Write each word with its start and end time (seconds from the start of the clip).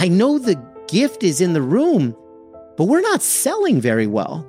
I 0.00 0.08
know 0.08 0.38
the 0.38 0.58
gift 0.88 1.22
is 1.22 1.42
in 1.42 1.52
the 1.52 1.60
room, 1.60 2.16
but 2.78 2.84
we're 2.84 3.02
not 3.02 3.20
selling 3.20 3.82
very 3.82 4.06
well. 4.06 4.46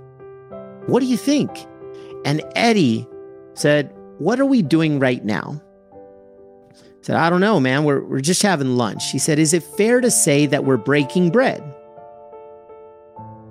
What 0.88 1.02
do 1.02 1.06
you 1.08 1.18
think? 1.18 1.52
And 2.24 2.42
Eddie 2.56 3.06
said, 3.56 3.94
What 4.18 4.40
are 4.40 4.46
we 4.46 4.62
doing 4.62 4.98
right 4.98 5.26
now? 5.26 5.62
I 6.72 6.78
said, 7.02 7.16
I 7.18 7.30
don't 7.30 7.42
know, 7.42 7.60
man. 7.60 7.84
We're, 7.84 8.02
we're 8.02 8.22
just 8.22 8.42
having 8.42 8.78
lunch. 8.78 9.12
He 9.12 9.20
said, 9.20 9.40
Is 9.40 9.54
it 9.54 9.62
fair 9.62 10.00
to 10.00 10.10
say 10.10 10.46
that 10.46 10.64
we're 10.64 10.78
breaking 10.78 11.32
bread? 11.32 11.62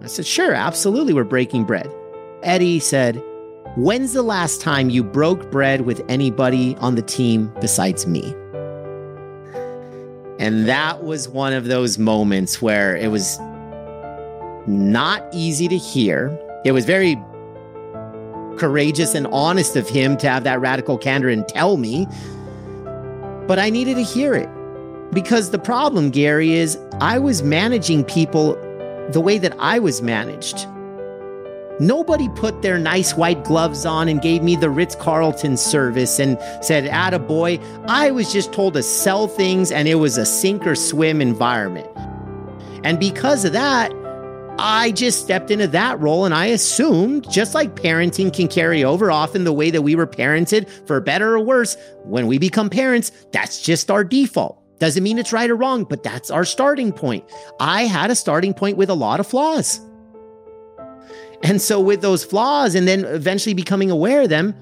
I 0.02 0.06
said, 0.06 0.27
Sure, 0.27 0.55
absolutely, 0.55 1.12
we're 1.12 1.24
breaking 1.24 1.64
bread. 1.64 1.95
Eddie 2.42 2.80
said, 2.80 3.23
When's 3.77 4.14
the 4.14 4.23
last 4.23 4.62
time 4.62 4.88
you 4.88 5.05
broke 5.05 5.51
bread 5.51 5.82
with 5.82 6.02
anybody 6.09 6.77
on 6.77 6.95
the 6.95 7.02
team 7.02 7.52
besides 7.60 8.06
me? 8.06 8.34
And 10.40 10.66
that 10.66 11.04
was 11.04 11.28
one 11.28 11.52
of 11.52 11.66
those 11.66 11.98
moments 11.98 12.62
where 12.62 12.96
it 12.96 13.10
was 13.10 13.38
not 14.66 15.22
easy 15.34 15.68
to 15.68 15.76
hear. 15.76 16.34
It 16.64 16.72
was 16.72 16.86
very 16.86 17.22
courageous 18.56 19.14
and 19.14 19.26
honest 19.26 19.76
of 19.76 19.86
him 19.86 20.16
to 20.16 20.30
have 20.30 20.44
that 20.44 20.58
radical 20.58 20.96
candor 20.96 21.28
and 21.28 21.46
tell 21.46 21.76
me. 21.76 22.06
But 23.46 23.58
I 23.58 23.68
needed 23.68 23.96
to 23.96 24.02
hear 24.02 24.34
it 24.34 24.48
because 25.12 25.50
the 25.50 25.58
problem, 25.58 26.08
Gary, 26.08 26.54
is 26.54 26.78
I 27.02 27.18
was 27.18 27.42
managing 27.42 28.02
people 28.04 28.54
the 29.10 29.20
way 29.20 29.36
that 29.36 29.54
I 29.58 29.78
was 29.78 30.00
managed. 30.00 30.66
Nobody 31.80 32.29
put 32.29 32.61
their 32.61 32.79
nice 32.79 33.15
white 33.15 33.43
gloves 33.43 33.87
on 33.87 34.07
and 34.07 34.20
gave 34.20 34.43
me 34.43 34.55
the 34.55 34.69
Ritz 34.69 34.95
Carlton 34.95 35.57
service 35.57 36.19
and 36.19 36.39
said, 36.61 36.87
Atta 36.87 37.19
boy. 37.19 37.59
I 37.87 38.11
was 38.11 38.30
just 38.30 38.53
told 38.53 38.75
to 38.75 38.83
sell 38.83 39.27
things 39.27 39.73
and 39.73 39.89
it 39.89 39.95
was 39.95 40.19
a 40.19 40.27
sink 40.27 40.67
or 40.67 40.75
swim 40.75 41.22
environment. 41.22 41.89
And 42.84 43.00
because 43.00 43.47
of 43.47 43.55
that, 43.55 43.92
I 44.59 44.92
just 44.92 45.22
stepped 45.22 45.50
into 45.50 45.69
that 45.69 45.98
role 46.00 46.27
and 46.27 46.34
I 46.34 46.47
assumed, 46.47 47.31
just 47.31 47.55
like 47.55 47.77
parenting 47.77 48.31
can 48.31 48.47
carry 48.47 48.84
over 48.84 49.11
often 49.11 49.44
the 49.44 49.53
way 49.53 49.70
that 49.70 49.81
we 49.81 49.94
were 49.94 50.06
parented, 50.06 50.69
for 50.87 51.00
better 51.00 51.34
or 51.34 51.41
worse, 51.41 51.78
when 52.05 52.27
we 52.27 52.37
become 52.37 52.69
parents, 52.69 53.11
that's 53.33 53.62
just 53.62 53.91
our 53.91 54.05
default. 54.05 54.59
Doesn't 54.81 55.03
mean 55.03 55.19
it's 55.19 55.33
right 55.33 55.48
or 55.48 55.56
wrong, 55.56 55.84
but 55.84 56.03
that's 56.03 56.31
our 56.31 56.44
starting 56.44 56.92
point. 56.92 57.25
I 57.59 57.84
had 57.84 58.11
a 58.11 58.15
starting 58.15 58.53
point 58.53 58.77
with 58.77 58.91
a 58.91 58.94
lot 58.94 59.19
of 59.19 59.27
flaws. 59.27 59.81
And 61.42 61.60
so, 61.60 61.80
with 61.80 62.02
those 62.02 62.24
flaws 62.24 62.74
and 62.74 62.86
then 62.86 63.05
eventually 63.05 63.55
becoming 63.55 63.91
aware 63.91 64.22
of 64.22 64.28
them, 64.28 64.55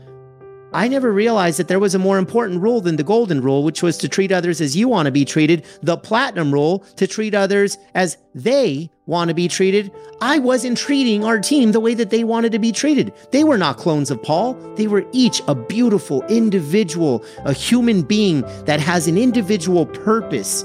I 0.73 0.87
never 0.87 1.11
realized 1.11 1.59
that 1.59 1.69
there 1.69 1.79
was 1.79 1.95
a 1.95 1.99
more 1.99 2.19
important 2.19 2.61
rule 2.61 2.83
than 2.83 2.97
the 2.97 3.03
golden 3.03 3.41
rule, 3.41 3.65
which 3.65 3.83
was 3.83 3.97
to 3.99 4.09
treat 4.09 4.31
others 4.31 4.61
as 4.61 4.77
you 4.77 4.87
want 4.87 5.07
to 5.07 5.13
be 5.13 5.25
treated, 5.25 5.65
the 5.83 5.97
platinum 5.97 6.53
rule 6.53 6.81
to 6.97 7.07
treat 7.07 7.35
others 7.35 7.79
as 7.95 8.19
they 8.35 8.91
want 9.07 9.29
to 9.29 9.35
be 9.35 9.49
treated. 9.49 9.91
I 10.21 10.39
wasn't 10.39 10.77
treating 10.77 11.25
our 11.25 11.39
team 11.39 11.73
the 11.73 11.81
way 11.81 11.95
that 11.95 12.11
they 12.11 12.23
wanted 12.23 12.53
to 12.53 12.59
be 12.59 12.71
treated. 12.71 13.15
They 13.33 13.45
were 13.45 13.57
not 13.57 13.79
clones 13.79 14.11
of 14.11 14.23
Paul. 14.23 14.55
They 14.75 14.89
were 14.89 15.07
each 15.13 15.41
a 15.49 15.55
beautiful 15.55 16.23
individual, 16.27 17.25
a 17.47 17.55
human 17.55 18.03
being 18.03 18.43
that 18.67 18.81
has 18.81 19.09
an 19.09 19.17
individual 19.17 19.87
purpose. 19.87 20.65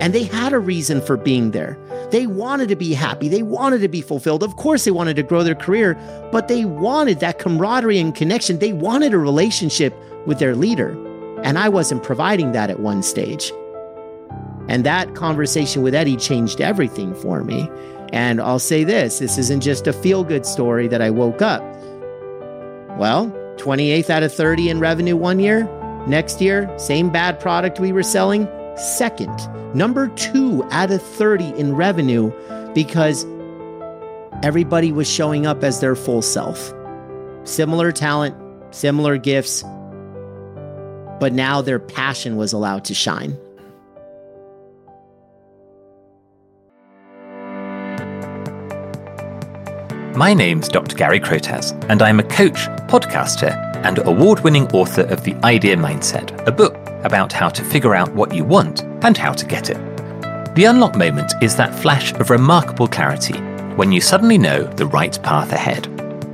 And 0.00 0.14
they 0.14 0.24
had 0.24 0.52
a 0.52 0.58
reason 0.58 1.00
for 1.00 1.16
being 1.16 1.50
there. 1.50 1.78
They 2.10 2.26
wanted 2.26 2.68
to 2.70 2.76
be 2.76 2.94
happy. 2.94 3.28
They 3.28 3.42
wanted 3.42 3.80
to 3.82 3.88
be 3.88 4.00
fulfilled. 4.00 4.42
Of 4.42 4.56
course, 4.56 4.84
they 4.84 4.90
wanted 4.90 5.16
to 5.16 5.22
grow 5.22 5.42
their 5.42 5.54
career, 5.54 5.94
but 6.32 6.48
they 6.48 6.64
wanted 6.64 7.20
that 7.20 7.38
camaraderie 7.38 7.98
and 7.98 8.14
connection. 8.14 8.58
They 8.58 8.72
wanted 8.72 9.14
a 9.14 9.18
relationship 9.18 9.94
with 10.26 10.38
their 10.38 10.56
leader. 10.56 10.90
And 11.42 11.58
I 11.58 11.68
wasn't 11.68 12.02
providing 12.02 12.52
that 12.52 12.70
at 12.70 12.80
one 12.80 13.02
stage. 13.02 13.52
And 14.68 14.84
that 14.84 15.14
conversation 15.14 15.82
with 15.82 15.94
Eddie 15.94 16.16
changed 16.16 16.60
everything 16.60 17.14
for 17.14 17.42
me. 17.44 17.68
And 18.12 18.40
I'll 18.40 18.58
say 18.58 18.84
this 18.84 19.18
this 19.18 19.38
isn't 19.38 19.62
just 19.62 19.86
a 19.86 19.92
feel 19.92 20.22
good 20.22 20.46
story 20.46 20.86
that 20.88 21.02
I 21.02 21.10
woke 21.10 21.42
up. 21.42 21.62
Well, 22.98 23.30
28th 23.56 24.10
out 24.10 24.22
of 24.22 24.32
30 24.32 24.70
in 24.70 24.80
revenue 24.80 25.16
one 25.16 25.38
year. 25.38 25.68
Next 26.06 26.40
year, 26.40 26.72
same 26.78 27.10
bad 27.10 27.38
product 27.40 27.80
we 27.80 27.92
were 27.92 28.02
selling, 28.02 28.46
second 28.76 29.34
number 29.74 30.08
two 30.08 30.64
out 30.70 30.90
of 30.90 31.02
30 31.02 31.50
in 31.58 31.74
revenue 31.74 32.32
because 32.74 33.26
everybody 34.42 34.92
was 34.92 35.08
showing 35.08 35.46
up 35.46 35.62
as 35.62 35.80
their 35.80 35.94
full 35.94 36.22
self. 36.22 36.72
Similar 37.44 37.92
talent, 37.92 38.36
similar 38.74 39.16
gifts, 39.18 39.62
but 41.20 41.32
now 41.32 41.62
their 41.62 41.78
passion 41.78 42.36
was 42.36 42.52
allowed 42.52 42.84
to 42.86 42.94
shine. 42.94 43.38
My 50.16 50.34
name's 50.34 50.68
Dr. 50.68 50.94
Gary 50.94 51.20
Crotaz, 51.20 51.72
and 51.88 52.02
I'm 52.02 52.20
a 52.20 52.22
coach, 52.22 52.66
podcaster, 52.86 53.54
and 53.84 53.98
award 54.06 54.40
winning 54.40 54.68
author 54.68 55.02
of 55.02 55.24
The 55.24 55.34
Ideal 55.36 55.78
Mindset, 55.78 56.46
a 56.46 56.52
book 56.52 56.76
about 57.04 57.32
how 57.32 57.48
to 57.48 57.64
figure 57.64 57.94
out 57.94 58.14
what 58.14 58.34
you 58.34 58.44
want 58.44 58.82
and 59.02 59.16
how 59.16 59.32
to 59.32 59.46
get 59.46 59.70
it. 59.70 59.78
The 60.54 60.64
unlock 60.64 60.96
moment 60.96 61.32
is 61.40 61.56
that 61.56 61.74
flash 61.74 62.12
of 62.14 62.28
remarkable 62.28 62.86
clarity 62.86 63.38
when 63.76 63.90
you 63.90 64.02
suddenly 64.02 64.36
know 64.36 64.64
the 64.64 64.86
right 64.86 65.18
path 65.22 65.52
ahead. 65.52 65.86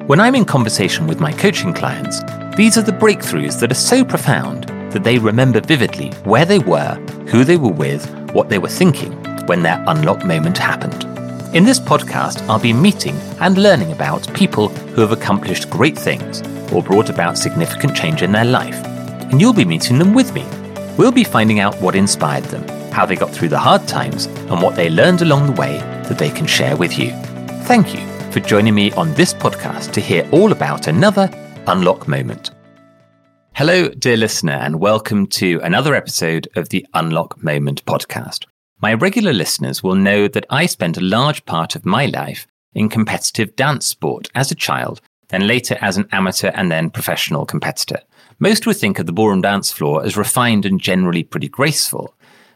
When 0.08 0.18
I'm 0.18 0.34
in 0.34 0.44
conversation 0.44 1.06
with 1.06 1.20
my 1.20 1.32
coaching 1.32 1.72
clients, 1.72 2.20
these 2.56 2.76
are 2.76 2.82
the 2.82 2.90
breakthroughs 2.90 3.60
that 3.60 3.70
are 3.70 3.76
so 3.76 4.04
profound 4.04 4.64
that 4.92 5.04
they 5.04 5.18
remember 5.18 5.60
vividly 5.60 6.10
where 6.24 6.44
they 6.44 6.58
were, 6.58 6.94
who 7.28 7.44
they 7.44 7.56
were 7.56 7.70
with, 7.70 8.10
what 8.32 8.48
they 8.48 8.58
were 8.58 8.68
thinking 8.68 9.12
when 9.46 9.62
their 9.62 9.84
unlock 9.86 10.24
moment 10.24 10.58
happened. 10.58 11.04
In 11.54 11.64
this 11.64 11.78
podcast, 11.78 12.46
I'll 12.48 12.58
be 12.58 12.72
meeting 12.72 13.16
and 13.40 13.56
learning 13.56 13.92
about 13.92 14.34
people 14.34 14.68
who 14.68 15.00
have 15.00 15.12
accomplished 15.12 15.70
great 15.70 15.96
things 15.96 16.42
or 16.72 16.82
brought 16.82 17.08
about 17.08 17.38
significant 17.38 17.94
change 17.94 18.22
in 18.22 18.32
their 18.32 18.44
life. 18.44 18.84
And 19.30 19.40
you'll 19.40 19.52
be 19.52 19.64
meeting 19.64 19.98
them 19.98 20.12
with 20.12 20.34
me 20.34 20.44
We'll 20.98 21.12
be 21.12 21.22
finding 21.22 21.60
out 21.60 21.80
what 21.80 21.94
inspired 21.94 22.42
them, 22.46 22.66
how 22.90 23.06
they 23.06 23.14
got 23.14 23.30
through 23.30 23.50
the 23.50 23.58
hard 23.58 23.86
times, 23.86 24.26
and 24.26 24.60
what 24.60 24.74
they 24.74 24.90
learned 24.90 25.22
along 25.22 25.46
the 25.46 25.52
way 25.52 25.78
that 26.08 26.18
they 26.18 26.28
can 26.28 26.44
share 26.44 26.76
with 26.76 26.98
you. 26.98 27.12
Thank 27.66 27.94
you 27.94 28.00
for 28.32 28.40
joining 28.40 28.74
me 28.74 28.90
on 28.94 29.14
this 29.14 29.32
podcast 29.32 29.92
to 29.92 30.00
hear 30.00 30.28
all 30.32 30.50
about 30.50 30.88
another 30.88 31.30
Unlock 31.68 32.08
Moment. 32.08 32.50
Hello, 33.54 33.90
dear 33.90 34.16
listener, 34.16 34.54
and 34.54 34.80
welcome 34.80 35.28
to 35.28 35.60
another 35.62 35.94
episode 35.94 36.48
of 36.56 36.70
the 36.70 36.84
Unlock 36.94 37.44
Moment 37.44 37.84
podcast. 37.84 38.46
My 38.82 38.92
regular 38.92 39.32
listeners 39.32 39.84
will 39.84 39.94
know 39.94 40.26
that 40.26 40.46
I 40.50 40.66
spent 40.66 40.96
a 40.96 41.00
large 41.00 41.44
part 41.44 41.76
of 41.76 41.86
my 41.86 42.06
life 42.06 42.48
in 42.74 42.88
competitive 42.88 43.54
dance 43.54 43.86
sport 43.86 44.28
as 44.34 44.50
a 44.50 44.56
child, 44.56 45.00
then 45.28 45.46
later 45.46 45.78
as 45.80 45.96
an 45.96 46.08
amateur 46.10 46.50
and 46.54 46.72
then 46.72 46.90
professional 46.90 47.46
competitor. 47.46 48.00
Most 48.40 48.66
would 48.66 48.76
think 48.76 49.00
of 49.00 49.06
the 49.06 49.12
ballroom 49.12 49.40
dance 49.40 49.72
floor 49.72 50.04
as 50.04 50.16
refined 50.16 50.64
and 50.64 50.80
generally 50.80 51.24
pretty 51.24 51.48
graceful. 51.48 52.14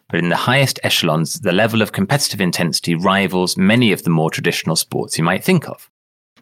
But 0.08 0.20
in 0.20 0.28
the 0.28 0.36
highest 0.36 0.78
echelons, 0.84 1.40
the 1.40 1.50
level 1.50 1.82
of 1.82 1.90
competitive 1.90 2.40
intensity 2.40 2.94
rivals 2.94 3.56
many 3.56 3.90
of 3.90 4.04
the 4.04 4.10
more 4.10 4.30
traditional 4.30 4.76
sports 4.76 5.18
you 5.18 5.24
might 5.24 5.42
think 5.42 5.68
of. 5.68 5.90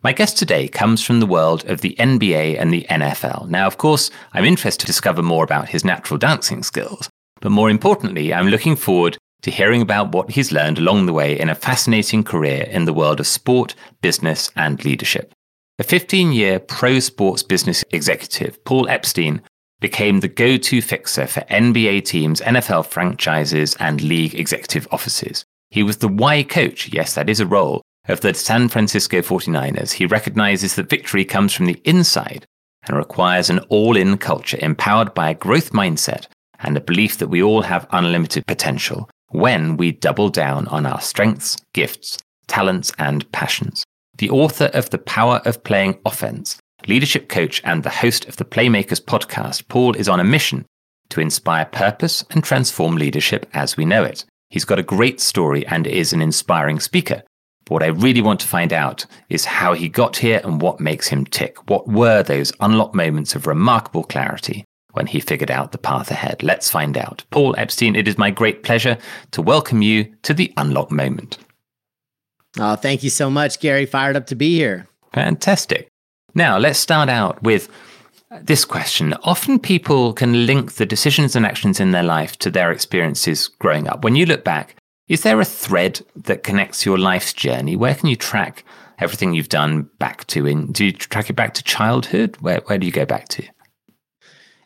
My 0.03 0.13
guest 0.13 0.37
today 0.37 0.69
comes 0.69 1.03
from 1.03 1.21
the 1.21 1.27
world 1.27 1.65
of 1.71 1.81
the 1.81 1.97
NBA 1.99 2.61
and 2.61 2.71
the 2.71 2.87
NFL. 2.91 3.49
Now, 3.49 3.67
of 3.67 3.79
course, 3.79 4.11
I'm 4.35 4.45
interested 4.45 4.81
to 4.81 4.87
discover 4.87 5.23
more 5.23 5.45
about 5.45 5.71
his 5.71 5.87
natural 5.87 6.19
dancing 6.19 6.63
skills, 6.63 7.09
but 7.41 7.53
more 7.53 7.71
importantly, 7.71 8.35
I'm 8.35 8.49
looking 8.49 8.77
forward 8.77 9.17
to 9.41 9.51
hearing 9.51 9.81
about 9.81 10.13
what 10.13 10.33
he's 10.33 10.53
learned 10.53 10.79
along 10.79 11.07
the 11.07 11.15
way 11.15 11.39
in 11.39 11.49
a 11.49 11.55
fascinating 11.55 12.25
career 12.25 12.67
in 12.71 12.85
the 12.85 12.93
world 12.93 13.21
of 13.21 13.27
sport, 13.27 13.75
business, 14.03 14.51
and 14.55 14.85
leadership. 14.85 15.33
A 15.81 15.83
15 15.83 16.33
year 16.33 16.59
pro 16.59 16.99
sports 16.99 17.43
business 17.43 17.83
executive, 17.91 18.63
Paul 18.67 18.87
Epstein, 18.91 19.41
became 19.81 20.21
the 20.21 20.29
go 20.29 20.59
to 20.59 20.83
fixer 20.83 21.27
for 21.27 21.41
NBA 21.41 22.05
teams, 22.05 22.43
NFL 22.43 22.85
franchises, 22.85 23.77
and 23.81 24.03
league 24.03 24.35
executive 24.35 24.87
offices. 24.93 25.43
He 25.71 25.83
was 25.83 25.97
the 25.97 26.09
why 26.09 26.43
coach, 26.43 26.93
yes, 26.93 27.15
that 27.15 27.31
is 27.31 27.41
a 27.41 27.47
role, 27.47 27.81
of 28.09 28.21
the 28.21 28.35
San 28.35 28.69
Francisco 28.69 29.23
49ers. 29.23 29.93
He 29.93 30.05
recognizes 30.05 30.75
that 30.75 30.91
victory 30.91 31.25
comes 31.25 31.55
from 31.55 31.65
the 31.65 31.81
inside 31.85 32.45
and 32.87 32.95
requires 32.95 33.49
an 33.49 33.61
all 33.71 33.97
in 33.97 34.19
culture 34.19 34.59
empowered 34.61 35.15
by 35.15 35.31
a 35.31 35.35
growth 35.35 35.73
mindset 35.73 36.27
and 36.59 36.77
a 36.77 36.83
belief 36.83 37.17
that 37.17 37.29
we 37.29 37.43
all 37.43 37.63
have 37.63 37.89
unlimited 37.91 38.47
potential 38.47 39.09
when 39.29 39.79
we 39.79 39.93
double 39.93 40.29
down 40.29 40.69
on 40.69 40.85
our 40.85 41.01
strengths, 41.01 41.57
gifts, 41.73 42.19
talents, 42.49 42.93
and 42.99 43.33
passions 43.33 43.87
the 44.21 44.31
author 44.31 44.67
of 44.75 44.91
The 44.91 44.99
Power 44.99 45.41
of 45.47 45.65
Playing 45.65 45.99
Offense, 46.05 46.59
leadership 46.87 47.31
coach, 47.31 47.63
and 47.65 47.83
the 47.83 47.89
host 47.89 48.29
of 48.29 48.37
the 48.37 48.45
Playmakers 48.45 49.01
podcast, 49.01 49.67
Paul 49.69 49.97
is 49.97 50.11
on 50.11 50.21
a 50.21 50.25
mission 50.25 50.67
to 51.09 51.23
inspire 51.23 51.65
purpose 51.65 52.23
and 52.31 52.45
transform 52.45 52.97
leadership 52.97 53.49
as 53.55 53.79
we 53.79 53.87
know 53.87 54.05
it. 54.05 54.27
He's 54.51 54.67
got 54.67 54.79
a 54.79 54.83
great 54.83 55.23
story 55.23 55.67
and 55.67 55.87
is 55.87 56.13
an 56.13 56.21
inspiring 56.21 56.81
speaker. 56.81 57.23
But 57.65 57.73
what 57.73 57.83
I 57.83 57.87
really 57.87 58.21
want 58.21 58.41
to 58.41 58.47
find 58.47 58.75
out 58.75 59.07
is 59.31 59.47
how 59.47 59.73
he 59.73 59.89
got 59.89 60.19
here 60.19 60.43
and 60.45 60.61
what 60.61 60.81
makes 60.81 61.09
him 61.09 61.25
tick. 61.25 61.71
What 61.71 61.89
were 61.89 62.23
those 62.23 62.53
unlocked 62.61 62.95
moments 62.95 63.35
of 63.35 63.47
remarkable 63.47 64.05
clarity 64.05 64.67
when 64.93 65.07
he 65.07 65.21
figured 65.21 65.51
out 65.51 65.73
the 65.73 65.79
path 65.79 66.11
ahead? 66.11 66.43
Let's 66.43 66.71
find 66.71 66.99
out. 66.99 67.25
Paul 67.31 67.55
Epstein, 67.57 67.97
it 67.97 68.07
is 68.07 68.19
my 68.19 68.31
great 68.31 68.65
pleasure 68.65 68.99
to 69.31 69.41
welcome 69.41 69.81
you 69.81 70.15
to 70.25 70.35
the 70.35 70.53
Unlock 70.59 70.91
Moment. 70.91 71.39
Oh, 72.59 72.77
thank 72.77 73.03
you 73.03 73.11
so 73.11 73.31
much, 73.31 73.61
Gary. 73.61 73.87
Fired 73.87 74.17
up 74.17 74.27
to 74.27 74.35
be 74.35 74.57
here. 74.57 74.89
Fantastic. 75.13 75.89
Now, 76.35 76.59
let's 76.59 76.79
start 76.79 77.09
out 77.09 77.43
with 77.43 77.69
this 78.43 78.65
question. 78.65 79.15
Often 79.25 79.61
people 79.61 80.13
can 80.13 80.47
link 80.47 80.75
the 80.75 80.87
decisions 80.87 81.35
and 81.35 81.45
actions 81.45 81.81
in 81.81 81.91
their 81.91 82.03
life 82.03 82.37
to 82.39 82.51
their 82.51 82.71
experiences 82.71 83.49
growing 83.49 83.89
up. 83.89 84.05
When 84.05 84.17
you 84.17 84.27
look 84.27 84.45
back, 84.45 84.77
is 85.09 85.23
there 85.23 85.41
a 85.41 85.45
thread 85.45 86.01
that 86.15 86.45
connects 86.45 86.87
your 86.87 86.99
life's 86.99 87.33
journey? 87.33 87.75
Where 87.75 87.95
can 87.95 88.09
you 88.09 88.17
track 88.17 88.65
everything 89.01 89.35
you've 89.35 89.49
done 89.49 89.91
back 89.99 90.27
to? 90.29 90.47
In 90.47 90.71
do 90.71 90.85
you 90.85 90.93
track 90.93 91.31
it 91.31 91.35
back 91.35 91.55
to 91.55 91.65
childhood? 91.65 92.37
Where 92.41 92.61
where 92.67 92.79
do 92.79 92.87
you 92.87 92.93
go 92.93 93.05
back 93.05 93.27
to? 93.29 93.45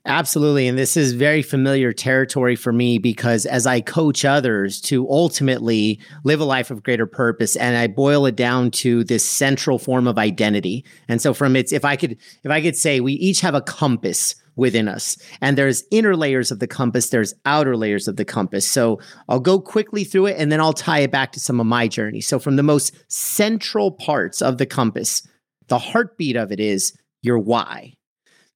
Absolutely. 0.07 0.69
And 0.69 0.77
this 0.77 0.99
is 0.99 1.15
very 1.15 1.41
familiar 1.41 1.91
territory 1.91 2.57
for 2.57 2.75
me 2.75 2.99
because 2.99 3.47
as 3.47 3.67
I 3.67 3.81
coach 3.81 4.23
others 4.23 4.79
to 4.83 5.09
ultimately 5.09 5.99
live 6.25 6.41
a 6.41 6.45
life 6.45 6.71
of 6.71 6.83
greater 6.83 7.07
purpose, 7.07 7.57
and 7.57 7.75
I 7.75 7.87
boil 7.87 8.27
it 8.27 8.37
down 8.37 8.71
to 8.73 9.03
this 9.05 9.25
central 9.25 9.79
form 9.79 10.07
of 10.07 10.19
identity. 10.19 10.85
And 11.09 11.23
so 11.23 11.33
from 11.33 11.57
its, 11.57 11.73
if 11.73 11.87
I 11.87 11.97
could, 11.97 12.19
if 12.43 12.51
I 12.51 12.61
could 12.61 12.77
say 12.77 13.01
we 13.01 13.15
each 13.15 13.41
have 13.41 13.55
a 13.55 13.63
compass 13.63 14.35
within 14.57 14.89
us 14.89 15.17
and 15.41 15.57
there's 15.57 15.85
inner 15.91 16.15
layers 16.15 16.51
of 16.51 16.59
the 16.59 16.67
compass, 16.67 17.09
there's 17.09 17.33
outer 17.47 17.75
layers 17.75 18.07
of 18.07 18.17
the 18.17 18.27
compass. 18.27 18.69
So 18.69 19.01
I'll 19.31 19.41
go 19.41 19.59
quickly 19.59 20.05
through 20.05 20.27
it 20.27 20.37
and 20.39 20.53
then 20.53 20.61
I'll 20.61 20.75
tie 20.75 21.01
it 21.01 21.13
back 21.13 21.33
to 21.33 21.41
some 21.41 21.61
of 21.61 21.67
my 21.67 21.89
journey. 21.89 22.21
So 22.21 22.39
from 22.39 22.57
the 22.57 22.63
most 22.63 22.95
central 23.09 23.91
parts 23.91 24.43
of 24.43 24.59
the 24.59 24.67
compass, 24.67 25.27
the 25.69 25.79
heartbeat 25.79 26.37
of 26.37 26.53
it 26.53 26.61
is 26.61 26.93
your 27.23 27.39
why. 27.39 27.95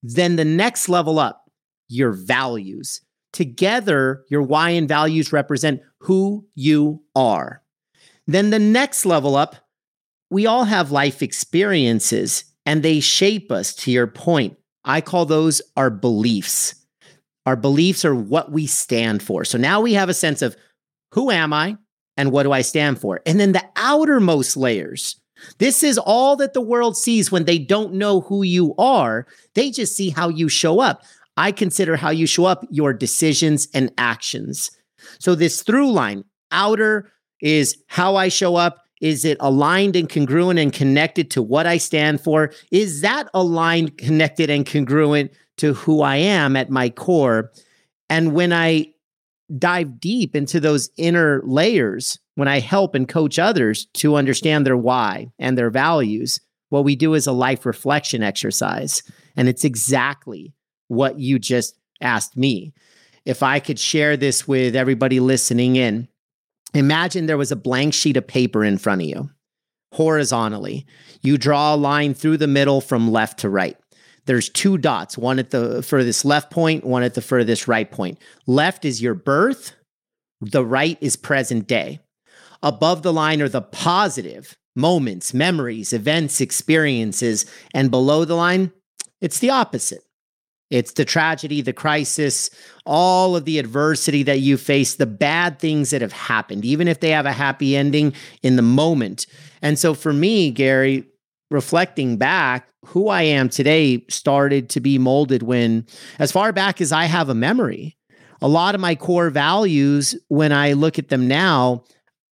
Then 0.02 0.36
the 0.36 0.44
next 0.44 0.88
level 0.88 1.18
up, 1.18 1.50
your 1.88 2.12
values. 2.12 3.00
Together, 3.32 4.24
your 4.30 4.42
why 4.42 4.70
and 4.70 4.88
values 4.88 5.32
represent 5.32 5.82
who 6.00 6.46
you 6.54 7.02
are. 7.14 7.62
Then 8.26 8.50
the 8.50 8.58
next 8.58 9.04
level 9.04 9.36
up, 9.36 9.56
we 10.30 10.46
all 10.46 10.64
have 10.64 10.90
life 10.90 11.22
experiences 11.22 12.44
and 12.66 12.82
they 12.82 13.00
shape 13.00 13.50
us 13.50 13.74
to 13.74 13.90
your 13.90 14.06
point. 14.06 14.56
I 14.84 15.00
call 15.00 15.26
those 15.26 15.62
our 15.76 15.90
beliefs. 15.90 16.74
Our 17.46 17.56
beliefs 17.56 18.04
are 18.04 18.14
what 18.14 18.52
we 18.52 18.66
stand 18.66 19.22
for. 19.22 19.44
So 19.44 19.56
now 19.56 19.80
we 19.80 19.94
have 19.94 20.10
a 20.10 20.14
sense 20.14 20.42
of 20.42 20.56
who 21.12 21.30
am 21.30 21.52
I 21.52 21.78
and 22.16 22.30
what 22.30 22.42
do 22.42 22.52
I 22.52 22.60
stand 22.60 23.00
for? 23.00 23.20
And 23.24 23.40
then 23.40 23.52
the 23.52 23.64
outermost 23.76 24.56
layers, 24.56 25.18
this 25.58 25.82
is 25.82 25.99
all 25.99 26.37
that 26.37 26.52
the 26.52 26.61
world 26.61 26.96
sees 26.96 27.31
when 27.31 27.44
they 27.44 27.58
don't 27.58 27.94
know 27.94 28.20
who 28.23 28.43
you 28.43 28.75
are. 28.76 29.26
They 29.55 29.70
just 29.70 29.96
see 29.96 30.11
how 30.11 30.29
you 30.29 30.49
show 30.49 30.81
up. 30.81 31.02
I 31.37 31.52
consider 31.52 31.96
how 31.96 32.11
you 32.11 32.26
show 32.26 32.46
up 32.46 32.67
your 32.70 32.93
decisions 32.93 33.69
and 33.73 33.93
actions. 33.96 34.70
So, 35.20 35.35
this 35.35 35.62
through 35.62 35.93
line, 35.93 36.25
outer 36.50 37.11
is 37.40 37.76
how 37.87 38.17
I 38.17 38.29
show 38.29 38.56
up. 38.56 38.85
Is 39.00 39.25
it 39.25 39.37
aligned 39.38 39.94
and 39.94 40.11
congruent 40.11 40.58
and 40.58 40.73
connected 40.73 41.31
to 41.32 41.43
what 41.43 41.67
I 41.67 41.79
stand 41.79 42.20
for? 42.20 42.52
Is 42.73 43.02
that 43.02 43.29
aligned, 43.32 43.96
connected, 43.96 44.50
and 44.50 44.67
congruent 44.67 45.31
to 45.58 45.75
who 45.75 46.02
I 46.02 46.17
am 46.17 46.56
at 46.56 46.70
my 46.70 46.91
core? 46.91 47.52
And 48.11 48.32
when 48.32 48.52
I 48.52 48.93
dive 49.56 50.00
deep 50.00 50.34
into 50.34 50.58
those 50.58 50.91
inner 50.96 51.41
layers, 51.44 52.19
when 52.38 52.46
I 52.46 52.61
help 52.61 52.94
and 52.94 53.08
coach 53.08 53.37
others 53.37 53.87
to 53.94 54.14
understand 54.14 54.64
their 54.64 54.76
why 54.76 55.32
and 55.40 55.58
their 55.58 55.70
values, 55.70 56.38
what 56.69 56.85
we 56.85 56.94
do 56.94 57.14
is 57.14 57.26
a 57.26 57.32
life 57.32 57.67
reflection 57.67 58.23
exercise. 58.23 59.02
And 59.37 59.49
it's 59.49 59.64
exactly 59.64 60.55
what 60.87 61.19
you 61.19 61.40
just 61.40 61.75
asked 62.00 62.37
me. 62.37 62.75
If 63.25 63.43
I 63.43 63.58
could 63.58 63.81
share 63.81 64.17
this 64.17 64.46
with 64.46 64.76
everybody 64.76 65.19
listening 65.19 65.75
in, 65.75 66.06
imagine 66.75 67.26
there 67.26 67.37
was 67.37 67.50
a 67.50 67.56
blank 67.56 67.93
sheet 67.93 68.17
of 68.17 68.29
paper 68.29 68.62
in 68.62 68.79
front 68.79 69.02
of 69.02 69.08
you 69.08 69.31
horizontally. 69.93 70.87
You 71.23 71.38
draw 71.38 71.75
a 71.75 71.76
line 71.76 72.14
through 72.14 72.37
the 72.37 72.46
middle 72.46 72.81
from 72.81 73.11
left 73.11 73.41
to 73.41 73.50
right. 73.50 73.76
There's 74.26 74.49
two 74.49 74.79
dots, 74.79 75.19
one 75.19 75.41
at 75.41 75.50
the 75.50 75.82
furthest 75.82 76.25
left 76.25 76.52
point, 76.52 76.84
one 76.84 77.02
at 77.02 77.14
the 77.14 77.20
furthest 77.20 77.67
right 77.67 77.91
point. 77.91 78.17
Left 78.46 78.84
is 78.84 79.02
your 79.02 79.14
birth, 79.14 79.73
the 80.41 80.64
right 80.64 80.99
is 81.00 81.17
present 81.17 81.67
day. 81.67 81.99
Above 82.62 83.02
the 83.02 83.12
line 83.12 83.40
are 83.40 83.49
the 83.49 83.62
positive 83.62 84.56
moments, 84.75 85.34
memories, 85.34 85.93
events, 85.93 86.40
experiences, 86.40 87.46
and 87.75 87.90
below 87.90 88.25
the 88.25 88.34
line, 88.34 88.72
it's 89.20 89.38
the 89.38 89.50
opposite. 89.50 90.02
It's 90.70 90.93
the 90.93 91.05
tragedy, 91.05 91.62
the 91.62 91.72
crisis, 91.72 92.50
all 92.84 93.34
of 93.34 93.46
the 93.46 93.58
adversity 93.58 94.22
that 94.25 94.40
you 94.40 94.58
face, 94.58 94.96
the 94.96 95.06
bad 95.06 95.58
things 95.58 95.90
that 95.90 96.02
have 96.02 96.12
happened, 96.12 96.64
even 96.64 96.88
if 96.88 97.00
they 97.00 97.10
have 97.10 97.25
a 97.25 97.32
happy 97.32 97.75
ending 97.75 98.12
in 98.43 98.56
the 98.56 98.62
moment. 98.62 99.26
And 99.62 99.78
so 99.78 99.94
for 99.94 100.12
me, 100.12 100.50
Gary, 100.50 101.05
reflecting 101.50 102.19
back, 102.19 102.69
who 102.84 103.08
I 103.08 103.22
am 103.22 103.49
today 103.49 104.05
started 104.08 104.69
to 104.70 104.81
be 104.81 104.99
molded 104.99 105.43
when, 105.43 105.87
as 106.19 106.31
far 106.31 106.52
back 106.52 106.81
as 106.81 106.93
I 106.93 107.06
have 107.06 107.28
a 107.28 107.34
memory, 107.34 107.96
a 108.40 108.49
lot 108.49 108.75
of 108.75 108.81
my 108.81 108.94
core 108.94 109.31
values, 109.31 110.14
when 110.28 110.52
I 110.52 110.75
look 110.75 110.99
at 110.99 111.08
them 111.08 111.26
now, 111.26 111.84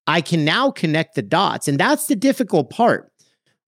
I 0.06 0.20
can 0.20 0.44
now 0.44 0.70
connect 0.70 1.14
the 1.14 1.22
dots. 1.22 1.68
And 1.68 1.78
that's 1.78 2.06
the 2.06 2.16
difficult 2.16 2.70
part. 2.70 3.10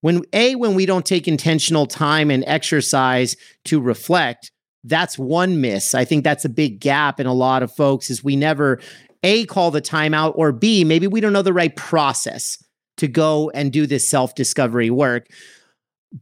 When 0.01 0.21
A, 0.31 0.55
when 0.55 0.75
we 0.75 0.85
don't 0.85 1.05
take 1.05 1.27
intentional 1.27 1.85
time 1.85 2.31
and 2.31 2.43
exercise 2.47 3.35
to 3.65 3.81
reflect, 3.81 4.51
that's 4.83 5.19
one 5.19 5.59
miss. 5.59 5.93
I 5.93 6.05
think 6.05 6.23
that's 6.23 6.45
a 6.45 6.49
big 6.49 6.79
gap 6.79 7.19
in 7.19 7.27
a 7.27 7.33
lot 7.33 7.63
of 7.63 7.75
folks 7.75 8.09
is 8.09 8.23
we 8.23 8.37
never 8.37 8.79
A 9.23 9.45
call 9.45 9.71
the 9.71 9.81
timeout 9.81 10.33
or 10.37 10.53
B, 10.53 10.85
maybe 10.85 11.07
we 11.07 11.19
don't 11.19 11.33
know 11.33 11.41
the 11.41 11.51
right 11.51 11.75
process 11.75 12.63
to 12.97 13.07
go 13.07 13.49
and 13.49 13.73
do 13.73 13.85
this 13.85 14.07
self-discovery 14.07 14.89
work. 14.89 15.27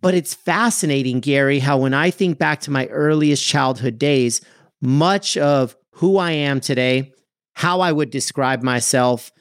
But 0.02 0.16
it's 0.16 0.34
fascinating, 0.34 1.20
Gary, 1.20 1.60
how 1.60 1.78
when 1.78 1.94
I 1.94 2.10
think 2.10 2.40
back 2.40 2.62
to 2.62 2.72
my 2.72 2.88
earliest 2.88 3.46
childhood 3.46 4.00
days, 4.00 4.42
much 4.82 5.38
of 5.38 5.76
who 5.92 6.18
I 6.18 6.32
am 6.32 6.60
today, 6.60 7.14
how 7.54 7.82
I 7.82 7.92
would 7.92 8.10
describe 8.10 8.64
myself, 8.64 9.32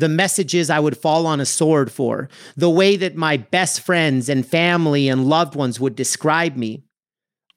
the 0.00 0.08
messages 0.08 0.70
I 0.70 0.80
would 0.80 0.96
fall 0.96 1.26
on 1.26 1.40
a 1.40 1.46
sword 1.46 1.92
for, 1.92 2.28
the 2.56 2.70
way 2.70 2.96
that 2.96 3.16
my 3.16 3.36
best 3.36 3.82
friends 3.82 4.28
and 4.28 4.46
family 4.46 5.08
and 5.08 5.26
loved 5.26 5.54
ones 5.54 5.78
would 5.78 5.94
describe 5.94 6.56
me, 6.56 6.82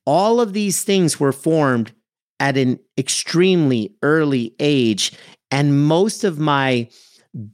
all 0.05 0.41
of 0.41 0.53
these 0.53 0.83
things 0.83 1.19
were 1.19 1.31
formed 1.31 1.93
at 2.41 2.57
an 2.57 2.79
extremely 2.97 3.95
early 4.01 4.53
age. 4.59 5.13
And 5.51 5.87
most 5.87 6.25
of 6.25 6.37
my 6.37 6.89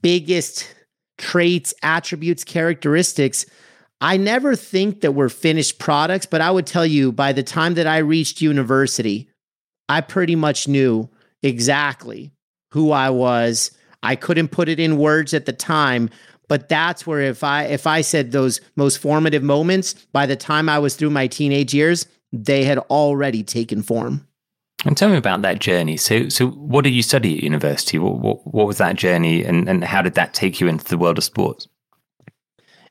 biggest 0.01 0.67
traits, 1.19 1.73
attributes, 1.83 2.43
characteristics, 2.43 3.45
I 4.01 4.17
never 4.17 4.55
think 4.55 5.01
that 5.01 5.11
were 5.11 5.29
finished 5.29 5.77
products, 5.77 6.25
but 6.25 6.41
I 6.41 6.49
would 6.49 6.65
tell 6.65 6.85
you 6.85 7.11
by 7.11 7.33
the 7.33 7.43
time 7.43 7.75
that 7.75 7.85
I 7.85 7.99
reached 7.99 8.41
university, 8.41 9.29
I 9.87 10.01
pretty 10.01 10.35
much 10.35 10.67
knew 10.67 11.09
exactly 11.43 12.31
who 12.71 12.91
I 12.91 13.11
was. 13.11 13.71
I 14.03 14.15
couldn't 14.15 14.49
put 14.49 14.69
it 14.69 14.79
in 14.79 14.97
words 14.97 15.33
at 15.33 15.45
the 15.45 15.53
time, 15.53 16.09
but 16.47 16.69
that's 16.69 17.05
where 17.05 17.21
if 17.21 17.43
I 17.43 17.63
if 17.65 17.85
I 17.85 18.01
said 18.01 18.31
those 18.31 18.61
most 18.75 18.97
formative 18.97 19.43
moments 19.43 19.93
by 20.11 20.25
the 20.25 20.35
time 20.35 20.69
I 20.69 20.79
was 20.79 20.95
through 20.95 21.11
my 21.11 21.27
teenage 21.27 21.73
years, 21.73 22.05
they 22.31 22.63
had 22.63 22.77
already 22.77 23.43
taken 23.43 23.81
form. 23.81 24.25
And 24.85 24.95
tell 24.95 25.09
me 25.09 25.17
about 25.17 25.41
that 25.41 25.59
journey. 25.59 25.97
So, 25.97 26.29
so 26.29 26.47
what 26.47 26.85
did 26.85 26.93
you 26.93 27.03
study 27.03 27.37
at 27.37 27.43
university? 27.43 27.99
What, 27.99 28.19
what, 28.19 28.47
what 28.47 28.65
was 28.65 28.77
that 28.77 28.95
journey, 28.95 29.43
and, 29.43 29.67
and 29.67 29.83
how 29.83 30.01
did 30.01 30.13
that 30.13 30.33
take 30.33 30.61
you 30.61 30.67
into 30.67 30.85
the 30.85 30.97
world 30.97 31.17
of 31.17 31.23
sports? 31.25 31.67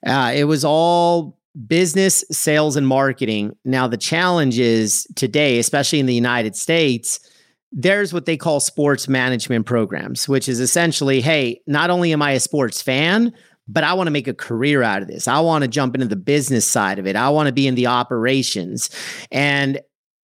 Uh, 0.07 0.33
it 0.35 0.45
was 0.45 0.65
all 0.65 1.38
business, 1.67 2.25
sales, 2.31 2.77
and 2.77 2.87
marketing. 2.87 3.57
Now, 3.65 3.88
the 3.88 3.97
challenge 3.97 4.59
is 4.59 5.07
today, 5.17 5.59
especially 5.59 5.99
in 5.99 6.07
the 6.07 6.15
United 6.15 6.57
States, 6.57 7.21
there's 7.72 8.12
what 8.12 8.26
they 8.26 8.37
call 8.37 8.60
sports 8.60 9.08
management 9.08 9.66
programs, 9.66 10.28
which 10.28 10.48
is 10.48 10.60
essentially, 10.60 11.20
hey, 11.20 11.60
not 11.66 11.90
only 11.90 12.12
am 12.12 12.22
I 12.22 12.32
a 12.32 12.40
sports 12.40 12.80
fan, 12.80 13.32
but 13.68 13.84
I 13.84 13.92
want 13.92 14.06
to 14.06 14.10
make 14.10 14.26
a 14.26 14.34
career 14.34 14.82
out 14.82 15.02
of 15.02 15.08
this. 15.08 15.28
I 15.28 15.40
want 15.40 15.62
to 15.62 15.68
jump 15.68 15.94
into 15.94 16.06
the 16.06 16.16
business 16.16 16.66
side 16.66 16.98
of 16.98 17.06
it. 17.06 17.16
I 17.16 17.28
want 17.28 17.48
to 17.48 17.52
be 17.52 17.66
in 17.66 17.75
the 17.75 17.87
operations. 17.87 18.88
And 19.30 19.80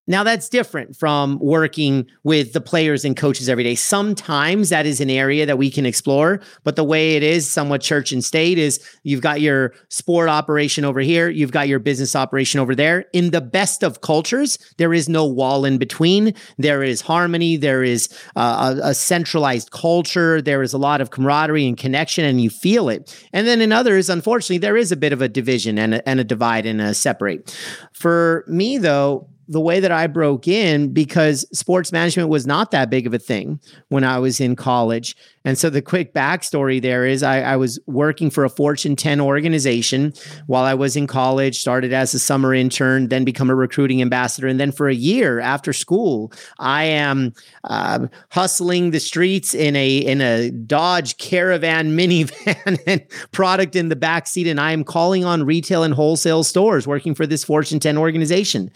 now, 0.07 0.23
that's 0.23 0.51
different 0.51 0.97
from 0.97 1.39
working 1.39 2.07
with 2.25 2.53
the 2.53 2.61
players 2.61 3.07
and 3.07 3.17
coaches 3.17 3.49
every 3.49 3.65
day. 3.65 3.75
Sometimes 3.75 4.69
that 4.69 4.85
is 4.85 5.01
an 5.01 5.09
area 5.09 5.47
that 5.47 5.57
we 5.57 5.71
can 5.71 5.87
explore, 5.87 6.43
but 6.63 6.77
the 6.77 6.85
way 6.85 7.17
it 7.17 7.23
is, 7.23 7.51
somewhat 7.51 7.81
church 7.81 8.13
and 8.13 8.23
state, 8.23 8.59
is 8.59 8.85
you've 9.03 9.23
got 9.23 9.41
your 9.41 9.73
sport 9.89 10.29
operation 10.29 10.85
over 10.85 11.01
here, 11.01 11.31
you've 11.31 11.53
got 11.53 11.69
your 11.69 11.79
business 11.79 12.15
operation 12.15 12.61
over 12.61 12.75
there. 12.75 13.07
In 13.15 13.31
the 13.31 13.41
best 13.41 13.83
of 13.83 14.03
cultures, 14.03 14.59
there 14.77 14.93
is 14.93 15.09
no 15.09 15.25
wall 15.25 15.65
in 15.65 15.79
between. 15.79 16.35
There 16.59 16.83
is 16.83 17.01
harmony, 17.01 17.57
there 17.57 17.83
is 17.83 18.11
uh, 18.37 18.77
a, 18.83 18.89
a 18.89 18.95
centralized 18.95 19.71
culture, 19.71 20.43
there 20.43 20.63
is 20.63 20.75
a 20.75 20.79
lot 20.79 21.01
of 21.01 21.11
camaraderie 21.11 21.67
and 21.67 21.79
connection, 21.79 22.27
and 22.27 22.43
you 22.43 22.51
feel 22.51 22.91
it. 22.91 23.19
And 23.33 23.47
then 23.47 23.63
in 23.63 23.73
others, 23.73 24.11
unfortunately, 24.11 24.59
there 24.59 24.77
is 24.77 24.93
a 24.93 24.97
bit 24.97 25.15
of 25.15 25.23
a 25.23 25.29
division 25.31 25.79
and 25.79 25.95
a, 25.95 26.07
and 26.07 26.21
a 26.21 26.25
divide 26.25 26.67
and 26.67 26.83
a 26.83 26.93
separate. 26.93 27.59
For 27.95 28.45
me, 28.47 28.77
though, 28.77 29.31
the 29.49 29.61
way 29.61 29.81
that 29.81 29.93
I 29.93 30.07
broke 30.07 30.49
in 30.49 30.93
because 30.93 31.47
sports 31.57 31.93
management 31.93 32.29
was 32.29 32.47
not 32.47 32.71
that 32.71 32.91
big 32.91 33.07
of 33.07 33.15
a 33.15 33.19
thing 33.19 33.61
when 33.89 34.05
I 34.05 34.19
was 34.19 34.41
in 34.41 34.57
college. 34.57 35.17
And 35.45 35.59
so 35.59 35.69
the 35.69 35.83
quick 35.83 36.15
backstory 36.15 36.81
there 36.81 37.05
is 37.05 37.23
I, 37.23 37.43
I, 37.43 37.57
was 37.57 37.79
working 37.87 38.31
for 38.31 38.45
a 38.45 38.49
Fortune 38.49 38.97
10 38.97 39.21
organization 39.21 40.15
while 40.47 40.65
I 40.65 40.73
was 40.73 40.97
in 40.97 41.07
college, 41.07 41.61
started 41.61 41.93
as 41.93 42.15
a 42.15 42.19
summer 42.19 42.55
intern, 42.55 43.09
then 43.09 43.25
become 43.25 43.51
a 43.51 43.55
recruiting 43.55 44.01
ambassador. 44.01 44.47
And 44.47 44.59
then 44.59 44.73
for 44.73 44.89
a 44.89 44.95
year 44.95 45.41
after 45.41 45.75
school, 45.75 46.33
I 46.59 46.85
am 46.85 47.35
uh, 47.65 48.07
hustling 48.31 48.91
the 48.91 49.01
streets 49.01 49.55
in 49.55 49.77
a 49.77 49.99
in 49.99 50.23
a 50.23 50.51
Dodge 50.51 51.19
Caravan 51.19 51.91
minivan 51.97 52.81
and 52.87 53.03
product 53.33 53.77
in 53.77 53.91
the 53.91 53.97
back 53.97 54.27
seat. 54.27 54.47
And 54.47 54.59
I 54.59 54.73
am 54.73 54.85
calling 54.85 55.25
on 55.25 55.45
retail 55.45 55.83
and 55.83 55.93
wholesale 55.93 56.43
stores 56.43 56.87
working 56.87 57.15
for 57.15 57.27
this 57.27 57.45
Fortune 57.45 57.81
10 57.81 57.99
organization. 57.99 58.71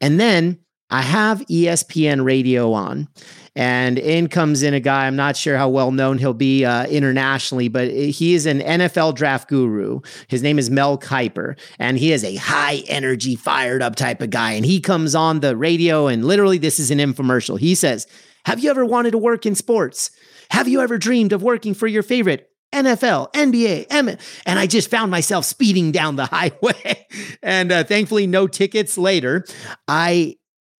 And 0.00 0.18
then 0.18 0.58
I 0.90 1.02
have 1.02 1.40
ESPN 1.46 2.24
radio 2.24 2.72
on, 2.72 3.08
and 3.54 3.98
in 3.98 4.28
comes 4.28 4.62
in 4.62 4.72
a 4.72 4.80
guy. 4.80 5.06
I'm 5.06 5.16
not 5.16 5.36
sure 5.36 5.58
how 5.58 5.68
well 5.68 5.90
known 5.90 6.16
he'll 6.16 6.32
be 6.32 6.64
uh, 6.64 6.86
internationally, 6.86 7.68
but 7.68 7.88
he 7.90 8.34
is 8.34 8.46
an 8.46 8.60
NFL 8.60 9.14
draft 9.14 9.48
guru. 9.48 10.00
His 10.28 10.42
name 10.42 10.58
is 10.58 10.70
Mel 10.70 10.96
Kiper, 10.96 11.58
and 11.78 11.98
he 11.98 12.12
is 12.12 12.24
a 12.24 12.36
high 12.36 12.82
energy, 12.88 13.36
fired 13.36 13.82
up 13.82 13.96
type 13.96 14.22
of 14.22 14.30
guy. 14.30 14.52
And 14.52 14.64
he 14.64 14.80
comes 14.80 15.14
on 15.14 15.40
the 15.40 15.56
radio, 15.56 16.06
and 16.06 16.24
literally, 16.24 16.56
this 16.56 16.78
is 16.78 16.90
an 16.90 16.98
infomercial. 16.98 17.58
He 17.58 17.74
says, 17.74 18.06
Have 18.46 18.60
you 18.60 18.70
ever 18.70 18.86
wanted 18.86 19.10
to 19.10 19.18
work 19.18 19.44
in 19.44 19.54
sports? 19.54 20.10
Have 20.50 20.68
you 20.68 20.80
ever 20.80 20.96
dreamed 20.96 21.34
of 21.34 21.42
working 21.42 21.74
for 21.74 21.86
your 21.86 22.02
favorite 22.02 22.50
NFL, 22.72 23.32
NBA, 23.32 23.86
M, 23.90 24.08
and 24.08 24.58
I 24.58 24.66
just 24.66 24.90
found 24.90 25.10
myself 25.10 25.44
speeding 25.44 25.90
down 25.90 26.16
the 26.16 26.26
highway. 26.32 27.06
and 27.42 27.72
uh, 27.72 27.84
thankfully, 27.84 28.26
no 28.26 28.46
tickets 28.46 28.98
later. 28.98 29.44
I 29.86 30.36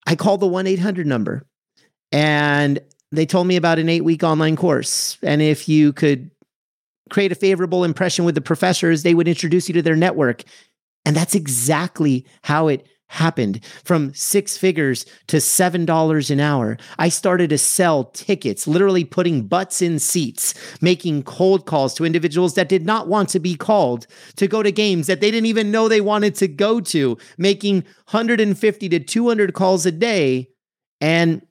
I 0.06 0.16
called 0.16 0.40
the 0.40 0.46
one 0.46 0.66
eight 0.66 0.78
hundred 0.78 1.06
number, 1.06 1.46
and 2.12 2.80
they 3.10 3.26
told 3.26 3.46
me 3.46 3.56
about 3.56 3.78
an 3.78 3.88
eight 3.88 4.04
week 4.04 4.22
online 4.22 4.56
course, 4.56 5.18
and 5.22 5.40
if 5.40 5.68
you 5.68 5.92
could 5.92 6.30
create 7.10 7.32
a 7.32 7.36
favorable 7.36 7.84
impression 7.84 8.26
with 8.26 8.34
the 8.34 8.40
professors, 8.42 9.02
they 9.02 9.14
would 9.14 9.28
introduce 9.28 9.68
you 9.68 9.72
to 9.74 9.82
their 9.82 9.96
network, 9.96 10.42
and 11.04 11.16
that's 11.16 11.34
exactly 11.34 12.26
how 12.42 12.68
it 12.68 12.86
happened 13.08 13.64
from 13.84 14.12
six 14.14 14.56
figures 14.56 15.04
to 15.26 15.40
seven 15.40 15.84
dollars 15.84 16.30
an 16.30 16.40
hour. 16.40 16.76
I 16.98 17.08
started 17.08 17.50
to 17.50 17.58
sell 17.58 18.04
tickets, 18.04 18.66
literally 18.66 19.04
putting 19.04 19.46
butts 19.46 19.82
in 19.82 19.98
seats, 19.98 20.54
making 20.80 21.24
cold 21.24 21.66
calls 21.66 21.94
to 21.94 22.04
individuals 22.04 22.54
that 22.54 22.68
did 22.68 22.86
not 22.86 23.08
want 23.08 23.28
to 23.30 23.40
be 23.40 23.56
called 23.56 24.06
to 24.36 24.46
go 24.46 24.62
to 24.62 24.70
games 24.70 25.06
that 25.06 25.20
they 25.20 25.30
didn't 25.30 25.46
even 25.46 25.70
know 25.70 25.88
they 25.88 26.00
wanted 26.00 26.34
to 26.36 26.48
go 26.48 26.80
to, 26.80 27.18
making 27.36 27.82
150 28.10 28.88
to 28.88 29.00
200 29.00 29.54
calls 29.54 29.86
a 29.86 29.92
day. 29.92 30.48
And 31.00 31.42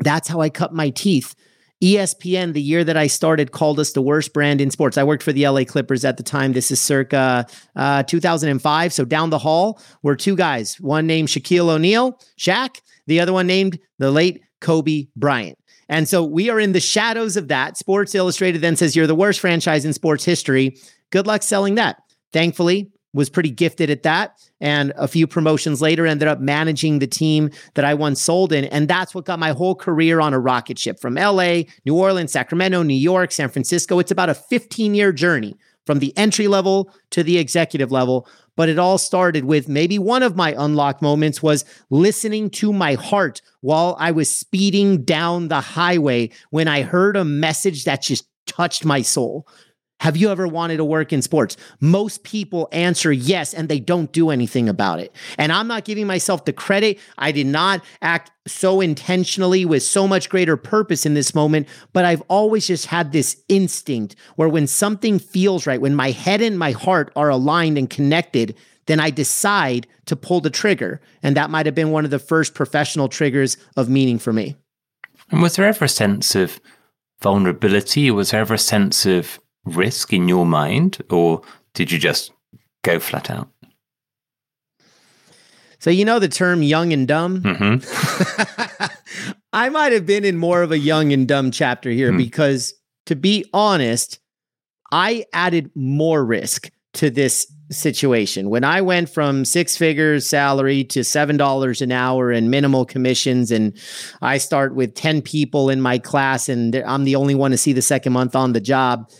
that's 0.00 0.28
how 0.28 0.40
I 0.40 0.50
cut 0.50 0.72
my 0.74 0.90
teeth 0.90 1.34
ESPN, 1.82 2.52
the 2.52 2.62
year 2.62 2.84
that 2.84 2.96
I 2.96 3.08
started, 3.08 3.50
called 3.50 3.80
us 3.80 3.92
the 3.92 4.02
worst 4.02 4.32
brand 4.32 4.60
in 4.60 4.70
sports. 4.70 4.96
I 4.96 5.02
worked 5.02 5.22
for 5.22 5.32
the 5.32 5.48
LA 5.48 5.64
Clippers 5.64 6.04
at 6.04 6.16
the 6.16 6.22
time. 6.22 6.52
This 6.52 6.70
is 6.70 6.80
circa 6.80 7.46
uh, 7.74 8.02
2005. 8.04 8.92
So 8.92 9.04
down 9.04 9.30
the 9.30 9.38
hall 9.38 9.80
were 10.02 10.14
two 10.14 10.36
guys, 10.36 10.80
one 10.80 11.06
named 11.06 11.28
Shaquille 11.28 11.68
O'Neal, 11.68 12.18
Shaq, 12.38 12.80
the 13.06 13.20
other 13.20 13.32
one 13.32 13.46
named 13.46 13.78
the 13.98 14.12
late 14.12 14.42
Kobe 14.60 15.08
Bryant. 15.16 15.58
And 15.88 16.08
so 16.08 16.22
we 16.22 16.48
are 16.48 16.60
in 16.60 16.72
the 16.72 16.80
shadows 16.80 17.36
of 17.36 17.48
that. 17.48 17.76
Sports 17.76 18.14
Illustrated 18.14 18.60
then 18.60 18.76
says 18.76 18.94
you're 18.94 19.06
the 19.06 19.14
worst 19.14 19.40
franchise 19.40 19.84
in 19.84 19.92
sports 19.92 20.24
history. 20.24 20.76
Good 21.10 21.26
luck 21.26 21.42
selling 21.42 21.74
that. 21.74 21.96
Thankfully, 22.32 22.90
was 23.12 23.28
pretty 23.28 23.50
gifted 23.50 23.90
at 23.90 24.02
that. 24.02 24.38
And 24.60 24.92
a 24.96 25.08
few 25.08 25.26
promotions 25.26 25.82
later, 25.82 26.06
ended 26.06 26.28
up 26.28 26.40
managing 26.40 26.98
the 26.98 27.06
team 27.06 27.50
that 27.74 27.84
I 27.84 27.94
once 27.94 28.20
sold 28.20 28.52
in. 28.52 28.64
And 28.66 28.88
that's 28.88 29.14
what 29.14 29.24
got 29.24 29.38
my 29.38 29.50
whole 29.50 29.74
career 29.74 30.20
on 30.20 30.34
a 30.34 30.38
rocket 30.38 30.78
ship 30.78 31.00
from 31.00 31.14
LA, 31.14 31.62
New 31.84 31.96
Orleans, 31.96 32.32
Sacramento, 32.32 32.82
New 32.82 32.94
York, 32.94 33.32
San 33.32 33.48
Francisco. 33.48 33.98
It's 33.98 34.10
about 34.10 34.30
a 34.30 34.34
15 34.34 34.94
year 34.94 35.12
journey 35.12 35.56
from 35.84 35.98
the 35.98 36.16
entry 36.16 36.48
level 36.48 36.92
to 37.10 37.22
the 37.22 37.38
executive 37.38 37.90
level. 37.90 38.28
But 38.54 38.68
it 38.68 38.78
all 38.78 38.98
started 38.98 39.46
with 39.46 39.68
maybe 39.68 39.98
one 39.98 40.22
of 40.22 40.36
my 40.36 40.54
unlocked 40.56 41.02
moments 41.02 41.42
was 41.42 41.64
listening 41.90 42.50
to 42.50 42.72
my 42.72 42.94
heart 42.94 43.40
while 43.62 43.96
I 43.98 44.10
was 44.10 44.34
speeding 44.34 45.04
down 45.04 45.48
the 45.48 45.60
highway 45.60 46.30
when 46.50 46.68
I 46.68 46.82
heard 46.82 47.16
a 47.16 47.24
message 47.24 47.84
that 47.84 48.02
just 48.02 48.28
touched 48.46 48.84
my 48.84 49.02
soul. 49.02 49.46
Have 50.02 50.16
you 50.16 50.30
ever 50.30 50.48
wanted 50.48 50.78
to 50.78 50.84
work 50.84 51.12
in 51.12 51.22
sports? 51.22 51.56
Most 51.78 52.24
people 52.24 52.68
answer 52.72 53.12
yes, 53.12 53.54
and 53.54 53.68
they 53.68 53.78
don't 53.78 54.10
do 54.10 54.30
anything 54.30 54.68
about 54.68 54.98
it. 54.98 55.14
And 55.38 55.52
I'm 55.52 55.68
not 55.68 55.84
giving 55.84 56.08
myself 56.08 56.44
the 56.44 56.52
credit. 56.52 56.98
I 57.18 57.30
did 57.30 57.46
not 57.46 57.84
act 58.02 58.32
so 58.48 58.80
intentionally 58.80 59.64
with 59.64 59.84
so 59.84 60.08
much 60.08 60.28
greater 60.28 60.56
purpose 60.56 61.06
in 61.06 61.14
this 61.14 61.36
moment, 61.36 61.68
but 61.92 62.04
I've 62.04 62.22
always 62.22 62.66
just 62.66 62.86
had 62.86 63.12
this 63.12 63.40
instinct 63.48 64.16
where 64.34 64.48
when 64.48 64.66
something 64.66 65.20
feels 65.20 65.68
right, 65.68 65.80
when 65.80 65.94
my 65.94 66.10
head 66.10 66.42
and 66.42 66.58
my 66.58 66.72
heart 66.72 67.12
are 67.14 67.28
aligned 67.28 67.78
and 67.78 67.88
connected, 67.88 68.56
then 68.86 68.98
I 68.98 69.10
decide 69.10 69.86
to 70.06 70.16
pull 70.16 70.40
the 70.40 70.50
trigger. 70.50 71.00
And 71.22 71.36
that 71.36 71.48
might 71.48 71.66
have 71.66 71.76
been 71.76 71.92
one 71.92 72.04
of 72.04 72.10
the 72.10 72.18
first 72.18 72.54
professional 72.54 73.08
triggers 73.08 73.56
of 73.76 73.88
meaning 73.88 74.18
for 74.18 74.32
me. 74.32 74.56
And 75.30 75.40
was 75.40 75.54
there 75.54 75.66
ever 75.66 75.84
a 75.84 75.88
sense 75.88 76.34
of 76.34 76.60
vulnerability? 77.20 78.10
Was 78.10 78.32
there 78.32 78.40
ever 78.40 78.54
a 78.54 78.58
sense 78.58 79.06
of 79.06 79.38
risk 79.64 80.12
in 80.12 80.28
your 80.28 80.46
mind, 80.46 81.02
or 81.10 81.42
did 81.74 81.90
you 81.90 81.98
just 81.98 82.32
go 82.82 82.98
flat 82.98 83.30
out? 83.30 83.48
So, 85.78 85.90
you 85.90 86.04
know 86.04 86.20
the 86.20 86.28
term 86.28 86.62
young 86.62 86.92
and 86.92 87.08
dumb? 87.08 87.42
Mm-hmm. 87.42 88.84
I 89.52 89.68
might 89.68 89.92
have 89.92 90.06
been 90.06 90.24
in 90.24 90.36
more 90.36 90.62
of 90.62 90.70
a 90.70 90.78
young 90.78 91.12
and 91.12 91.26
dumb 91.26 91.50
chapter 91.50 91.90
here 91.90 92.12
mm. 92.12 92.18
because, 92.18 92.74
to 93.06 93.16
be 93.16 93.44
honest, 93.52 94.20
I 94.92 95.24
added 95.32 95.70
more 95.74 96.24
risk 96.24 96.70
to 96.94 97.10
this 97.10 97.52
situation. 97.70 98.48
When 98.48 98.62
I 98.62 98.80
went 98.80 99.08
from 99.08 99.44
six 99.44 99.76
figures 99.76 100.26
salary 100.26 100.84
to 100.84 101.00
$7 101.00 101.82
an 101.82 101.90
hour 101.90 102.30
and 102.30 102.50
minimal 102.50 102.84
commissions, 102.84 103.50
and 103.50 103.76
I 104.20 104.38
start 104.38 104.74
with 104.74 104.94
10 104.94 105.22
people 105.22 105.68
in 105.68 105.80
my 105.80 105.98
class, 105.98 106.48
and 106.48 106.76
I'm 106.76 107.04
the 107.04 107.16
only 107.16 107.34
one 107.34 107.50
to 107.50 107.58
see 107.58 107.72
the 107.72 107.82
second 107.82 108.12
month 108.12 108.36
on 108.36 108.52
the 108.52 108.60
job 108.60 109.10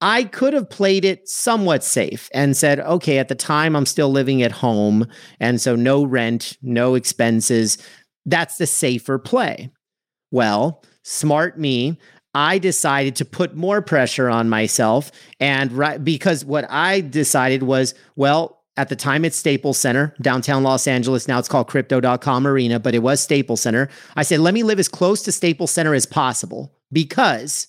I 0.00 0.24
could 0.24 0.54
have 0.54 0.70
played 0.70 1.04
it 1.04 1.28
somewhat 1.28 1.82
safe 1.82 2.28
and 2.32 2.56
said, 2.56 2.80
okay, 2.80 3.18
at 3.18 3.28
the 3.28 3.34
time 3.34 3.74
I'm 3.74 3.86
still 3.86 4.10
living 4.10 4.42
at 4.42 4.52
home. 4.52 5.06
And 5.40 5.60
so 5.60 5.74
no 5.74 6.04
rent, 6.04 6.56
no 6.62 6.94
expenses. 6.94 7.78
That's 8.24 8.56
the 8.56 8.66
safer 8.66 9.18
play. 9.18 9.72
Well, 10.30 10.84
smart 11.02 11.58
me. 11.58 11.98
I 12.34 12.58
decided 12.58 13.16
to 13.16 13.24
put 13.24 13.56
more 13.56 13.82
pressure 13.82 14.28
on 14.28 14.48
myself. 14.48 15.10
And 15.40 15.72
right 15.72 16.02
because 16.02 16.44
what 16.44 16.66
I 16.70 17.00
decided 17.00 17.64
was, 17.64 17.94
well, 18.14 18.62
at 18.76 18.90
the 18.90 18.96
time 18.96 19.24
it's 19.24 19.36
Staples 19.36 19.76
Center, 19.76 20.14
downtown 20.22 20.62
Los 20.62 20.86
Angeles. 20.86 21.26
Now 21.26 21.40
it's 21.40 21.48
called 21.48 21.66
crypto.com 21.66 22.46
arena, 22.46 22.78
but 22.78 22.94
it 22.94 23.00
was 23.00 23.20
Staples 23.20 23.62
Center. 23.62 23.88
I 24.14 24.22
said, 24.22 24.38
let 24.38 24.54
me 24.54 24.62
live 24.62 24.78
as 24.78 24.88
close 24.88 25.22
to 25.22 25.32
Staples 25.32 25.72
Center 25.72 25.94
as 25.94 26.06
possible 26.06 26.72
because 26.92 27.66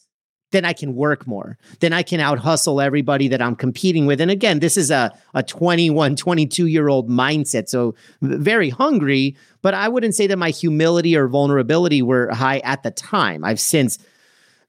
then 0.52 0.66
I 0.66 0.74
can 0.74 0.96
work 0.96 1.28
more. 1.28 1.58
Then 1.80 1.94
I 1.94 2.04
can 2.04 2.20
out 2.20 2.40
hustle 2.40 2.82
everybody 2.82 3.28
that 3.28 3.42
I'm 3.42 3.56
competing 3.56 4.06
with. 4.06 4.20
And 4.20 4.32
again, 4.32 4.60
this 4.60 4.78
is 4.78 4.90
a, 4.90 5.16
a 5.34 5.44
21, 5.44 6.16
22 6.16 6.66
year 6.68 6.88
old 6.88 7.10
mindset. 7.10 7.70
So 7.70 7.96
very 8.22 8.70
hungry, 8.70 9.36
but 9.62 9.74
I 9.74 9.88
wouldn't 9.88 10.16
say 10.16 10.28
that 10.28 10.38
my 10.38 10.50
humility 10.50 11.16
or 11.16 11.28
vulnerability 11.28 12.02
were 12.02 12.30
high 12.34 12.60
at 12.60 12.84
the 12.84 12.92
time. 12.92 13.44
I've 13.44 13.60
since 13.60 14.00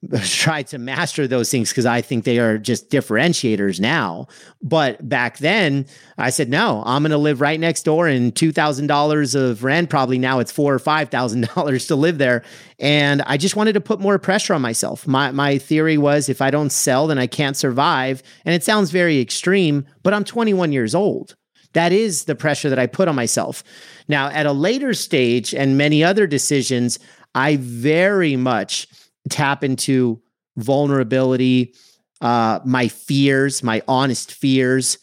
tried 0.24 0.66
to 0.66 0.78
master 0.78 1.26
those 1.26 1.50
things 1.50 1.70
because 1.70 1.84
I 1.84 2.00
think 2.00 2.24
they 2.24 2.38
are 2.38 2.56
just 2.56 2.88
differentiators 2.88 3.80
now. 3.80 4.28
But 4.62 5.06
back 5.06 5.38
then, 5.38 5.86
I 6.16 6.30
said, 6.30 6.48
no, 6.48 6.82
I'm 6.86 7.02
going 7.02 7.10
to 7.10 7.18
live 7.18 7.40
right 7.40 7.60
next 7.60 7.82
door 7.82 8.08
and 8.08 8.34
$2,000 8.34 9.34
of 9.34 9.62
rent. 9.62 9.90
Probably 9.90 10.18
now 10.18 10.38
it's 10.38 10.52
four 10.52 10.74
or 10.74 10.78
$5,000 10.78 11.86
to 11.88 11.96
live 11.96 12.18
there. 12.18 12.42
And 12.78 13.20
I 13.22 13.36
just 13.36 13.56
wanted 13.56 13.74
to 13.74 13.80
put 13.80 14.00
more 14.00 14.18
pressure 14.18 14.54
on 14.54 14.62
myself. 14.62 15.06
My, 15.06 15.32
my 15.32 15.58
theory 15.58 15.98
was 15.98 16.28
if 16.28 16.40
I 16.40 16.50
don't 16.50 16.70
sell, 16.70 17.06
then 17.06 17.18
I 17.18 17.26
can't 17.26 17.56
survive. 17.56 18.22
And 18.46 18.54
it 18.54 18.64
sounds 18.64 18.90
very 18.90 19.20
extreme, 19.20 19.86
but 20.02 20.14
I'm 20.14 20.24
21 20.24 20.72
years 20.72 20.94
old. 20.94 21.36
That 21.74 21.92
is 21.92 22.24
the 22.24 22.34
pressure 22.34 22.70
that 22.70 22.78
I 22.78 22.86
put 22.86 23.06
on 23.06 23.14
myself. 23.14 23.62
Now, 24.08 24.28
at 24.28 24.46
a 24.46 24.52
later 24.52 24.94
stage 24.94 25.54
and 25.54 25.78
many 25.78 26.02
other 26.02 26.26
decisions, 26.26 26.98
I 27.34 27.56
very 27.56 28.34
much 28.34 28.88
tap 29.30 29.64
into 29.64 30.20
vulnerability, 30.56 31.74
uh, 32.20 32.60
my 32.64 32.88
fears, 32.88 33.62
my 33.62 33.82
honest 33.88 34.32
fears. 34.32 34.98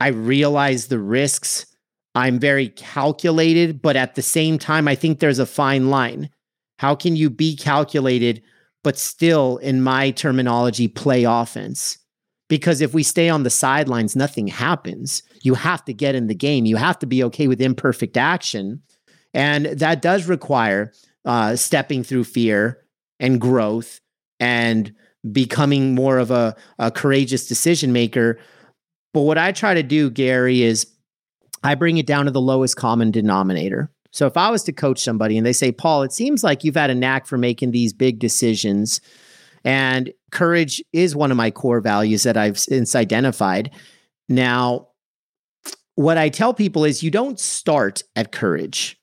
I 0.00 0.08
realize 0.08 0.86
the 0.86 0.98
risks. 0.98 1.66
I'm 2.14 2.38
very 2.38 2.68
calculated, 2.68 3.82
but 3.82 3.96
at 3.96 4.14
the 4.14 4.22
same 4.22 4.58
time, 4.58 4.88
I 4.88 4.94
think 4.94 5.18
there's 5.18 5.38
a 5.38 5.46
fine 5.46 5.90
line. 5.90 6.30
How 6.78 6.94
can 6.94 7.14
you 7.14 7.28
be 7.30 7.54
calculated, 7.56 8.42
but 8.82 8.98
still, 8.98 9.58
in 9.58 9.82
my 9.82 10.10
terminology, 10.10 10.88
play 10.88 11.24
offense? 11.24 11.98
Because 12.48 12.80
if 12.80 12.94
we 12.94 13.02
stay 13.02 13.28
on 13.28 13.44
the 13.44 13.50
sidelines, 13.50 14.16
nothing 14.16 14.48
happens. 14.48 15.22
You 15.42 15.54
have 15.54 15.84
to 15.84 15.92
get 15.92 16.14
in 16.14 16.26
the 16.26 16.34
game. 16.34 16.64
You 16.66 16.76
have 16.76 16.98
to 17.00 17.06
be 17.06 17.22
okay 17.24 17.46
with 17.46 17.60
imperfect 17.60 18.16
action. 18.16 18.82
And 19.32 19.66
that 19.66 20.02
does 20.02 20.26
require 20.26 20.92
uh, 21.24 21.54
stepping 21.54 22.02
through 22.02 22.24
fear 22.24 22.82
and 23.20 23.40
growth 23.40 24.00
and 24.40 24.92
becoming 25.30 25.94
more 25.94 26.18
of 26.18 26.30
a, 26.30 26.56
a 26.78 26.90
courageous 26.90 27.46
decision 27.46 27.92
maker. 27.92 28.38
But 29.14 29.22
what 29.22 29.38
I 29.38 29.52
try 29.52 29.74
to 29.74 29.82
do, 29.82 30.10
Gary, 30.10 30.62
is 30.62 30.86
I 31.62 31.74
bring 31.74 31.98
it 31.98 32.06
down 32.06 32.24
to 32.24 32.30
the 32.30 32.40
lowest 32.40 32.76
common 32.76 33.10
denominator. 33.10 33.92
So 34.12 34.26
if 34.26 34.36
I 34.36 34.50
was 34.50 34.64
to 34.64 34.72
coach 34.72 35.00
somebody 35.00 35.36
and 35.36 35.46
they 35.46 35.52
say, 35.52 35.70
Paul, 35.70 36.02
it 36.02 36.12
seems 36.12 36.42
like 36.42 36.64
you've 36.64 36.74
had 36.74 36.90
a 36.90 36.94
knack 36.94 37.26
for 37.26 37.38
making 37.38 37.70
these 37.70 37.92
big 37.92 38.18
decisions, 38.18 39.00
and 39.62 40.12
courage 40.32 40.82
is 40.92 41.14
one 41.14 41.30
of 41.30 41.36
my 41.36 41.50
core 41.50 41.80
values 41.80 42.22
that 42.22 42.36
I've 42.36 42.58
since 42.58 42.96
identified. 42.96 43.70
Now, 44.28 44.88
what 45.96 46.16
I 46.16 46.28
tell 46.30 46.54
people 46.54 46.84
is 46.84 47.02
you 47.02 47.10
don't 47.10 47.38
start 47.38 48.02
at 48.16 48.32
courage. 48.32 48.99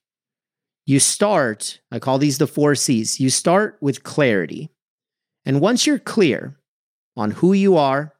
You 0.87 1.01
start, 1.01 1.81
I 1.91 1.99
call 1.99 2.17
these 2.17 2.37
the 2.37 2.47
four 2.47 2.73
C's. 2.73 3.19
You 3.19 3.29
start 3.29 3.77
with 3.81 4.03
clarity. 4.03 4.69
And 5.45 5.59
once 5.59 5.85
you're 5.85 5.99
clear 5.99 6.57
on 7.17 7.31
who 7.31 7.51
you 7.51 7.75
are, 7.75 8.13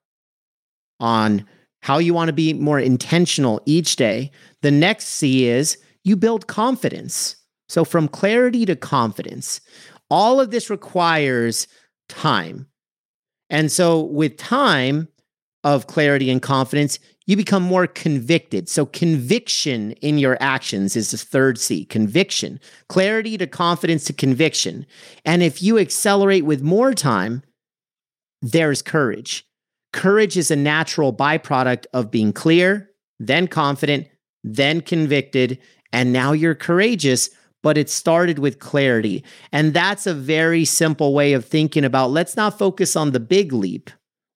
on 1.00 1.46
how 1.82 1.98
you 1.98 2.14
want 2.14 2.28
to 2.28 2.34
be 2.34 2.54
more 2.54 2.78
intentional 2.78 3.62
each 3.66 3.96
day, 3.96 4.32
the 4.64 4.72
next 4.72 5.06
C 5.06 5.48
is 5.48 5.78
you 6.04 6.18
build 6.18 6.48
confidence. 6.48 7.38
So, 7.70 7.86
from 7.86 8.10
clarity 8.10 8.66
to 8.66 8.76
confidence, 8.76 9.62
all 10.10 10.42
of 10.42 10.52
this 10.52 10.70
requires 10.70 11.68
time. 12.10 12.68
And 13.50 13.72
so, 13.72 14.02
with 14.02 14.36
time 14.36 15.08
of 15.64 15.88
clarity 15.88 16.30
and 16.30 16.42
confidence, 16.42 17.00
you 17.28 17.36
become 17.36 17.62
more 17.62 17.86
convicted. 17.86 18.68
So, 18.68 18.86
conviction 18.86 19.92
in 19.94 20.18
your 20.18 20.38
actions 20.40 20.96
is 20.96 21.12
the 21.12 21.18
third 21.18 21.60
C 21.60 21.86
conviction, 21.86 22.60
clarity 22.90 23.38
to 23.38 23.46
confidence 23.46 24.06
to 24.06 24.14
conviction. 24.14 24.88
And 25.24 25.44
if 25.44 25.62
you 25.62 25.78
accelerate 25.78 26.46
with 26.46 26.64
more 26.64 26.94
time, 26.94 27.44
there's 28.42 28.82
courage. 28.82 29.46
Courage 29.94 30.38
is 30.38 30.52
a 30.52 30.56
natural 30.56 31.14
byproduct 31.14 31.86
of 31.94 32.12
being 32.12 32.34
clear, 32.34 32.90
then 33.20 33.48
confident, 33.48 34.08
then 34.44 34.82
convicted, 34.82 35.60
and 35.92 36.14
now 36.14 36.32
you're 36.32 36.56
courageous, 36.56 37.30
but 37.64 37.78
it 37.78 37.90
started 37.90 38.40
with 38.40 38.60
clarity. 38.60 39.24
And 39.52 39.74
that's 39.74 40.06
a 40.08 40.14
very 40.14 40.66
simple 40.66 41.14
way 41.14 41.34
of 41.34 41.46
thinking 41.46 41.84
about 41.84 42.12
let's 42.12 42.36
not 42.36 42.58
focus 42.58 42.96
on 42.96 43.12
the 43.12 43.20
big 43.20 43.52
leap. 43.52 43.90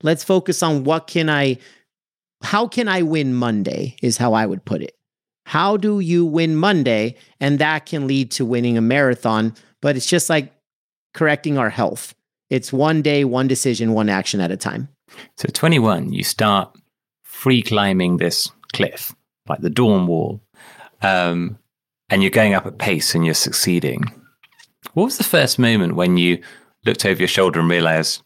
Let's 0.03 0.23
focus 0.23 0.63
on 0.63 0.83
what 0.83 1.07
can 1.07 1.29
I, 1.29 1.57
how 2.41 2.67
can 2.67 2.87
I 2.87 3.01
win 3.01 3.33
Monday, 3.33 3.95
is 4.01 4.17
how 4.17 4.33
I 4.33 4.45
would 4.45 4.65
put 4.65 4.81
it. 4.81 4.95
How 5.45 5.77
do 5.77 5.99
you 5.99 6.25
win 6.25 6.55
Monday? 6.55 7.15
And 7.39 7.59
that 7.59 7.85
can 7.85 8.07
lead 8.07 8.31
to 8.31 8.45
winning 8.45 8.77
a 8.77 8.81
marathon, 8.81 9.53
but 9.81 9.97
it's 9.97 10.05
just 10.05 10.29
like 10.29 10.53
correcting 11.13 11.57
our 11.57 11.69
health. 11.69 12.13
It's 12.49 12.71
one 12.71 13.01
day, 13.01 13.23
one 13.23 13.47
decision, 13.47 13.93
one 13.93 14.09
action 14.09 14.39
at 14.39 14.51
a 14.51 14.57
time. 14.57 14.89
So, 15.37 15.47
21, 15.51 16.13
you 16.13 16.23
start 16.23 16.75
free 17.23 17.61
climbing 17.61 18.17
this 18.17 18.51
cliff, 18.71 19.13
like 19.47 19.61
the 19.61 19.69
Dawn 19.69 20.07
Wall 20.07 20.41
um, 21.01 21.57
and 22.09 22.21
you're 22.21 22.31
going 22.31 22.53
up 22.53 22.65
at 22.65 22.77
pace 22.77 23.15
and 23.15 23.25
you're 23.25 23.33
succeeding. 23.33 24.03
What 24.93 25.05
was 25.05 25.17
the 25.17 25.23
first 25.23 25.59
moment 25.59 25.95
when 25.95 26.17
you 26.17 26.41
looked 26.85 27.05
over 27.05 27.19
your 27.19 27.27
shoulder 27.27 27.59
and 27.59 27.69
realized 27.69 28.21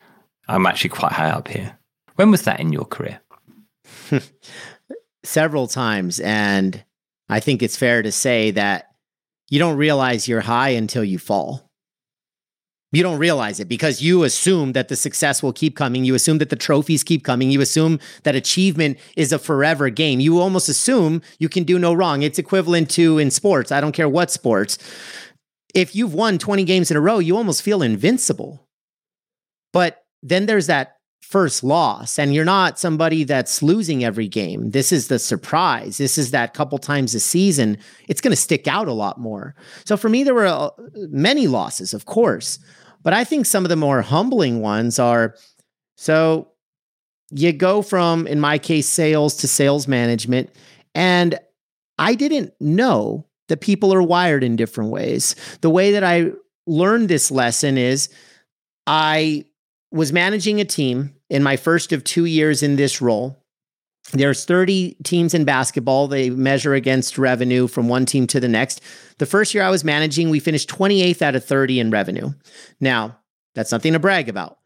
I'm 0.48 0.66
actually 0.66 0.92
quite 0.92 1.12
high 1.12 1.30
up 1.30 1.48
here? 1.48 1.78
When 2.16 2.32
was 2.32 2.44
that 2.44 2.60
in 2.60 2.72
your 2.72 2.86
career? 2.86 3.20
Several 5.24 5.68
times. 5.68 6.20
And 6.20 6.84
I 7.30 7.40
think 7.40 7.64
it's 7.64 7.78
fair 7.78 8.02
to 8.02 8.12
say 8.12 8.52
that 8.52 8.92
you 9.50 9.60
don't 9.60 9.78
realize 9.78 10.28
you're 10.28 10.42
high 10.42 10.70
until 10.70 11.04
you 11.04 11.18
fall. 11.18 11.72
You 12.92 13.04
don't 13.04 13.20
realize 13.20 13.60
it 13.60 13.68
because 13.68 14.02
you 14.02 14.24
assume 14.24 14.72
that 14.72 14.88
the 14.88 14.96
success 14.96 15.44
will 15.44 15.52
keep 15.52 15.76
coming. 15.76 16.06
You 16.06 16.16
assume 16.16 16.38
that 16.38 16.50
the 16.50 16.56
trophies 16.56 17.04
keep 17.04 17.26
coming. 17.26 17.52
You 17.52 17.60
assume 17.60 18.00
that 18.24 18.36
achievement 18.36 18.98
is 19.18 19.34
a 19.34 19.40
forever 19.40 19.90
game. 19.90 20.22
You 20.22 20.40
almost 20.40 20.70
assume 20.70 21.22
you 21.38 21.50
can 21.50 21.66
do 21.66 21.78
no 21.78 21.94
wrong. 21.94 22.22
It's 22.22 22.40
equivalent 22.40 22.90
to 22.92 23.18
in 23.18 23.32
sports. 23.32 23.72
I 23.72 23.82
don't 23.82 23.92
care 23.92 24.08
what 24.08 24.32
sports. 24.32 24.78
If 25.74 25.94
you've 25.94 26.14
won 26.14 26.38
20 26.38 26.64
games 26.64 26.90
in 26.90 26.96
a 26.96 27.02
row, 27.02 27.20
you 27.20 27.36
almost 27.36 27.64
feel 27.64 27.82
invincible. 27.82 28.66
But 29.74 30.06
then 30.24 30.46
there's 30.46 30.68
that 30.68 30.95
first 31.30 31.64
loss, 31.64 32.20
and 32.20 32.34
you're 32.34 32.46
not 32.46 32.80
somebody 32.80 33.24
that's 33.24 33.64
losing 33.64 34.04
every 34.04 34.28
game. 34.28 34.72
This 34.72 34.92
is 34.92 35.08
the 35.08 35.20
surprise. 35.20 35.98
This 35.98 36.18
is 36.18 36.32
that 36.32 36.54
couple 36.54 36.78
times 36.78 37.16
a 37.16 37.20
season. 37.20 37.78
It's 38.08 38.22
going 38.22 38.32
to 38.32 38.38
stick 38.38 38.68
out 38.68 38.88
a 38.88 38.94
lot 38.94 39.20
more. 39.20 39.56
So 39.86 39.98
for 39.98 40.08
me, 40.08 40.24
there 40.24 40.36
were 40.36 40.46
uh, 40.46 40.70
many 40.96 41.48
losses, 41.48 41.94
of 41.94 42.06
course. 42.06 42.60
But 43.02 43.14
I 43.14 43.24
think 43.24 43.46
some 43.46 43.66
of 43.66 43.70
the 43.70 43.76
more 43.76 44.02
humbling 44.02 44.62
ones 44.62 45.00
are 45.00 45.36
so 45.98 46.52
you 47.32 47.52
go 47.54 47.82
from, 47.82 48.28
in 48.28 48.40
my 48.40 48.60
case, 48.60 48.88
sales 48.88 49.36
to 49.38 49.48
sales 49.48 49.88
management. 49.88 50.52
And 50.94 51.40
I 51.98 52.16
didn't 52.16 52.54
know 52.60 53.26
that 53.48 53.62
people 53.62 53.94
are 53.94 54.02
wired 54.02 54.44
in 54.44 54.56
different 54.56 54.92
ways. 54.92 55.36
The 55.62 55.70
way 55.70 55.92
that 55.92 56.04
I 56.04 56.32
learned 56.68 57.10
this 57.10 57.32
lesson 57.32 57.78
is 57.78 58.10
I 58.86 59.46
was 59.92 60.12
managing 60.12 60.60
a 60.60 60.66
team 60.66 61.15
in 61.30 61.44
my 61.44 61.58
first 61.58 61.92
of 61.92 62.04
two 62.04 62.26
years 62.26 62.64
in 62.64 62.76
this 62.76 63.02
role. 63.02 63.42
There's 64.14 64.46
30 64.46 64.98
teams 65.04 65.34
in 65.34 65.46
basketball. 65.46 66.08
They 66.08 66.30
measure 66.30 66.74
against 66.74 67.18
revenue 67.18 67.68
from 67.68 67.88
one 67.88 68.06
team 68.06 68.28
to 68.28 68.40
the 68.40 68.48
next. 68.48 68.82
The 69.18 69.26
first 69.26 69.54
year 69.54 69.64
I 69.64 69.72
was 69.72 69.84
managing, 69.84 70.30
we 70.30 70.40
finished 70.40 70.70
28th 70.70 71.22
out 71.22 71.36
of 71.36 71.44
30 71.44 71.80
in 71.80 71.90
revenue. 71.90 72.32
Now, 72.80 73.18
that's 73.56 73.72
nothing 73.72 73.94
to 73.94 74.00
brag 74.00 74.30
about. 74.30 74.60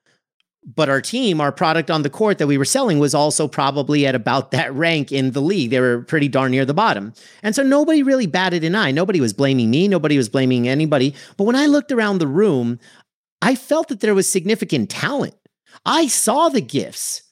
But 0.66 0.90
our 0.90 1.02
team, 1.02 1.40
our 1.40 1.54
product 1.54 1.90
on 1.90 2.02
the 2.02 2.10
court 2.10 2.38
that 2.38 2.48
we 2.48 2.58
were 2.58 2.66
selling 2.66 3.00
was 3.00 3.16
also 3.16 3.48
probably 3.48 4.06
at 4.06 4.14
about 4.14 4.52
that 4.52 4.74
rank 4.74 5.12
in 5.12 5.32
the 5.32 5.42
league. 5.42 5.70
They 5.70 5.80
were 5.80 6.02
pretty 6.02 6.28
darn 6.28 6.52
near 6.52 6.66
the 6.66 6.74
bottom. 6.74 7.14
And 7.42 7.56
so 7.56 7.64
nobody 7.64 8.04
really 8.04 8.28
batted 8.28 8.66
an 8.66 8.76
eye. 8.76 8.92
Nobody 8.92 9.22
was 9.22 9.34
blaming 9.34 9.72
me. 9.72 9.88
Nobody 9.88 10.18
was 10.18 10.28
blaming 10.28 10.68
anybody. 10.68 11.16
But 11.38 11.46
when 11.46 11.56
I 11.56 11.68
looked 11.68 11.94
around 11.94 12.18
the 12.18 12.28
room, 12.28 12.78
I 13.42 13.56
felt 13.56 13.88
that 13.88 14.02
there 14.02 14.14
was 14.14 14.30
significant 14.30 14.90
talent. 14.90 15.34
I 15.86 16.08
saw 16.08 16.50
the 16.50 16.62
gifts. 16.62 17.24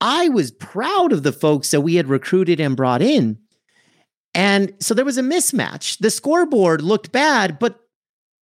I 0.00 0.28
was 0.28 0.50
proud 0.50 1.12
of 1.12 1.22
the 1.22 1.32
folks 1.32 1.70
that 1.70 1.80
we 1.80 1.96
had 1.96 2.08
recruited 2.08 2.60
and 2.60 2.76
brought 2.76 3.02
in. 3.02 3.38
And 4.34 4.74
so 4.78 4.94
there 4.94 5.04
was 5.04 5.18
a 5.18 5.22
mismatch. 5.22 5.98
The 5.98 6.10
scoreboard 6.10 6.82
looked 6.82 7.10
bad, 7.10 7.58
but 7.58 7.80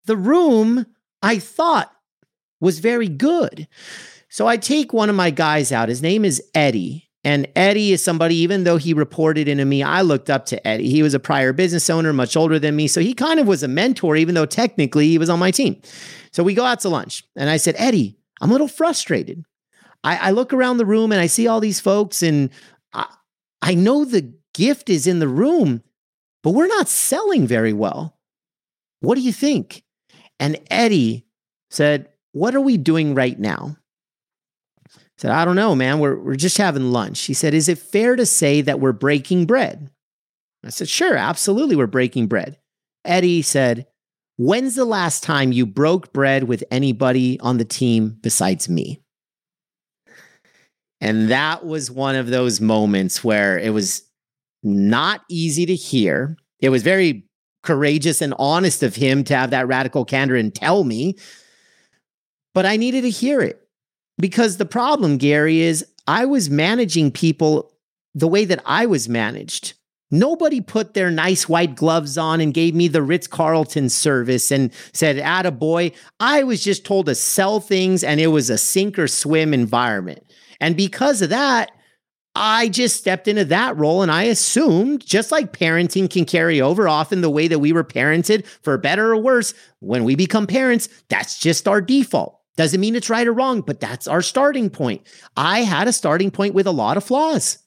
the 0.06 0.16
room 0.16 0.86
I 1.22 1.38
thought 1.38 1.92
was 2.60 2.80
very 2.80 3.08
good. 3.08 3.68
So 4.28 4.46
I 4.48 4.56
take 4.56 4.92
one 4.92 5.08
of 5.08 5.16
my 5.16 5.30
guys 5.30 5.70
out. 5.70 5.88
His 5.88 6.02
name 6.02 6.24
is 6.24 6.42
Eddie. 6.54 7.08
And 7.22 7.48
Eddie 7.56 7.92
is 7.92 8.04
somebody, 8.04 8.36
even 8.36 8.64
though 8.64 8.76
he 8.76 8.92
reported 8.92 9.48
into 9.48 9.64
me, 9.64 9.82
I 9.82 10.02
looked 10.02 10.28
up 10.28 10.44
to 10.46 10.66
Eddie. 10.66 10.90
He 10.90 11.02
was 11.02 11.14
a 11.14 11.20
prior 11.20 11.54
business 11.54 11.88
owner, 11.88 12.12
much 12.12 12.36
older 12.36 12.58
than 12.58 12.76
me. 12.76 12.86
So 12.86 13.00
he 13.00 13.14
kind 13.14 13.40
of 13.40 13.46
was 13.46 13.62
a 13.62 13.68
mentor, 13.68 14.16
even 14.16 14.34
though 14.34 14.44
technically 14.44 15.08
he 15.08 15.16
was 15.16 15.30
on 15.30 15.38
my 15.38 15.50
team. 15.50 15.80
So 16.32 16.42
we 16.42 16.52
go 16.52 16.64
out 16.64 16.80
to 16.80 16.90
lunch. 16.90 17.24
And 17.34 17.48
I 17.48 17.56
said, 17.56 17.76
Eddie, 17.78 18.18
I'm 18.40 18.50
a 18.50 18.52
little 18.52 18.68
frustrated. 18.68 19.44
I, 20.02 20.28
I 20.28 20.30
look 20.32 20.52
around 20.52 20.76
the 20.76 20.86
room 20.86 21.12
and 21.12 21.20
I 21.20 21.26
see 21.26 21.46
all 21.46 21.60
these 21.60 21.80
folks, 21.80 22.22
and 22.22 22.50
I, 22.92 23.06
I 23.62 23.74
know 23.74 24.04
the 24.04 24.34
gift 24.52 24.90
is 24.90 25.06
in 25.06 25.18
the 25.18 25.28
room, 25.28 25.82
but 26.42 26.50
we're 26.50 26.66
not 26.66 26.88
selling 26.88 27.46
very 27.46 27.72
well. 27.72 28.18
What 29.00 29.16
do 29.16 29.22
you 29.22 29.32
think? 29.32 29.82
And 30.38 30.60
Eddie 30.70 31.26
said, 31.70 32.08
What 32.32 32.54
are 32.54 32.60
we 32.60 32.76
doing 32.76 33.14
right 33.14 33.38
now? 33.38 33.76
I 34.94 34.98
said, 35.16 35.30
I 35.30 35.44
don't 35.44 35.56
know, 35.56 35.74
man. 35.74 36.00
We're, 36.00 36.16
we're 36.16 36.36
just 36.36 36.58
having 36.58 36.90
lunch. 36.90 37.22
He 37.22 37.34
said, 37.34 37.54
Is 37.54 37.68
it 37.68 37.78
fair 37.78 38.16
to 38.16 38.26
say 38.26 38.60
that 38.62 38.80
we're 38.80 38.92
breaking 38.92 39.46
bread? 39.46 39.90
I 40.64 40.70
said, 40.70 40.88
Sure, 40.88 41.16
absolutely, 41.16 41.76
we're 41.76 41.86
breaking 41.86 42.26
bread. 42.26 42.58
Eddie 43.04 43.42
said, 43.42 43.86
When's 44.36 44.74
the 44.74 44.84
last 44.84 45.22
time 45.22 45.52
you 45.52 45.64
broke 45.64 46.12
bread 46.12 46.44
with 46.44 46.64
anybody 46.70 47.38
on 47.40 47.58
the 47.58 47.64
team 47.64 48.18
besides 48.20 48.68
me? 48.68 49.00
And 51.00 51.30
that 51.30 51.64
was 51.64 51.90
one 51.90 52.16
of 52.16 52.28
those 52.28 52.60
moments 52.60 53.22
where 53.22 53.58
it 53.58 53.70
was 53.70 54.02
not 54.62 55.20
easy 55.28 55.66
to 55.66 55.74
hear. 55.74 56.36
It 56.60 56.70
was 56.70 56.82
very 56.82 57.28
courageous 57.62 58.20
and 58.20 58.34
honest 58.38 58.82
of 58.82 58.96
him 58.96 59.22
to 59.24 59.36
have 59.36 59.50
that 59.50 59.68
radical 59.68 60.04
candor 60.04 60.36
and 60.36 60.54
tell 60.54 60.84
me, 60.84 61.16
but 62.54 62.66
I 62.66 62.76
needed 62.76 63.02
to 63.02 63.10
hear 63.10 63.40
it 63.40 63.60
because 64.18 64.56
the 64.56 64.64
problem, 64.64 65.18
Gary, 65.18 65.60
is 65.60 65.84
I 66.06 66.24
was 66.24 66.50
managing 66.50 67.10
people 67.10 67.72
the 68.14 68.28
way 68.28 68.44
that 68.44 68.62
I 68.64 68.86
was 68.86 69.08
managed. 69.08 69.74
Nobody 70.14 70.60
put 70.60 70.94
their 70.94 71.10
nice 71.10 71.48
white 71.48 71.74
gloves 71.74 72.16
on 72.16 72.40
and 72.40 72.54
gave 72.54 72.72
me 72.72 72.86
the 72.86 73.02
Ritz 73.02 73.26
Carlton 73.26 73.88
service 73.88 74.52
and 74.52 74.72
said, 74.92 75.18
Atta 75.18 75.50
boy. 75.50 75.90
I 76.20 76.44
was 76.44 76.62
just 76.62 76.84
told 76.84 77.06
to 77.06 77.16
sell 77.16 77.58
things 77.58 78.04
and 78.04 78.20
it 78.20 78.28
was 78.28 78.48
a 78.48 78.56
sink 78.56 78.96
or 78.96 79.08
swim 79.08 79.52
environment. 79.52 80.24
And 80.60 80.76
because 80.76 81.20
of 81.20 81.30
that, 81.30 81.72
I 82.36 82.68
just 82.68 82.96
stepped 82.96 83.26
into 83.26 83.44
that 83.46 83.76
role 83.76 84.02
and 84.02 84.12
I 84.12 84.24
assumed, 84.24 85.04
just 85.04 85.32
like 85.32 85.52
parenting 85.52 86.08
can 86.08 86.24
carry 86.26 86.60
over 86.60 86.88
often 86.88 87.20
the 87.20 87.28
way 87.28 87.48
that 87.48 87.58
we 87.58 87.72
were 87.72 87.82
parented, 87.82 88.46
for 88.62 88.78
better 88.78 89.10
or 89.10 89.16
worse, 89.16 89.52
when 89.80 90.04
we 90.04 90.14
become 90.14 90.46
parents, 90.46 90.88
that's 91.08 91.40
just 91.40 91.66
our 91.66 91.80
default. 91.80 92.38
Doesn't 92.56 92.80
mean 92.80 92.94
it's 92.94 93.10
right 93.10 93.26
or 93.26 93.32
wrong, 93.32 93.62
but 93.62 93.80
that's 93.80 94.06
our 94.06 94.22
starting 94.22 94.70
point. 94.70 95.04
I 95.36 95.62
had 95.62 95.88
a 95.88 95.92
starting 95.92 96.30
point 96.30 96.54
with 96.54 96.68
a 96.68 96.72
lot 96.72 96.96
of 96.96 97.02
flaws. 97.02 97.58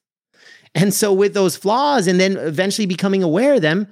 And 0.76 0.94
so, 0.94 1.12
with 1.14 1.34
those 1.34 1.56
flaws 1.56 2.08
and 2.08 2.20
then 2.20 2.38
eventually 2.38 2.86
becoming 2.86 3.24
aware 3.24 3.56
of 3.56 3.62
them, 3.62 3.88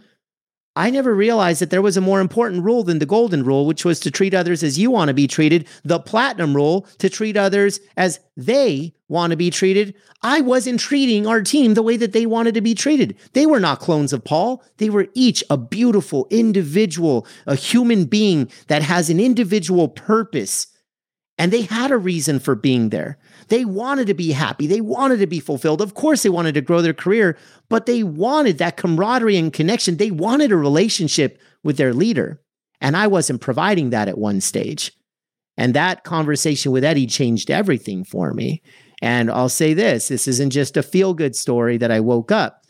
I 0.77 0.89
never 0.89 1.15
realized 1.15 1.61
that 1.61 1.69
there 1.69 1.81
was 1.81 1.95
a 1.95 2.01
more 2.01 2.19
important 2.19 2.63
rule 2.63 2.83
than 2.83 2.99
the 2.99 3.05
golden 3.05 3.43
rule, 3.43 3.65
which 3.65 3.85
was 3.85 3.99
to 4.01 4.11
treat 4.11 4.33
others 4.33 4.61
as 4.61 4.77
you 4.77 4.91
want 4.91 5.07
to 5.07 5.13
be 5.13 5.25
treated, 5.25 5.67
the 5.85 5.99
platinum 5.99 6.53
rule 6.53 6.85
to 6.97 7.09
treat 7.09 7.37
others 7.37 7.79
as 7.95 8.19
they 8.35 8.93
want 9.07 9.31
to 9.31 9.37
be 9.37 9.49
treated. 9.49 9.95
I 10.21 10.41
wasn't 10.41 10.81
treating 10.81 11.27
our 11.27 11.41
team 11.41 11.75
the 11.75 11.83
way 11.83 11.95
that 11.95 12.11
they 12.11 12.25
wanted 12.25 12.55
to 12.55 12.61
be 12.61 12.75
treated. 12.75 13.15
They 13.31 13.45
were 13.45 13.61
not 13.61 13.79
clones 13.79 14.11
of 14.11 14.25
Paul. 14.25 14.63
They 14.77 14.89
were 14.89 15.07
each 15.13 15.45
a 15.49 15.55
beautiful 15.55 16.27
individual, 16.29 17.25
a 17.47 17.55
human 17.55 18.03
being 18.03 18.51
that 18.67 18.81
has 18.81 19.09
an 19.09 19.21
individual 19.21 19.87
purpose. 19.87 20.67
And 21.37 21.53
they 21.53 21.61
had 21.61 21.91
a 21.91 21.97
reason 21.97 22.39
for 22.39 22.55
being 22.55 22.89
there. 22.89 23.17
They 23.47 23.65
wanted 23.65 24.07
to 24.07 24.13
be 24.13 24.31
happy. 24.31 24.67
They 24.67 24.81
wanted 24.81 25.17
to 25.17 25.27
be 25.27 25.39
fulfilled. 25.39 25.81
Of 25.81 25.93
course, 25.93 26.23
they 26.23 26.29
wanted 26.29 26.53
to 26.55 26.61
grow 26.61 26.81
their 26.81 26.93
career, 26.93 27.37
but 27.69 27.85
they 27.85 28.03
wanted 28.03 28.57
that 28.57 28.77
camaraderie 28.77 29.37
and 29.37 29.53
connection. 29.53 29.97
They 29.97 30.11
wanted 30.11 30.51
a 30.51 30.57
relationship 30.57 31.39
with 31.63 31.77
their 31.77 31.93
leader. 31.93 32.41
And 32.81 32.97
I 32.97 33.07
wasn't 33.07 33.41
providing 33.41 33.91
that 33.91 34.07
at 34.07 34.17
one 34.17 34.41
stage. 34.41 34.91
And 35.57 35.73
that 35.73 36.03
conversation 36.03 36.71
with 36.71 36.83
Eddie 36.83 37.07
changed 37.07 37.49
everything 37.49 38.03
for 38.03 38.33
me. 38.33 38.61
And 39.01 39.29
I'll 39.29 39.49
say 39.49 39.73
this 39.73 40.07
this 40.07 40.27
isn't 40.27 40.51
just 40.51 40.77
a 40.77 40.83
feel 40.83 41.13
good 41.13 41.35
story 41.35 41.77
that 41.77 41.91
I 41.91 41.99
woke 41.99 42.31
up. 42.31 42.63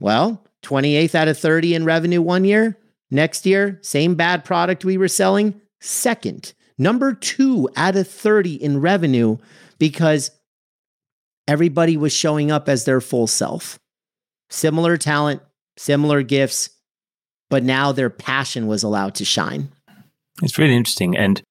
Well, 0.00 0.44
28th 0.62 1.14
out 1.14 1.28
of 1.28 1.38
30 1.38 1.74
in 1.74 1.84
revenue 1.84 2.22
one 2.22 2.44
year. 2.44 2.78
Next 3.10 3.44
year, 3.44 3.78
same 3.82 4.14
bad 4.14 4.44
product 4.44 4.84
we 4.84 4.96
were 4.96 5.08
selling, 5.08 5.60
second. 5.80 6.54
Number 6.78 7.12
two 7.12 7.68
out 7.76 7.96
of 7.96 8.08
30 8.08 8.54
in 8.54 8.80
revenue 8.80 9.36
because 9.82 10.30
everybody 11.48 11.96
was 11.96 12.12
showing 12.12 12.52
up 12.52 12.68
as 12.68 12.84
their 12.84 13.00
full 13.00 13.26
self. 13.26 13.80
Similar 14.48 14.96
talent, 14.96 15.42
similar 15.76 16.22
gifts, 16.22 16.70
but 17.50 17.64
now 17.64 17.90
their 17.90 18.08
passion 18.08 18.68
was 18.68 18.84
allowed 18.84 19.16
to 19.16 19.24
shine. 19.24 19.72
It's 20.40 20.56
really 20.56 20.76
interesting 20.76 21.16
and 21.16 21.42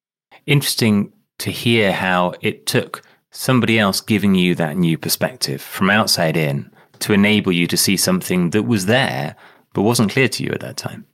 interesting 0.46 1.12
to 1.39 1.52
hear 1.52 1.91
how 1.91 2.34
it 2.39 2.65
took 2.65 3.02
somebody 3.32 3.78
else 3.78 4.00
giving 4.00 4.34
you 4.34 4.56
that 4.56 4.78
new 4.78 4.98
perspective 4.98 5.62
from 5.62 5.89
outside 5.89 6.38
in 6.38 6.72
to 7.00 7.12
enable 7.12 7.52
you 7.52 7.67
to 7.67 7.76
see 7.76 7.98
something 7.98 8.52
that 8.52 8.63
was 8.63 8.86
there 8.86 9.36
but 9.74 9.82
wasn't 9.82 10.10
clear 10.10 10.30
to 10.30 10.41
you 10.41 10.52
at 10.54 10.62
that 10.62 10.78
time. 10.78 11.06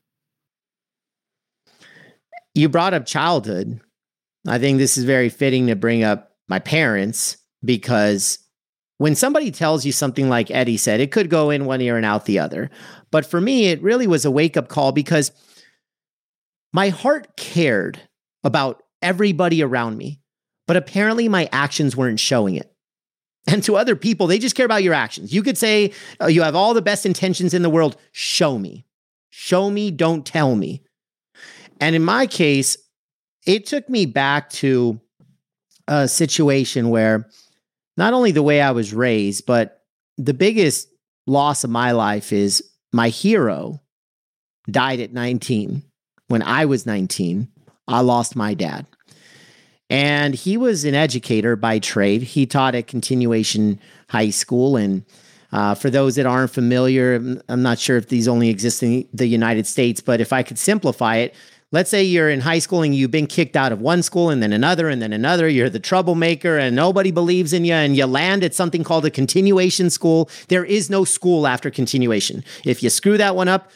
You 2.53 2.69
brought 2.69 2.93
up 2.93 3.08
childhood. 3.08 3.82
I 4.47 4.60
think 4.60 4.77
this 4.77 4.99
is 4.99 5.03
very 5.03 5.30
fitting 5.30 5.65
to 5.65 5.75
bring 5.75 6.03
up 6.03 6.37
my 6.47 6.60
parents 6.60 7.38
because 7.63 8.39
when 8.97 9.15
somebody 9.15 9.51
tells 9.51 9.86
you 9.86 9.91
something 9.91 10.29
like 10.29 10.49
Eddie 10.49 10.77
said, 10.77 10.99
it 10.99 11.12
could 11.12 11.29
go 11.29 11.49
in 11.49 11.65
one 11.65 11.81
ear 11.81 11.97
and 11.97 12.05
out 12.05 12.25
the 12.25 12.39
other. 12.39 12.69
But 13.12 13.25
for 13.25 13.39
me, 13.39 13.67
it 13.67 13.81
really 13.81 14.07
was 14.07 14.25
a 14.25 14.31
wake 14.31 14.57
up 14.57 14.69
call 14.69 14.91
because 14.91 15.31
my 16.73 16.89
heart 16.89 17.38
cared 17.38 17.99
about 18.43 18.83
everybody 19.01 19.62
around 19.62 19.97
me, 19.97 20.19
but 20.65 20.77
apparently 20.77 21.27
my 21.27 21.47
actions 21.51 21.95
weren't 21.95 22.19
showing 22.19 22.55
it. 22.55 22.73
And 23.49 23.63
to 23.63 23.77
other 23.77 23.95
people, 23.95 24.27
they 24.27 24.39
just 24.39 24.55
care 24.55 24.65
about 24.65 24.83
your 24.83 24.93
actions. 24.93 25.33
You 25.33 25.41
could 25.41 25.57
say, 25.57 25.93
oh, 26.19 26.27
You 26.27 26.41
have 26.41 26.55
all 26.55 26.73
the 26.73 26.81
best 26.81 27.05
intentions 27.05 27.53
in 27.53 27.62
the 27.62 27.69
world. 27.69 27.95
Show 28.12 28.57
me. 28.60 28.86
Show 29.29 29.69
me, 29.69 29.89
don't 29.89 30.25
tell 30.25 30.55
me. 30.55 30.83
And 31.79 31.95
in 31.95 32.03
my 32.03 32.27
case, 32.27 32.77
it 33.45 33.65
took 33.65 33.88
me 33.88 34.05
back 34.05 34.49
to 34.49 34.99
a 35.88 36.08
situation 36.08 36.89
where 36.89 37.30
not 37.95 38.13
only 38.13 38.32
the 38.32 38.43
way 38.43 38.62
I 38.62 38.71
was 38.71 38.93
raised, 38.93 39.45
but 39.45 39.84
the 40.17 40.34
biggest 40.34 40.89
loss 41.26 41.63
of 41.63 41.69
my 41.69 41.91
life 41.91 42.32
is 42.32 42.63
my 42.91 43.10
hero 43.10 43.82
died 44.69 45.00
at 45.00 45.13
19. 45.13 45.84
When 46.28 46.41
I 46.41 46.65
was 46.65 46.86
19, 46.86 47.47
I 47.88 48.02
lost 48.02 48.36
my 48.36 48.54
dad. 48.54 48.86
And 49.89 50.36
he 50.36 50.58
was 50.58 50.84
an 50.84 50.95
educator 50.95 51.56
by 51.56 51.80
trade. 51.80 52.21
He 52.21 52.45
taught 52.45 52.76
at 52.76 52.88
continuation 52.88 53.80
high 54.10 54.32
school. 54.32 54.76
And 54.76 55.06
uh, 55.54 55.76
for 55.76 55.89
those 55.89 56.15
that 56.15 56.26
aren't 56.26 56.52
familiar, 56.52 57.39
I'm 57.47 57.62
not 57.62 57.80
sure 57.80 57.95
if 57.95 58.10
these 58.10 58.28
only 58.28 58.50
exist 58.50 58.84
in 58.84 59.08
the 59.13 59.28
United 59.28 59.65
States, 59.65 60.02
but 60.02 60.19
if 60.19 60.34
I 60.34 60.43
could 60.43 60.60
simplify 60.60 61.17
it, 61.17 61.36
let's 61.71 61.89
say 61.89 62.03
you're 62.03 62.30
in 62.30 62.39
high 62.41 62.60
school 62.60 62.82
and 62.82 62.95
you've 62.95 63.12
been 63.12 63.27
kicked 63.27 63.56
out 63.56 63.71
of 63.71 63.82
one 63.82 64.01
school 64.01 64.30
and 64.30 64.41
then 64.41 64.53
another 64.53 64.89
and 64.89 65.01
then 65.01 65.13
another. 65.13 65.47
You're 65.47 65.69
the 65.69 65.80
troublemaker 65.80 66.58
and 66.58 66.75
nobody 66.75 67.12
believes 67.12 67.53
in 67.53 67.65
you 67.65 67.73
and 67.73 67.95
you 67.95 68.06
land 68.06 68.43
at 68.43 68.56
something 68.56 68.84
called 68.84 69.06
a 69.06 69.12
continuation 69.12 69.89
school. 69.89 70.30
There 70.47 70.65
is 70.65 70.89
no 70.89 71.03
school 71.03 71.47
after 71.47 71.69
continuation. 71.69 72.43
If 72.65 72.82
you 72.82 72.89
screw 72.89 73.17
that 73.17 73.36
one 73.36 73.47
up, 73.47 73.69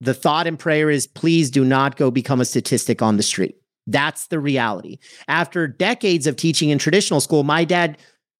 the 0.00 0.14
thought 0.14 0.46
and 0.46 0.58
prayer 0.58 0.90
is 0.90 1.06
please 1.06 1.50
do 1.50 1.64
not 1.64 1.96
go 1.96 2.10
become 2.10 2.40
a 2.40 2.44
statistic 2.44 3.00
on 3.00 3.16
the 3.16 3.22
street. 3.22 3.56
That's 3.86 4.26
the 4.28 4.40
reality. 4.40 4.98
After 5.28 5.68
decades 5.68 6.26
of 6.26 6.36
teaching 6.36 6.70
in 6.70 6.78
traditional 6.78 7.20
school, 7.20 7.44
my 7.44 7.64
dad 7.64 7.98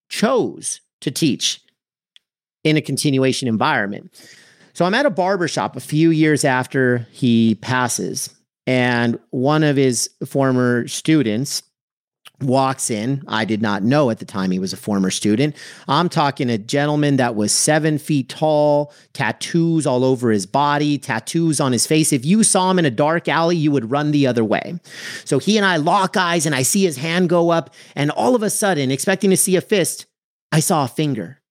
chose 0.09 0.81
to 1.01 1.11
teach 1.11 1.61
in 2.63 2.77
a 2.77 2.81
continuation 2.81 3.47
environment. 3.47 4.11
So 4.73 4.85
I'm 4.85 4.93
at 4.93 5.05
a 5.05 5.11
barbershop 5.11 5.75
a 5.75 5.79
few 5.79 6.09
years 6.09 6.43
after 6.43 7.07
he 7.11 7.55
passes 7.55 8.34
and 8.67 9.19
one 9.29 9.63
of 9.63 9.75
his 9.75 10.09
former 10.25 10.87
students 10.87 11.61
walks 12.41 12.89
in. 12.89 13.23
I 13.27 13.45
did 13.45 13.61
not 13.61 13.83
know 13.83 14.09
at 14.09 14.19
the 14.19 14.25
time 14.25 14.51
he 14.51 14.59
was 14.59 14.73
a 14.73 14.77
former 14.77 15.09
student. 15.09 15.55
I'm 15.87 16.09
talking 16.09 16.49
a 16.49 16.57
gentleman 16.57 17.17
that 17.17 17.35
was 17.35 17.51
seven 17.51 17.97
feet 17.97 18.29
tall, 18.29 18.93
tattoos 19.13 19.87
all 19.87 20.03
over 20.03 20.31
his 20.31 20.45
body, 20.45 20.97
tattoos 20.97 21.59
on 21.59 21.71
his 21.71 21.87
face. 21.87 22.11
If 22.11 22.25
you 22.25 22.43
saw 22.43 22.69
him 22.71 22.79
in 22.79 22.85
a 22.85 22.91
dark 22.91 23.27
alley, 23.27 23.55
you 23.55 23.71
would 23.71 23.91
run 23.91 24.11
the 24.11 24.27
other 24.27 24.43
way. 24.43 24.79
So 25.23 25.39
he 25.39 25.57
and 25.57 25.65
I 25.65 25.77
lock 25.77 26.17
eyes, 26.17 26.45
and 26.45 26.55
I 26.55 26.63
see 26.63 26.83
his 26.83 26.97
hand 26.97 27.29
go 27.29 27.51
up. 27.51 27.73
And 27.95 28.11
all 28.11 28.35
of 28.35 28.43
a 28.43 28.49
sudden, 28.49 28.91
expecting 28.91 29.29
to 29.29 29.37
see 29.37 29.55
a 29.55 29.61
fist, 29.61 30.05
I 30.51 30.59
saw 30.59 30.85
a 30.85 30.89
finger, 30.89 31.41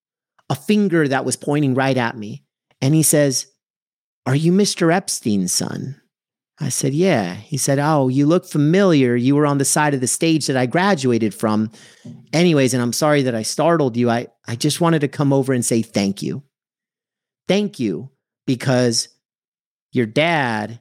a 0.50 0.54
finger 0.54 1.08
that 1.08 1.24
was 1.24 1.36
pointing 1.36 1.74
right 1.74 1.96
at 1.96 2.16
me. 2.16 2.44
And 2.80 2.94
he 2.94 3.02
says, 3.02 3.46
Are 4.26 4.36
you 4.36 4.52
Mr. 4.52 4.92
Epstein's 4.92 5.52
son? 5.52 6.00
I 6.60 6.68
said, 6.68 6.94
Yeah. 6.94 7.34
He 7.34 7.56
said, 7.56 7.78
Oh, 7.78 8.08
you 8.08 8.26
look 8.26 8.46
familiar. 8.46 9.16
You 9.16 9.34
were 9.34 9.46
on 9.46 9.58
the 9.58 9.64
side 9.64 9.94
of 9.94 10.00
the 10.00 10.06
stage 10.06 10.46
that 10.46 10.56
I 10.56 10.66
graduated 10.66 11.34
from. 11.34 11.70
Anyways, 12.32 12.74
and 12.74 12.82
I'm 12.82 12.92
sorry 12.92 13.22
that 13.22 13.34
I 13.34 13.42
startled 13.42 13.96
you. 13.96 14.10
I, 14.10 14.28
I 14.46 14.56
just 14.56 14.80
wanted 14.80 15.00
to 15.00 15.08
come 15.08 15.32
over 15.32 15.52
and 15.52 15.64
say 15.64 15.82
thank 15.82 16.22
you. 16.22 16.42
Thank 17.48 17.80
you 17.80 18.10
because 18.46 19.08
your 19.92 20.06
dad 20.06 20.80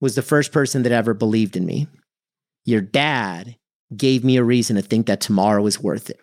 was 0.00 0.14
the 0.14 0.22
first 0.22 0.52
person 0.52 0.82
that 0.82 0.92
ever 0.92 1.14
believed 1.14 1.56
in 1.56 1.64
me. 1.64 1.88
Your 2.64 2.80
dad 2.80 3.56
gave 3.96 4.24
me 4.24 4.36
a 4.36 4.44
reason 4.44 4.76
to 4.76 4.82
think 4.82 5.06
that 5.06 5.20
tomorrow 5.20 5.62
was 5.62 5.80
worth 5.80 6.10
it. 6.10 6.20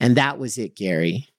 And 0.00 0.16
that 0.16 0.38
was 0.38 0.58
it, 0.58 0.74
Gary 0.74 1.31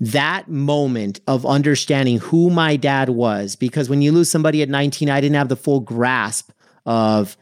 that 0.00 0.48
moment 0.48 1.20
of 1.26 1.46
understanding 1.46 2.18
who 2.18 2.50
my 2.50 2.76
dad 2.76 3.10
was, 3.10 3.56
because 3.56 3.88
when 3.88 4.02
you 4.02 4.12
lose 4.12 4.30
somebody 4.30 4.62
at 4.62 4.68
19, 4.68 5.08
I 5.08 5.20
didn't 5.20 5.36
have 5.36 5.48
the 5.48 5.56
full 5.56 5.80
grasp 5.80 6.50
of 6.84 7.36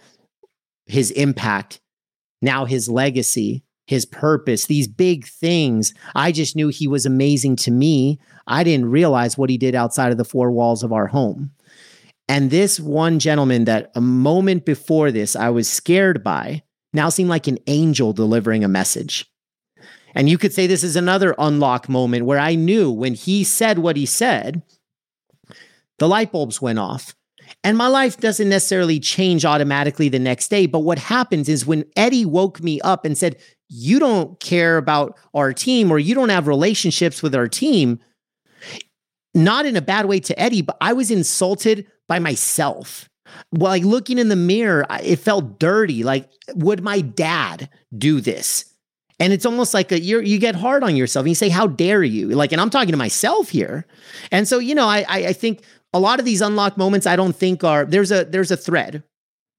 his 0.87 1.11
impact, 1.13 1.81
now 2.43 2.65
his 2.65 2.89
legacy, 2.89 3.65
his 3.87 4.07
purpose, 4.07 4.67
these 4.67 4.89
big 4.89 5.27
things. 5.27 5.95
I 6.15 6.33
just 6.33 6.57
knew 6.57 6.69
he 6.69 6.87
was 6.87 7.07
amazing 7.07 7.57
to 7.57 7.71
me. 7.71 8.19
I 8.47 8.65
didn't 8.65 8.91
realize 8.91 9.37
what 9.37 9.51
he 9.51 9.59
did 9.59 9.75
outside 9.75 10.13
of 10.13 10.19
the 10.19 10.25
four 10.25 10.51
walls 10.51 10.83
of 10.83 10.93
our 10.93 11.07
home. 11.07 11.51
And 12.29 12.51
this 12.51 12.81
one 12.81 13.19
gentleman 13.19 13.65
that 13.65 13.91
a 13.95 14.01
moment 14.01 14.65
before 14.65 15.11
this 15.11 15.37
I 15.37 15.51
was 15.51 15.69
scared 15.69 16.25
by 16.25 16.63
now 16.93 17.09
seemed 17.09 17.29
like 17.29 17.47
an 17.47 17.59
angel 17.67 18.13
delivering 18.13 18.65
a 18.65 18.69
message. 18.69 19.27
And 20.15 20.29
you 20.29 20.39
could 20.39 20.53
say 20.53 20.67
this 20.67 20.85
is 20.85 20.97
another 20.97 21.35
unlock 21.39 21.89
moment 21.89 22.25
where 22.25 22.39
I 22.39 22.55
knew 22.55 22.91
when 22.91 23.15
he 23.15 23.45
said 23.45 23.79
what 23.79 23.97
he 23.97 24.07
said, 24.07 24.63
the 25.99 26.09
light 26.09 26.33
bulbs 26.33 26.63
went 26.63 26.79
off. 26.79 27.15
And 27.63 27.77
my 27.77 27.89
life 27.89 28.19
doesn't 28.19 28.49
necessarily 28.49 29.01
change 29.01 29.45
automatically 29.45 30.09
the 30.09 30.19
next 30.19 30.49
day. 30.49 30.67
But 30.67 30.81
what 30.81 30.99
happens 30.99 31.49
is 31.49 31.67
when 31.67 31.85
Eddie 31.97 32.25
woke 32.25 32.63
me 32.63 32.81
up 32.81 33.05
and 33.05 33.17
said, 33.17 33.37
You 33.69 33.99
don't 33.99 34.39
care 34.41 34.77
about 34.77 35.19
our 35.35 35.53
team 35.53 35.91
or 35.91 35.99
you 35.99 36.15
don't 36.15 36.31
have 36.31 36.47
relationships 36.47 37.23
with 37.23 37.35
our 37.35 37.49
team, 37.49 38.01
not 39.35 39.67
in 39.67 39.77
a 39.77 39.83
bad 39.83 40.07
way 40.07 40.21
to 40.21 40.39
Eddie, 40.41 40.63
but 40.63 40.77
I 40.81 40.93
was 40.93 41.11
insulted 41.11 41.87
by 42.09 42.19
myself. 42.19 43.09
Well, 43.53 43.71
like 43.71 43.83
looking 43.83 44.19
in 44.19 44.29
the 44.29 44.37
mirror, 44.37 44.87
it 45.03 45.17
felt 45.17 45.59
dirty. 45.59 46.03
Like, 46.05 46.31
would 46.55 46.83
my 46.83 47.01
dad 47.01 47.69
do 47.97 48.21
this? 48.21 48.74
And 49.21 49.33
it's 49.33 49.47
almost 49.47 49.75
like 49.75 49.93
a 49.93 50.01
you 50.01 50.39
get 50.39 50.55
hard 50.55 50.83
on 50.83 50.97
yourself 50.97 51.25
and 51.25 51.31
you 51.31 51.35
say, 51.35 51.49
How 51.49 51.67
dare 51.67 52.03
you? 52.03 52.31
Like, 52.31 52.53
and 52.53 52.61
I'm 52.61 52.71
talking 52.71 52.91
to 52.91 52.97
myself 52.97 53.49
here. 53.49 53.87
And 54.31 54.49
so, 54.49 54.59
you 54.59 54.75
know, 54.75 54.87
I 54.87 55.05
I, 55.09 55.19
I 55.29 55.33
think 55.33 55.63
a 55.93 56.01
lot 56.01 56.19
of 56.19 56.25
these 56.25 56.41
unlock 56.41 56.77
moments 56.77 57.07
I 57.07 57.17
don't 57.17 57.37
think 57.37 57.63
are 57.63 57.85
there's 57.85 58.11
a 58.11 58.25
there's 58.25 58.51
a 58.51 58.57
thread. 58.57 59.05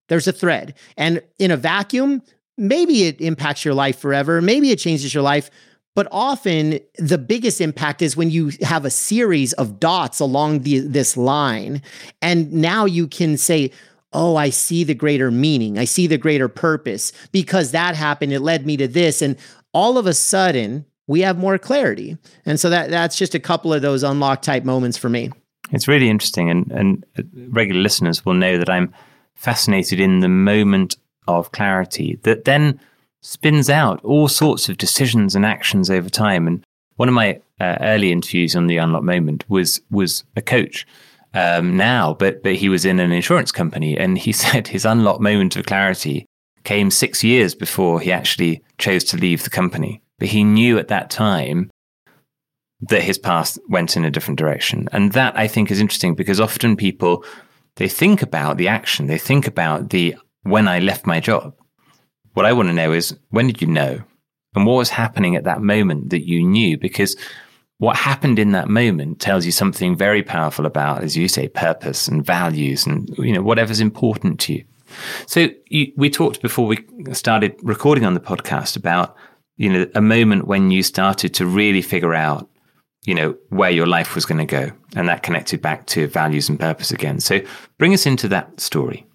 There's 0.10 0.28
a 0.28 0.34
thread. 0.34 0.76
And 0.98 1.24
in 1.40 1.52
a 1.52 1.58
vacuum, 1.58 2.22
maybe 2.58 3.04
it 3.04 3.22
impacts 3.22 3.66
your 3.66 3.74
life 3.74 3.98
forever. 3.98 4.42
Maybe 4.42 4.72
it 4.72 4.78
changes 4.78 5.14
your 5.14 5.24
life. 5.24 5.50
But 5.96 6.08
often 6.12 6.80
the 6.98 7.18
biggest 7.18 7.62
impact 7.62 8.02
is 8.02 8.18
when 8.18 8.30
you 8.30 8.52
have 8.62 8.84
a 8.84 8.90
series 8.90 9.54
of 9.54 9.80
dots 9.80 10.20
along 10.20 10.60
the, 10.60 10.80
this 10.80 11.16
line. 11.16 11.82
And 12.22 12.52
now 12.52 12.84
you 12.86 13.08
can 13.08 13.38
say, 13.38 13.72
oh, 14.16 14.36
I 14.38 14.50
see 14.50 14.84
the 14.84 14.96
greater 14.96 15.30
meaning. 15.30 15.78
I 15.78 15.86
see 15.86 16.08
the 16.08 16.18
greater 16.18 16.48
purpose 16.48 17.12
because 17.32 17.72
that 17.72 17.96
happened. 17.96 18.34
It 18.34 18.40
led 18.40 18.66
me 18.66 18.78
to 18.78 18.88
this. 18.88 19.22
And 19.22 19.36
all 19.74 19.98
of 19.98 20.08
a 20.08 20.14
sudden, 20.14 20.86
we 21.08 21.22
have 21.22 21.38
more 21.38 21.58
clarity. 21.58 22.18
And 22.46 22.60
so 22.60 22.70
that 22.70 22.90
that's 22.90 23.18
just 23.18 23.36
a 23.36 23.40
couple 23.40 23.74
of 23.74 23.82
those 23.82 24.04
unlock 24.04 24.42
type 24.42 24.64
moments 24.64 24.98
for 24.98 25.10
me. 25.10 25.32
It's 25.72 25.88
really 25.88 26.10
interesting. 26.10 26.50
And, 26.50 26.72
and 26.72 27.06
regular 27.52 27.82
listeners 27.82 28.26
will 28.26 28.34
know 28.34 28.58
that 28.58 28.70
I'm 28.70 28.94
fascinated 29.36 30.00
in 30.00 30.22
the 30.22 30.30
moment 30.30 30.96
of 31.28 31.52
clarity 31.52 32.20
that 32.24 32.46
then 32.46 32.80
spins 33.22 33.70
out 33.70 34.04
all 34.04 34.28
sorts 34.28 34.70
of 34.70 34.78
decisions 34.78 35.36
and 35.36 35.46
actions 35.46 35.90
over 35.90 36.10
time. 36.10 36.48
And 36.48 36.64
one 36.96 37.10
of 37.10 37.16
my 37.16 37.42
uh, 37.60 37.78
early 37.82 38.12
interviews 38.12 38.56
on 38.56 38.68
the 38.68 38.78
Unlock 38.78 39.04
Moment 39.04 39.44
was 39.50 39.82
was 39.90 40.24
a 40.36 40.42
coach 40.42 40.86
um, 41.36 41.76
now, 41.76 42.14
but 42.14 42.42
but 42.42 42.56
he 42.56 42.70
was 42.70 42.86
in 42.86 43.00
an 43.00 43.12
insurance 43.12 43.52
company, 43.52 43.98
and 43.98 44.18
he 44.18 44.32
said 44.44 44.68
his 44.68 44.86
unlocked 44.86 45.22
moment 45.22 45.56
of 45.56 45.66
clarity 45.66 46.26
came 46.64 46.90
six 46.90 47.24
years 47.24 47.54
before 47.54 48.00
he 48.00 48.12
actually 48.12 48.64
chose 48.80 49.04
to 49.04 49.18
leave 49.18 49.44
the 49.44 49.50
company. 49.50 50.02
But 50.18 50.30
he 50.30 50.44
knew 50.44 50.80
at 50.80 50.88
that 50.88 51.12
time 51.12 51.70
that 52.82 53.04
his 53.04 53.20
path 53.20 53.58
went 53.70 53.96
in 53.96 54.06
a 54.06 54.12
different 54.12 54.40
direction, 54.40 54.88
and 54.92 55.12
that 55.12 55.38
I 55.38 55.48
think 55.48 55.70
is 55.70 55.80
interesting 55.80 56.16
because 56.16 56.40
often 56.40 56.76
people 56.76 57.24
they 57.76 57.90
think 57.90 58.22
about 58.22 58.58
the 58.58 58.70
action, 58.70 59.08
they 59.08 59.18
think 59.18 59.46
about 59.46 59.90
the 59.90 60.16
when 60.44 60.68
I 60.68 60.80
left 60.80 61.06
my 61.06 61.20
job. 61.20 61.54
What 62.34 62.46
I 62.46 62.54
want 62.54 62.70
to 62.70 62.74
know 62.74 62.94
is 62.94 63.18
when 63.30 63.48
did 63.48 63.62
you 63.62 63.68
know? 63.68 64.02
And 64.56 64.66
what 64.66 64.76
was 64.76 64.90
happening 64.90 65.36
at 65.36 65.44
that 65.44 65.62
moment 65.62 66.12
that 66.12 66.26
you 66.26 66.42
knew? 66.42 66.78
Because 66.78 67.18
what 67.78 67.98
happened 67.98 68.40
in 68.40 68.52
that 68.52 68.70
moment 68.70 69.20
tells 69.20 69.46
you 69.46 69.52
something 69.52 69.98
very 69.98 70.24
powerful 70.24 70.66
about, 70.66 71.04
as 71.04 71.18
you 71.18 71.28
say, 71.28 71.48
purpose 71.48 72.08
and 72.08 72.26
values 72.26 72.86
and 72.86 73.10
you 73.18 73.34
know 73.34 73.42
whatever's 73.42 73.80
important 73.80 74.40
to 74.42 74.54
you. 74.54 74.64
So 75.26 75.50
you, 75.70 75.92
we 75.98 76.10
talked 76.10 76.42
before 76.42 76.68
we 76.68 76.78
started 77.14 77.56
recording 77.64 78.06
on 78.06 78.14
the 78.14 78.20
podcast 78.20 78.78
about 78.78 79.16
you 79.58 79.72
know 79.72 79.88
a 79.94 80.02
moment 80.02 80.48
when 80.48 80.72
you 80.72 80.84
started 80.84 81.34
to 81.36 81.46
really 81.46 81.82
figure 81.82 82.14
out 82.14 82.50
you 83.04 83.14
know 83.14 83.36
where 83.50 83.72
your 83.72 83.88
life 83.88 84.16
was 84.16 84.26
going 84.26 84.40
to 84.40 84.46
go, 84.46 84.72
and 84.96 85.10
that 85.10 85.24
connected 85.24 85.62
back 85.62 85.86
to 85.88 86.08
values 86.08 86.48
and 86.48 86.60
purpose 86.60 86.92
again. 86.92 87.20
So 87.20 87.42
bring 87.78 87.94
us 87.94 88.06
into 88.06 88.28
that 88.30 88.60
story. 88.60 89.06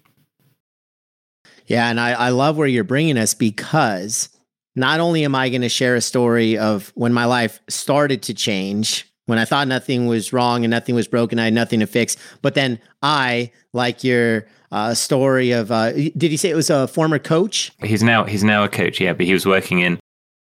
Yeah, 1.65 1.89
and 1.89 1.99
I, 1.99 2.11
I 2.11 2.29
love 2.29 2.57
where 2.57 2.67
you're 2.67 2.83
bringing 2.83 3.17
us 3.17 3.33
because 3.33 4.29
not 4.75 4.99
only 4.99 5.25
am 5.25 5.35
I 5.35 5.49
going 5.49 5.61
to 5.61 5.69
share 5.69 5.95
a 5.95 6.01
story 6.01 6.57
of 6.57 6.91
when 6.95 7.13
my 7.13 7.25
life 7.25 7.59
started 7.69 8.21
to 8.23 8.33
change, 8.33 9.11
when 9.25 9.37
I 9.37 9.45
thought 9.45 9.67
nothing 9.67 10.07
was 10.07 10.33
wrong 10.33 10.63
and 10.63 10.71
nothing 10.71 10.95
was 10.95 11.07
broken, 11.07 11.39
I 11.39 11.45
had 11.45 11.53
nothing 11.53 11.79
to 11.81 11.87
fix, 11.87 12.17
but 12.41 12.55
then 12.55 12.79
I, 13.01 13.51
like 13.73 14.03
your 14.03 14.47
uh, 14.71 14.93
story 14.93 15.51
of, 15.51 15.71
uh, 15.71 15.91
did 15.91 16.31
he 16.31 16.37
say 16.37 16.49
it 16.49 16.55
was 16.55 16.69
a 16.69 16.87
former 16.87 17.19
coach? 17.19 17.71
He's 17.83 18.03
now 18.03 18.23
he's 18.23 18.43
now 18.43 18.63
a 18.63 18.69
coach, 18.69 18.99
yeah, 18.99 19.13
but 19.13 19.25
he 19.25 19.33
was 19.33 19.45
working 19.45 19.79
in 19.79 19.99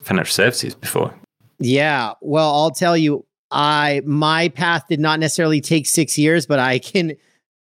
financial 0.02 0.34
services 0.34 0.76
before. 0.76 1.14
Yeah, 1.60 2.14
well, 2.22 2.54
I'll 2.54 2.72
tell 2.72 2.98
you, 2.98 3.26
I 3.52 4.02
my 4.06 4.50
path 4.50 4.86
did 4.90 5.00
not 5.00 5.20
necessarily 5.20 5.62
take 5.62 5.86
six 5.86 6.18
years, 6.18 6.46
but 6.46 6.60
I 6.60 6.80
can 6.80 7.16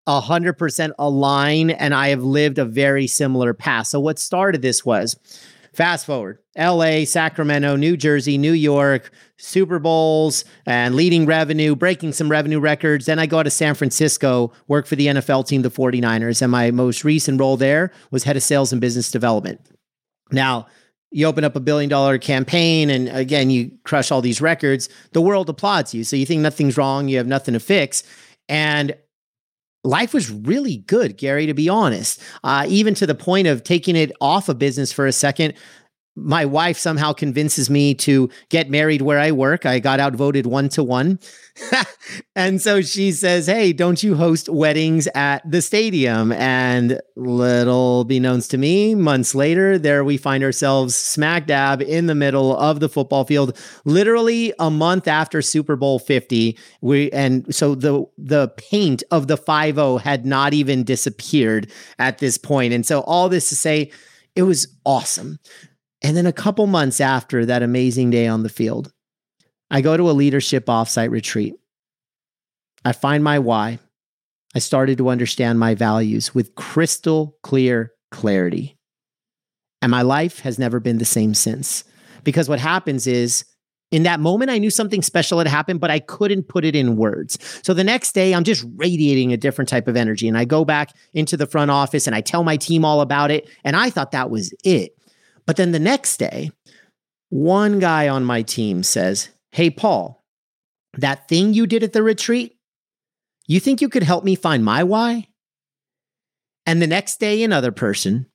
100% 0.09 0.93
align 0.99 1.71
and 1.71 1.95
I 1.95 2.09
have 2.09 2.23
lived 2.23 2.59
a 2.59 2.65
very 2.65 3.07
similar 3.07 3.53
path. 3.55 3.89
So, 3.89 4.01
what 4.01 4.19
started 4.19 4.63
this 4.63 4.85
was 4.85 5.17
Fast 5.79 6.07
forward 6.07 6.41
LA, 6.59 7.05
Sacramento, 7.05 7.77
New 7.77 7.97
Jersey, 7.97 8.37
New 8.37 8.51
York, 8.53 9.13
Super 9.37 9.79
Bowls 9.79 10.45
and 10.67 10.97
leading 10.97 11.25
revenue, 11.25 11.77
breaking 11.77 12.15
some 12.15 12.29
revenue 12.29 12.59
records. 12.59 13.07
Then 13.07 13.21
I 13.21 13.27
go 13.27 13.45
to 13.45 13.49
San 13.49 13.77
Francisco, 13.77 14.53
work 14.67 14.89
for 14.89 14.97
the 14.97 15.07
NFL 15.07 15.47
team, 15.47 15.63
the 15.63 15.71
49ers. 15.71 16.43
And 16.43 16.51
my 16.51 16.73
most 16.73 17.05
recent 17.05 17.39
role 17.39 17.57
there 17.57 17.93
was 18.11 18.25
head 18.25 18.37
of 18.37 18.43
sales 18.43 18.73
and 18.73 18.81
business 18.81 19.13
development. 19.13 19.61
Now, 20.33 20.67
you 21.13 21.29
open 21.29 21.45
up 21.45 21.55
a 21.55 21.61
billion 21.61 21.89
dollar 21.89 22.19
campaign 22.19 22.91
and 22.91 23.09
again, 23.11 23.49
you 23.49 23.71
crush 23.85 24.11
all 24.11 24.21
these 24.21 24.41
records. 24.41 24.89
The 25.13 25.21
world 25.21 25.49
applauds 25.49 25.95
you. 25.95 26.03
So 26.03 26.17
you 26.17 26.27
think 26.27 26.43
nothing's 26.43 26.77
wrong, 26.77 27.07
you 27.07 27.19
have 27.19 27.29
nothing 27.29 27.55
to 27.55 27.61
fix. 27.61 28.03
And 28.49 28.97
life 29.89 30.13
was 30.13 30.31
really 30.31 30.77
good, 30.77 31.17
Gary, 31.17 31.47
to 31.47 31.55
be 31.55 31.69
honest. 31.69 32.21
Uh, 32.45 32.67
even 32.69 32.95
to 32.95 33.07
the 33.07 33.15
point 33.15 33.47
of 33.47 33.65
taking 33.65 33.97
it 33.97 34.13
off 34.21 34.49
of 34.49 34.59
business 34.59 34.93
for 34.93 35.07
a 35.07 35.13
second. 35.13 35.55
My 36.21 36.45
wife 36.45 36.79
somehow 36.79 37.13
convinces 37.13 37.71
me 37.71 37.95
to 37.97 38.29
get 38.49 38.71
married 38.71 39.03
where 39.03 39.19
I 39.19 39.33
work. 39.33 39.67
I 39.67 39.79
got 39.79 40.01
outvoted 40.01 40.47
one 40.47 40.69
to 40.71 40.83
one. 40.83 41.19
and 42.37 42.61
so 42.61 42.81
she 42.81 43.13
says, 43.13 43.47
Hey, 43.47 43.73
don't 43.73 44.03
you 44.03 44.15
host 44.15 44.49
weddings 44.49 45.09
at 45.15 45.49
the 45.49 45.63
stadium? 45.63 46.33
And 46.33 47.01
little 47.17 48.05
be 48.05 48.21
known 48.21 48.41
to 48.41 48.59
me, 48.59 48.95
months 48.95 49.35
later, 49.35 49.79
there 49.79 50.05
we 50.05 50.17
find 50.17 50.45
ourselves 50.45 50.95
smack 50.95 51.47
dab 51.47 51.83
in 51.83 52.07
the 52.07 52.15
middle 52.15 52.57
of 52.57 52.81
the 52.81 52.89
football 52.89 53.25
field, 53.25 53.57
literally 53.85 54.53
a 54.59 54.71
month 54.71 55.09
after 55.09 55.43
Super 55.43 55.77
Bowl 55.77 55.99
50. 55.99 56.57
We 56.81 57.11
and 57.13 57.53
so 57.55 57.75
the 57.75 58.05
the 58.17 58.49
paint 58.57 59.03
of 59.11 59.27
the 59.27 59.37
5-0 59.37 60.01
had 60.01 60.25
not 60.25 60.55
even 60.55 60.85
disappeared 60.85 61.71
at 61.99 62.19
this 62.19 62.39
point. 62.39 62.73
And 62.73 62.87
so 62.87 63.01
all 63.01 63.29
this 63.29 63.49
to 63.49 63.57
say, 63.57 63.91
it 64.37 64.43
was 64.43 64.69
awesome. 64.85 65.39
And 66.03 66.17
then 66.17 66.27
a 66.27 66.33
couple 66.33 66.67
months 66.67 67.01
after 67.01 67.45
that 67.47 67.63
amazing 67.63 68.11
day 68.11 68.27
on 68.27 68.43
the 68.43 68.49
field, 68.49 68.93
I 69.71 69.81
go 69.81 69.97
to 69.97 70.11
a 70.11 70.13
leadership 70.13 70.67
offsite 70.67 71.11
retreat. 71.11 71.55
I 72.85 72.93
find 72.93 73.25
my 73.25 73.39
why. 73.39 73.79
I 74.55 74.61
started 74.61 74.99
to 74.99 75.09
understand 75.09 75.59
my 75.59 75.75
values 75.75 76.35
with 76.35 76.55
crystal 76.55 77.37
clear 77.43 77.93
clarity. 78.11 78.79
And 79.83 79.91
my 79.91 80.03
life 80.03 80.41
has 80.41 80.59
never 80.59 80.81
been 80.81 80.99
the 80.99 81.05
same 81.05 81.35
since. 81.35 81.85
Because 82.25 82.49
what 82.49 82.59
happens 82.59 83.07
is, 83.07 83.45
in 83.91 84.03
that 84.03 84.21
moment, 84.21 84.51
I 84.51 84.59
knew 84.59 84.71
something 84.71 85.03
special 85.03 85.39
had 85.39 85.47
happened, 85.47 85.81
but 85.81 85.91
I 85.91 85.99
couldn't 85.99 86.49
put 86.49 86.65
it 86.65 86.77
in 86.77 86.97
words. 86.97 87.39
So 87.63 87.73
the 87.73 87.85
next 87.85 88.13
day, 88.13 88.35
I'm 88.35 88.45
just 88.45 88.67
radiating 88.77 89.33
a 89.33 89.37
different 89.37 89.69
type 89.69 89.89
of 89.89 89.97
energy. 89.97 90.29
And 90.29 90.37
I 90.37 90.45
go 90.45 90.65
back 90.65 90.95
into 91.15 91.37
the 91.37 91.47
front 91.47 91.71
office 91.71 92.07
and 92.07 92.15
I 92.15 92.21
tell 92.21 92.45
my 92.45 92.57
team 92.57 92.85
all 92.85 93.01
about 93.01 93.31
it. 93.31 93.49
And 93.65 93.77
I 93.77 93.89
thought 93.89 94.13
that 94.13 94.31
was 94.31 94.53
it. 94.65 94.98
But 95.49 95.57
then 95.57 95.73
the 95.73 95.79
next 95.79 96.19
day, 96.19 96.51
one 97.31 97.79
guy 97.79 98.07
on 98.07 98.23
my 98.23 98.43
team 98.43 98.83
says, 98.83 99.31
Hey, 99.51 99.71
Paul, 99.71 100.23
that 100.99 101.27
thing 101.27 101.55
you 101.55 101.67
did 101.67 101.83
at 101.83 101.95
the 101.95 102.03
retreat, 102.03 102.59
you 103.47 103.59
think 103.59 103.81
you 103.81 103.89
could 103.89 104.03
help 104.03 104.25
me 104.25 104.35
find 104.35 104.63
my 104.63 104.85
why? 104.85 105.29
And 106.67 106.83
the 106.83 106.87
next 106.87 107.19
day, 107.19 107.43
another 107.43 107.73
person. 107.73 108.27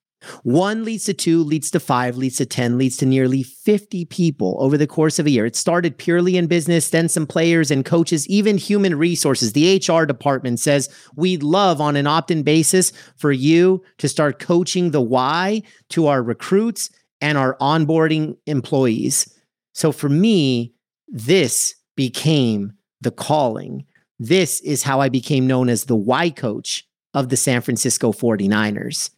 One 0.42 0.84
leads 0.84 1.04
to 1.04 1.14
two, 1.14 1.44
leads 1.44 1.70
to 1.72 1.80
five, 1.80 2.18
leads 2.18 2.38
to 2.38 2.48
10, 2.48 2.80
leads 2.80 2.98
to 2.98 3.06
nearly 3.06 3.44
50 3.44 4.06
people 4.06 4.58
over 4.60 4.76
the 4.76 4.88
course 4.88 5.20
of 5.20 5.28
a 5.28 5.30
year. 5.30 5.46
It 5.46 5.56
started 5.56 6.00
purely 6.00 6.36
in 6.36 6.48
business, 6.48 6.90
then 6.90 7.10
some 7.10 7.28
players 7.28 7.70
and 7.70 7.86
coaches, 7.86 8.28
even 8.28 8.58
human 8.58 8.98
resources. 8.98 9.54
The 9.54 9.84
HR 9.88 10.06
department 10.06 10.60
says, 10.60 10.90
We'd 11.16 11.44
love 11.44 11.80
on 11.80 11.96
an 11.96 12.08
opt 12.08 12.32
in 12.32 12.42
basis 12.42 12.92
for 13.18 13.32
you 13.32 13.84
to 14.00 14.10
start 14.10 14.40
coaching 14.40 14.90
the 14.90 15.02
why 15.02 15.62
to 15.90 16.08
our 16.08 16.24
recruits 16.24 16.90
and 17.24 17.38
our 17.38 17.58
onboarding 17.60 18.36
employees. 18.46 19.34
So 19.74 19.94
for 19.94 20.10
me, 20.10 20.74
this 21.08 21.74
became 21.96 22.74
the 23.00 23.12
calling. 23.12 23.86
This 24.20 24.60
is 24.60 24.84
how 24.84 25.00
I 25.00 25.08
became 25.08 25.48
known 25.48 25.70
as 25.70 25.86
the 25.86 25.96
why 25.96 26.30
coach 26.30 26.86
of 27.14 27.30
the 27.30 27.38
San 27.38 27.62
Francisco 27.62 28.12
49ers. 28.12 29.10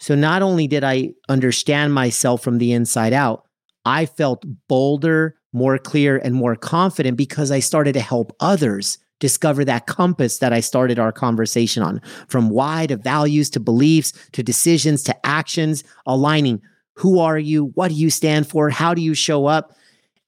So 0.00 0.16
not 0.16 0.42
only 0.42 0.66
did 0.66 0.82
I 0.82 1.12
understand 1.28 1.94
myself 1.94 2.42
from 2.42 2.58
the 2.58 2.72
inside 2.72 3.12
out, 3.12 3.46
I 3.84 4.06
felt 4.06 4.44
bolder, 4.68 5.36
more 5.52 5.78
clear, 5.78 6.18
and 6.18 6.34
more 6.34 6.56
confident 6.56 7.16
because 7.16 7.52
I 7.52 7.60
started 7.60 7.92
to 7.92 8.00
help 8.00 8.34
others 8.40 8.98
discover 9.20 9.64
that 9.64 9.86
compass 9.86 10.38
that 10.38 10.52
I 10.52 10.60
started 10.60 10.98
our 10.98 11.12
conversation 11.12 11.82
on 11.82 12.00
from 12.28 12.50
why 12.50 12.86
to 12.86 12.96
values 12.96 13.48
to 13.50 13.60
beliefs 13.60 14.12
to 14.32 14.42
decisions 14.42 15.04
to 15.04 15.26
actions, 15.26 15.84
aligning 16.06 16.62
who 16.98 17.20
are 17.20 17.38
you? 17.38 17.66
What 17.74 17.88
do 17.88 17.94
you 17.94 18.10
stand 18.10 18.48
for? 18.48 18.70
How 18.70 18.92
do 18.92 19.00
you 19.00 19.14
show 19.14 19.46
up? 19.46 19.72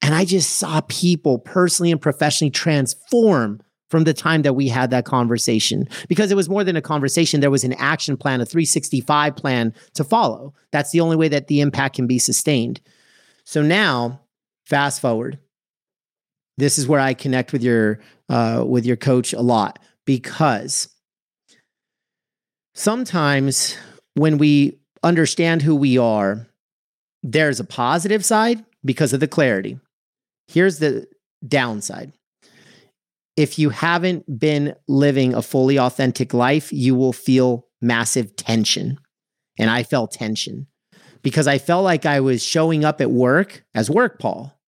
And 0.03 0.15
I 0.15 0.25
just 0.25 0.57
saw 0.57 0.81
people 0.83 1.41
personally 1.41 1.91
and 1.91 2.01
professionally 2.01 2.51
transform 2.51 3.61
from 3.89 4.05
the 4.05 4.15
time 4.15 4.43
that 4.43 4.55
we 4.55 4.69
had 4.69 4.91
that 4.91 5.05
conversation 5.05 5.89
because 6.09 6.31
it 6.31 6.37
was 6.37 6.49
more 6.49 6.63
than 6.63 6.77
a 6.77 6.81
conversation. 6.81 7.41
There 7.41 7.51
was 7.51 7.65
an 7.65 7.73
action 7.73 8.17
plan, 8.17 8.41
a 8.41 8.47
365 8.47 9.35
plan 9.35 9.75
to 9.95 10.05
follow. 10.05 10.55
That's 10.71 10.93
the 10.93 11.01
only 11.01 11.17
way 11.17 11.27
that 11.27 11.49
the 11.49 11.61
impact 11.61 11.97
can 11.97 12.07
be 12.07 12.21
sustained. 12.21 12.81
So 13.43 13.63
now, 13.63 14.21
fast 14.65 15.01
forward. 15.01 15.41
This 16.57 16.79
is 16.79 16.87
where 16.87 17.01
I 17.01 17.15
connect 17.15 17.53
with 17.53 17.65
your 17.65 17.99
uh, 18.29 18.65
with 18.65 18.87
your 18.87 18.97
coach 18.97 19.33
a 19.33 19.41
lot 19.41 19.81
because 20.05 20.89
sometimes 22.75 23.77
when 24.15 24.39
we 24.39 24.79
understand 25.03 25.63
who 25.63 25.75
we 25.75 25.99
are, 25.99 26.47
there's 27.23 27.61
a 27.61 27.65
positive 27.65 28.25
side 28.25 28.65
because 28.85 29.13
of 29.13 29.21
the 29.21 29.29
clarity. 29.29 29.79
Here's 30.49 30.79
the 30.79 31.07
downside. 31.47 32.13
If 33.37 33.59
you 33.59 33.71
haven't 33.71 34.39
been 34.39 34.75
living 34.89 35.35
a 35.35 35.43
fully 35.43 35.79
authentic 35.79 36.35
life, 36.35 36.73
you 36.73 36.95
will 36.95 37.13
feel 37.13 37.67
massive 37.81 38.37
tension. 38.37 38.99
And 39.59 39.71
I 39.71 39.83
felt 39.83 40.13
tension 40.13 40.67
because 41.23 41.47
I 41.47 41.59
felt 41.59 41.85
like 41.85 42.07
I 42.07 42.21
was 42.21 42.43
showing 42.43 42.85
up 42.85 43.01
at 43.01 43.11
work 43.11 43.65
as 43.75 43.91
work 43.91 44.19
Paul. 44.19 44.59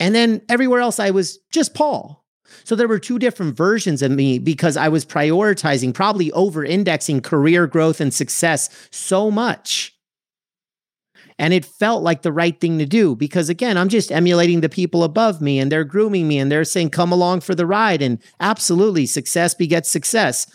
And 0.00 0.14
then 0.14 0.42
everywhere 0.48 0.80
else, 0.80 0.98
I 0.98 1.10
was 1.10 1.38
just 1.50 1.74
Paul. 1.74 2.24
So 2.64 2.76
there 2.76 2.88
were 2.88 2.98
two 2.98 3.18
different 3.18 3.56
versions 3.56 4.02
of 4.02 4.10
me 4.10 4.38
because 4.38 4.76
I 4.76 4.88
was 4.88 5.04
prioritizing, 5.04 5.94
probably 5.94 6.30
over 6.32 6.64
indexing 6.64 7.20
career 7.20 7.66
growth 7.66 8.00
and 8.00 8.12
success 8.12 8.70
so 8.90 9.30
much. 9.30 9.93
And 11.38 11.52
it 11.52 11.64
felt 11.64 12.02
like 12.02 12.22
the 12.22 12.32
right 12.32 12.60
thing 12.60 12.78
to 12.78 12.86
do 12.86 13.16
because, 13.16 13.48
again, 13.48 13.76
I'm 13.76 13.88
just 13.88 14.12
emulating 14.12 14.60
the 14.60 14.68
people 14.68 15.02
above 15.02 15.40
me 15.40 15.58
and 15.58 15.70
they're 15.70 15.84
grooming 15.84 16.28
me 16.28 16.38
and 16.38 16.50
they're 16.50 16.64
saying, 16.64 16.90
come 16.90 17.10
along 17.10 17.40
for 17.40 17.54
the 17.56 17.66
ride. 17.66 18.02
And 18.02 18.20
absolutely, 18.38 19.06
success 19.06 19.52
begets 19.52 19.88
success. 19.88 20.46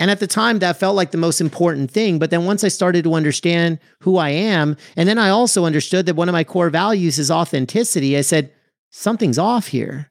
And 0.00 0.10
at 0.10 0.20
the 0.20 0.26
time, 0.26 0.60
that 0.60 0.78
felt 0.78 0.96
like 0.96 1.10
the 1.10 1.18
most 1.18 1.40
important 1.40 1.90
thing. 1.90 2.18
But 2.18 2.30
then 2.30 2.44
once 2.44 2.64
I 2.64 2.68
started 2.68 3.04
to 3.04 3.14
understand 3.14 3.80
who 4.00 4.16
I 4.16 4.30
am, 4.30 4.76
and 4.96 5.08
then 5.08 5.18
I 5.18 5.28
also 5.28 5.66
understood 5.66 6.06
that 6.06 6.16
one 6.16 6.28
of 6.28 6.32
my 6.32 6.44
core 6.44 6.70
values 6.70 7.18
is 7.18 7.30
authenticity, 7.30 8.16
I 8.16 8.22
said, 8.22 8.52
something's 8.90 9.38
off 9.38 9.66
here. 9.66 10.10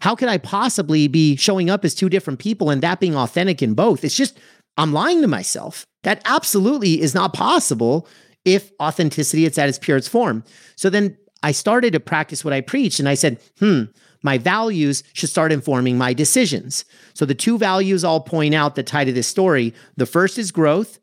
How 0.00 0.14
could 0.14 0.28
I 0.28 0.38
possibly 0.38 1.08
be 1.08 1.36
showing 1.36 1.70
up 1.70 1.84
as 1.84 1.94
two 1.94 2.08
different 2.08 2.40
people 2.40 2.70
and 2.70 2.82
that 2.82 3.00
being 3.00 3.16
authentic 3.16 3.62
in 3.62 3.74
both? 3.74 4.04
It's 4.04 4.16
just, 4.16 4.38
I'm 4.76 4.92
lying 4.92 5.22
to 5.22 5.28
myself. 5.28 5.84
That 6.02 6.22
absolutely 6.24 7.00
is 7.00 7.14
not 7.14 7.32
possible 7.32 8.08
if 8.44 8.70
authenticity 8.80 9.44
is 9.44 9.58
at 9.58 9.68
its 9.68 9.78
purest 9.78 10.08
form. 10.08 10.44
So 10.76 10.90
then 10.90 11.16
I 11.42 11.52
started 11.52 11.92
to 11.92 12.00
practice 12.00 12.44
what 12.44 12.54
I 12.54 12.60
preached 12.60 12.98
and 12.98 13.08
I 13.08 13.14
said, 13.14 13.40
hmm, 13.58 13.84
my 14.22 14.38
values 14.38 15.02
should 15.12 15.30
start 15.30 15.52
informing 15.52 15.96
my 15.96 16.12
decisions. 16.12 16.84
So 17.14 17.24
the 17.24 17.34
two 17.34 17.58
values 17.58 18.04
I'll 18.04 18.20
point 18.20 18.54
out 18.54 18.74
that 18.74 18.86
tie 18.86 19.04
to 19.04 19.12
this 19.12 19.28
story 19.28 19.74
the 19.96 20.06
first 20.06 20.38
is 20.38 20.50
growth. 20.50 20.98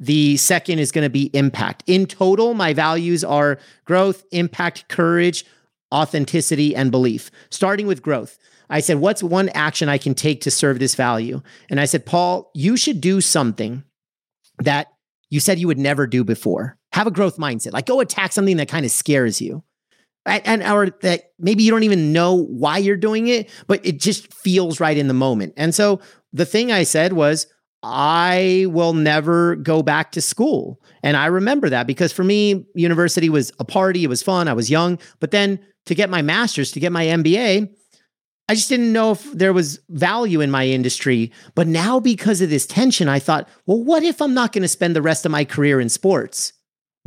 The 0.00 0.36
second 0.36 0.78
is 0.78 0.92
going 0.92 1.04
to 1.04 1.10
be 1.10 1.30
impact. 1.34 1.82
In 1.86 2.06
total, 2.06 2.54
my 2.54 2.72
values 2.72 3.24
are 3.24 3.58
growth, 3.84 4.24
impact, 4.30 4.88
courage, 4.88 5.44
authenticity, 5.92 6.76
and 6.76 6.92
belief. 6.92 7.32
Starting 7.50 7.88
with 7.88 8.02
growth, 8.02 8.38
I 8.70 8.78
said, 8.78 8.98
What's 8.98 9.24
one 9.24 9.48
action 9.50 9.88
I 9.88 9.98
can 9.98 10.14
take 10.14 10.42
to 10.42 10.52
serve 10.52 10.78
this 10.78 10.94
value? 10.94 11.42
And 11.68 11.80
I 11.80 11.86
said, 11.86 12.06
Paul, 12.06 12.50
you 12.54 12.76
should 12.76 13.00
do 13.00 13.20
something 13.20 13.82
that 14.60 14.86
you 15.30 15.40
said 15.40 15.58
you 15.58 15.66
would 15.66 15.78
never 15.78 16.06
do 16.06 16.22
before. 16.22 16.77
Have 16.92 17.06
a 17.06 17.10
growth 17.10 17.36
mindset. 17.36 17.72
Like 17.72 17.86
go 17.86 18.00
attack 18.00 18.32
something 18.32 18.56
that 18.56 18.68
kind 18.68 18.84
of 18.84 18.90
scares 18.90 19.40
you. 19.40 19.62
And 20.26 20.62
or 20.62 20.90
that 21.00 21.32
maybe 21.38 21.62
you 21.62 21.70
don't 21.70 21.84
even 21.84 22.12
know 22.12 22.34
why 22.34 22.76
you're 22.78 22.96
doing 22.96 23.28
it, 23.28 23.48
but 23.66 23.84
it 23.84 23.98
just 23.98 24.32
feels 24.34 24.78
right 24.78 24.96
in 24.96 25.08
the 25.08 25.14
moment. 25.14 25.54
And 25.56 25.74
so 25.74 26.00
the 26.34 26.44
thing 26.44 26.70
I 26.70 26.82
said 26.82 27.14
was, 27.14 27.46
I 27.82 28.66
will 28.68 28.92
never 28.92 29.56
go 29.56 29.82
back 29.82 30.12
to 30.12 30.20
school. 30.20 30.82
And 31.02 31.16
I 31.16 31.26
remember 31.26 31.70
that 31.70 31.86
because 31.86 32.12
for 32.12 32.24
me, 32.24 32.66
university 32.74 33.30
was 33.30 33.52
a 33.58 33.64
party, 33.64 34.04
it 34.04 34.08
was 34.08 34.22
fun, 34.22 34.48
I 34.48 34.52
was 34.52 34.68
young. 34.68 34.98
But 35.20 35.30
then 35.30 35.60
to 35.86 35.94
get 35.94 36.10
my 36.10 36.20
master's, 36.20 36.72
to 36.72 36.80
get 36.80 36.92
my 36.92 37.06
MBA, 37.06 37.72
I 38.48 38.54
just 38.54 38.68
didn't 38.68 38.92
know 38.92 39.12
if 39.12 39.30
there 39.32 39.52
was 39.52 39.78
value 39.90 40.40
in 40.40 40.50
my 40.50 40.66
industry. 40.66 41.32
But 41.54 41.68
now, 41.68 42.00
because 42.00 42.40
of 42.40 42.50
this 42.50 42.66
tension, 42.66 43.08
I 43.08 43.18
thought, 43.18 43.48
well, 43.66 43.82
what 43.82 44.02
if 44.02 44.22
I'm 44.22 44.34
not 44.34 44.52
going 44.52 44.62
to 44.62 44.68
spend 44.68 44.96
the 44.96 45.02
rest 45.02 45.26
of 45.26 45.32
my 45.32 45.44
career 45.44 45.80
in 45.80 45.88
sports? 45.88 46.54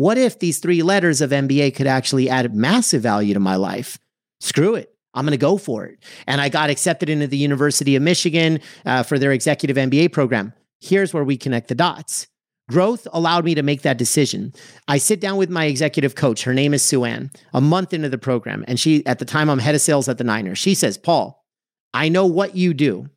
What 0.02 0.18
if 0.18 0.40
these 0.40 0.58
three 0.58 0.82
letters 0.82 1.22
of 1.22 1.30
MBA 1.30 1.76
could 1.76 1.86
actually 1.86 2.28
add 2.28 2.56
massive 2.56 3.04
value 3.04 3.36
to 3.36 3.40
my 3.40 3.56
life? 3.56 4.00
Screw 4.40 4.74
it. 4.74 4.96
I'm 5.14 5.26
going 5.26 5.32
to 5.32 5.38
go 5.38 5.60
for 5.60 5.86
it. 5.86 6.00
And 6.26 6.42
I 6.42 6.50
got 6.50 6.72
accepted 6.72 7.08
into 7.08 7.28
the 7.28 7.38
University 7.38 7.96
of 7.96 8.02
Michigan 8.02 8.62
uh, 8.84 9.04
for 9.04 9.20
their 9.20 9.32
executive 9.32 9.78
MBA 9.78 10.12
program. 10.12 10.54
Here's 10.80 11.14
where 11.14 11.24
we 11.24 11.38
connect 11.38 11.68
the 11.68 11.76
dots. 11.76 12.26
Growth 12.68 13.08
allowed 13.14 13.46
me 13.46 13.54
to 13.54 13.62
make 13.62 13.84
that 13.84 14.00
decision. 14.00 14.54
I 14.88 14.98
sit 14.98 15.22
down 15.22 15.38
with 15.38 15.52
my 15.52 15.66
executive 15.66 16.16
coach. 16.16 16.42
Her 16.46 16.54
name 16.56 16.74
is 16.74 16.82
Sue 16.82 17.04
Ann, 17.04 17.30
a 17.54 17.62
month 17.62 17.94
into 17.94 18.10
the 18.10 18.18
program. 18.18 18.66
And 18.68 18.80
she, 18.80 19.06
at 19.06 19.20
the 19.20 19.26
time, 19.26 19.52
I'm 19.52 19.60
head 19.60 19.76
of 19.76 19.82
sales 19.82 20.10
at 20.10 20.18
the 20.18 20.24
Niners. 20.24 20.58
She 20.58 20.74
says, 20.74 20.98
Paul, 20.98 21.46
I 21.94 22.10
know 22.10 22.26
what 22.26 22.56
you 22.56 22.74
do. 22.74 23.08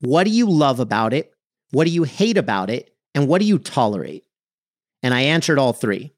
What 0.00 0.24
do 0.24 0.30
you 0.30 0.50
love 0.50 0.78
about 0.78 1.14
it? 1.14 1.32
What 1.70 1.84
do 1.84 1.90
you 1.90 2.02
hate 2.02 2.36
about 2.36 2.68
it? 2.68 2.94
And 3.14 3.28
what 3.28 3.40
do 3.40 3.46
you 3.46 3.58
tolerate? 3.58 4.24
And 5.02 5.12
I 5.12 5.22
answered 5.22 5.58
all 5.58 5.72
three. 5.72 6.14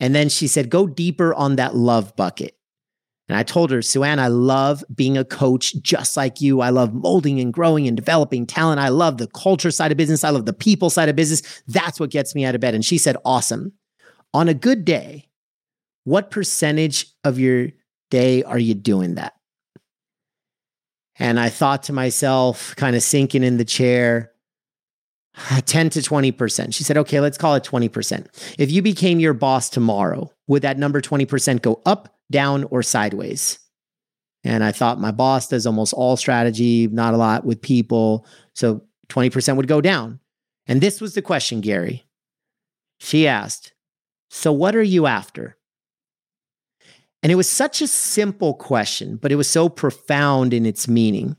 And 0.00 0.14
then 0.14 0.28
she 0.28 0.48
said, 0.48 0.68
go 0.68 0.86
deeper 0.86 1.32
on 1.34 1.56
that 1.56 1.74
love 1.74 2.16
bucket. 2.16 2.56
And 3.28 3.38
I 3.38 3.44
told 3.44 3.70
her, 3.70 3.80
Suanne, 3.82 4.18
I 4.18 4.26
love 4.26 4.84
being 4.94 5.16
a 5.16 5.24
coach 5.24 5.74
just 5.80 6.16
like 6.16 6.40
you. 6.40 6.60
I 6.60 6.70
love 6.70 6.92
molding 6.92 7.40
and 7.40 7.52
growing 7.52 7.86
and 7.86 7.96
developing 7.96 8.46
talent. 8.46 8.80
I 8.80 8.88
love 8.88 9.16
the 9.16 9.28
culture 9.28 9.70
side 9.70 9.92
of 9.92 9.96
business. 9.96 10.24
I 10.24 10.30
love 10.30 10.44
the 10.44 10.52
people 10.52 10.90
side 10.90 11.08
of 11.08 11.16
business. 11.16 11.62
That's 11.68 12.00
what 12.00 12.10
gets 12.10 12.34
me 12.34 12.44
out 12.44 12.54
of 12.54 12.60
bed. 12.60 12.74
And 12.74 12.84
she 12.84 12.98
said, 12.98 13.16
Awesome. 13.24 13.72
On 14.34 14.48
a 14.48 14.54
good 14.54 14.84
day, 14.84 15.28
what 16.04 16.30
percentage 16.30 17.06
of 17.22 17.38
your 17.38 17.68
day 18.10 18.42
are 18.42 18.58
you 18.58 18.74
doing 18.74 19.14
that? 19.14 19.34
And 21.18 21.38
I 21.38 21.48
thought 21.48 21.84
to 21.84 21.92
myself, 21.92 22.74
kind 22.76 22.96
of 22.96 23.02
sinking 23.02 23.44
in 23.44 23.56
the 23.56 23.64
chair, 23.64 24.31
10 25.64 25.90
to 25.90 26.00
20%. 26.00 26.74
She 26.74 26.84
said, 26.84 26.96
okay, 26.98 27.20
let's 27.20 27.38
call 27.38 27.54
it 27.54 27.64
20%. 27.64 28.54
If 28.58 28.70
you 28.70 28.82
became 28.82 29.20
your 29.20 29.34
boss 29.34 29.70
tomorrow, 29.70 30.32
would 30.46 30.62
that 30.62 30.78
number 30.78 31.00
20% 31.00 31.62
go 31.62 31.80
up, 31.86 32.16
down, 32.30 32.64
or 32.64 32.82
sideways. 32.82 33.58
And 34.44 34.64
I 34.64 34.72
thought 34.72 35.00
my 35.00 35.12
boss 35.12 35.48
does 35.48 35.66
almost 35.66 35.92
all 35.92 36.16
strategy, 36.16 36.88
not 36.88 37.14
a 37.14 37.16
lot 37.16 37.44
with 37.44 37.62
people. 37.62 38.26
So 38.54 38.82
20% 39.08 39.56
would 39.56 39.68
go 39.68 39.80
down. 39.80 40.18
And 40.66 40.80
this 40.80 41.00
was 41.00 41.14
the 41.14 41.22
question, 41.22 41.60
Gary. 41.60 42.06
She 42.98 43.28
asked, 43.28 43.72
So 44.30 44.52
what 44.52 44.74
are 44.74 44.82
you 44.82 45.06
after? 45.06 45.56
And 47.22 47.30
it 47.30 47.36
was 47.36 47.48
such 47.48 47.80
a 47.80 47.86
simple 47.86 48.54
question, 48.54 49.16
but 49.16 49.30
it 49.30 49.36
was 49.36 49.48
so 49.48 49.68
profound 49.68 50.52
in 50.52 50.66
its 50.66 50.88
meaning 50.88 51.36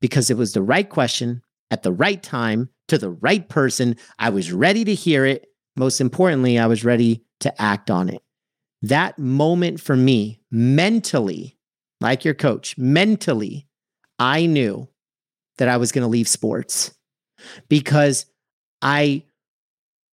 because 0.00 0.30
it 0.30 0.36
was 0.36 0.52
the 0.52 0.62
right 0.62 0.88
question 0.88 1.42
at 1.70 1.84
the 1.84 1.92
right 1.92 2.20
time 2.20 2.70
to 2.92 2.98
the 2.98 3.10
right 3.10 3.48
person. 3.48 3.96
I 4.18 4.30
was 4.30 4.52
ready 4.52 4.84
to 4.84 4.94
hear 4.94 5.26
it. 5.26 5.46
Most 5.76 6.00
importantly, 6.00 6.58
I 6.58 6.66
was 6.66 6.84
ready 6.84 7.24
to 7.40 7.60
act 7.60 7.90
on 7.90 8.08
it 8.08 8.22
that 8.82 9.18
moment 9.18 9.80
for 9.80 9.96
me, 9.96 10.40
mentally, 10.50 11.56
like 12.00 12.24
your 12.24 12.34
coach, 12.34 12.76
mentally, 12.76 13.66
I 14.18 14.46
knew 14.46 14.88
that 15.58 15.68
I 15.68 15.76
was 15.76 15.92
going 15.92 16.02
to 16.02 16.08
leave 16.08 16.28
sports 16.28 16.92
because 17.68 18.26
I 18.82 19.24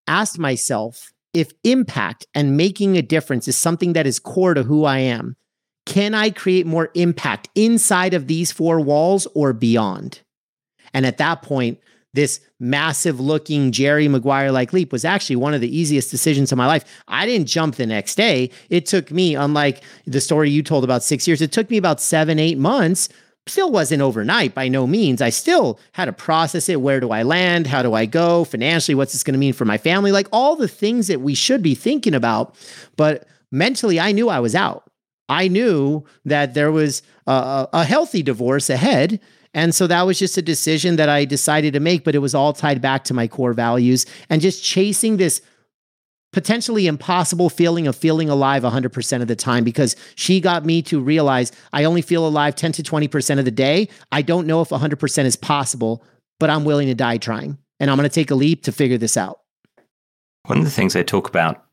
asked 0.06 0.38
myself 0.38 1.12
if 1.32 1.52
impact 1.64 2.26
and 2.34 2.56
making 2.56 2.96
a 2.96 3.02
difference 3.02 3.48
is 3.48 3.56
something 3.56 3.94
that 3.94 4.06
is 4.06 4.18
core 4.18 4.54
to 4.54 4.62
who 4.62 4.84
I 4.84 4.98
am. 4.98 5.36
Can 5.86 6.14
I 6.14 6.30
create 6.30 6.66
more 6.66 6.90
impact 6.94 7.48
inside 7.54 8.12
of 8.12 8.26
these 8.26 8.52
four 8.52 8.80
walls 8.80 9.26
or 9.34 9.54
beyond? 9.54 10.20
And 10.92 11.06
at 11.06 11.18
that 11.18 11.40
point, 11.40 11.78
this 12.14 12.40
massive 12.58 13.20
looking 13.20 13.70
Jerry 13.70 14.08
Maguire 14.08 14.50
like 14.50 14.72
leap 14.72 14.92
was 14.92 15.04
actually 15.04 15.36
one 15.36 15.54
of 15.54 15.60
the 15.60 15.76
easiest 15.76 16.10
decisions 16.10 16.50
of 16.50 16.58
my 16.58 16.66
life. 16.66 16.84
I 17.06 17.26
didn't 17.26 17.46
jump 17.48 17.76
the 17.76 17.86
next 17.86 18.14
day. 18.14 18.50
It 18.70 18.86
took 18.86 19.10
me, 19.10 19.34
unlike 19.34 19.82
the 20.06 20.20
story 20.20 20.50
you 20.50 20.62
told 20.62 20.84
about 20.84 21.02
six 21.02 21.28
years, 21.28 21.42
it 21.42 21.52
took 21.52 21.70
me 21.70 21.76
about 21.76 22.00
seven, 22.00 22.38
eight 22.38 22.58
months. 22.58 23.08
Still 23.46 23.70
wasn't 23.70 24.02
overnight 24.02 24.54
by 24.54 24.68
no 24.68 24.86
means. 24.86 25.22
I 25.22 25.30
still 25.30 25.78
had 25.92 26.06
to 26.06 26.12
process 26.12 26.68
it. 26.68 26.80
Where 26.80 27.00
do 27.00 27.10
I 27.10 27.22
land? 27.22 27.66
How 27.66 27.82
do 27.82 27.94
I 27.94 28.04
go 28.04 28.44
financially? 28.44 28.94
What's 28.94 29.12
this 29.12 29.22
going 29.22 29.34
to 29.34 29.38
mean 29.38 29.54
for 29.54 29.64
my 29.64 29.78
family? 29.78 30.12
Like 30.12 30.28
all 30.32 30.56
the 30.56 30.68
things 30.68 31.06
that 31.06 31.20
we 31.20 31.34
should 31.34 31.62
be 31.62 31.74
thinking 31.74 32.14
about. 32.14 32.54
But 32.96 33.26
mentally, 33.50 33.98
I 34.00 34.12
knew 34.12 34.28
I 34.28 34.40
was 34.40 34.54
out. 34.54 34.90
I 35.30 35.48
knew 35.48 36.04
that 36.24 36.54
there 36.54 36.72
was 36.72 37.02
a, 37.26 37.68
a 37.72 37.84
healthy 37.84 38.22
divorce 38.22 38.70
ahead 38.70 39.20
and 39.58 39.74
so 39.74 39.88
that 39.88 40.06
was 40.06 40.20
just 40.20 40.38
a 40.38 40.42
decision 40.42 40.94
that 40.96 41.08
I 41.08 41.24
decided 41.24 41.72
to 41.72 41.80
make, 41.80 42.04
but 42.04 42.14
it 42.14 42.20
was 42.20 42.32
all 42.32 42.52
tied 42.52 42.80
back 42.80 43.02
to 43.04 43.12
my 43.12 43.26
core 43.26 43.52
values 43.52 44.06
and 44.30 44.40
just 44.40 44.62
chasing 44.62 45.16
this 45.16 45.42
potentially 46.32 46.86
impossible 46.86 47.50
feeling 47.50 47.88
of 47.88 47.96
feeling 47.96 48.28
alive 48.28 48.62
100% 48.62 49.20
of 49.20 49.26
the 49.26 49.34
time 49.34 49.64
because 49.64 49.96
she 50.14 50.40
got 50.40 50.64
me 50.64 50.80
to 50.82 51.00
realize 51.00 51.50
I 51.72 51.82
only 51.82 52.02
feel 52.02 52.24
alive 52.24 52.54
10 52.54 52.70
to 52.70 52.84
20% 52.84 53.40
of 53.40 53.44
the 53.44 53.50
day. 53.50 53.88
I 54.12 54.22
don't 54.22 54.46
know 54.46 54.60
if 54.60 54.68
100% 54.68 55.24
is 55.24 55.34
possible, 55.34 56.04
but 56.38 56.50
I'm 56.50 56.64
willing 56.64 56.86
to 56.86 56.94
die 56.94 57.16
trying. 57.16 57.58
And 57.80 57.90
I'm 57.90 57.96
going 57.96 58.08
to 58.08 58.14
take 58.14 58.30
a 58.30 58.36
leap 58.36 58.62
to 58.62 58.70
figure 58.70 58.98
this 58.98 59.16
out. 59.16 59.40
One 60.44 60.58
of 60.58 60.64
the 60.64 60.70
things 60.70 60.94
I 60.94 61.02
talk 61.02 61.28
about 61.28 61.64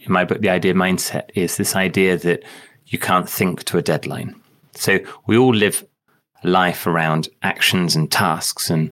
in 0.00 0.10
my 0.10 0.24
book, 0.24 0.40
The 0.40 0.50
Ideal 0.50 0.74
Mindset, 0.74 1.30
is 1.36 1.56
this 1.56 1.76
idea 1.76 2.16
that 2.18 2.42
you 2.86 2.98
can't 2.98 3.28
think 3.28 3.62
to 3.64 3.78
a 3.78 3.82
deadline. 3.82 4.34
So 4.74 4.98
we 5.28 5.38
all 5.38 5.54
live 5.54 5.84
life 6.44 6.86
around 6.86 7.28
actions 7.42 7.96
and 7.96 8.10
tasks. 8.10 8.70
And, 8.70 8.90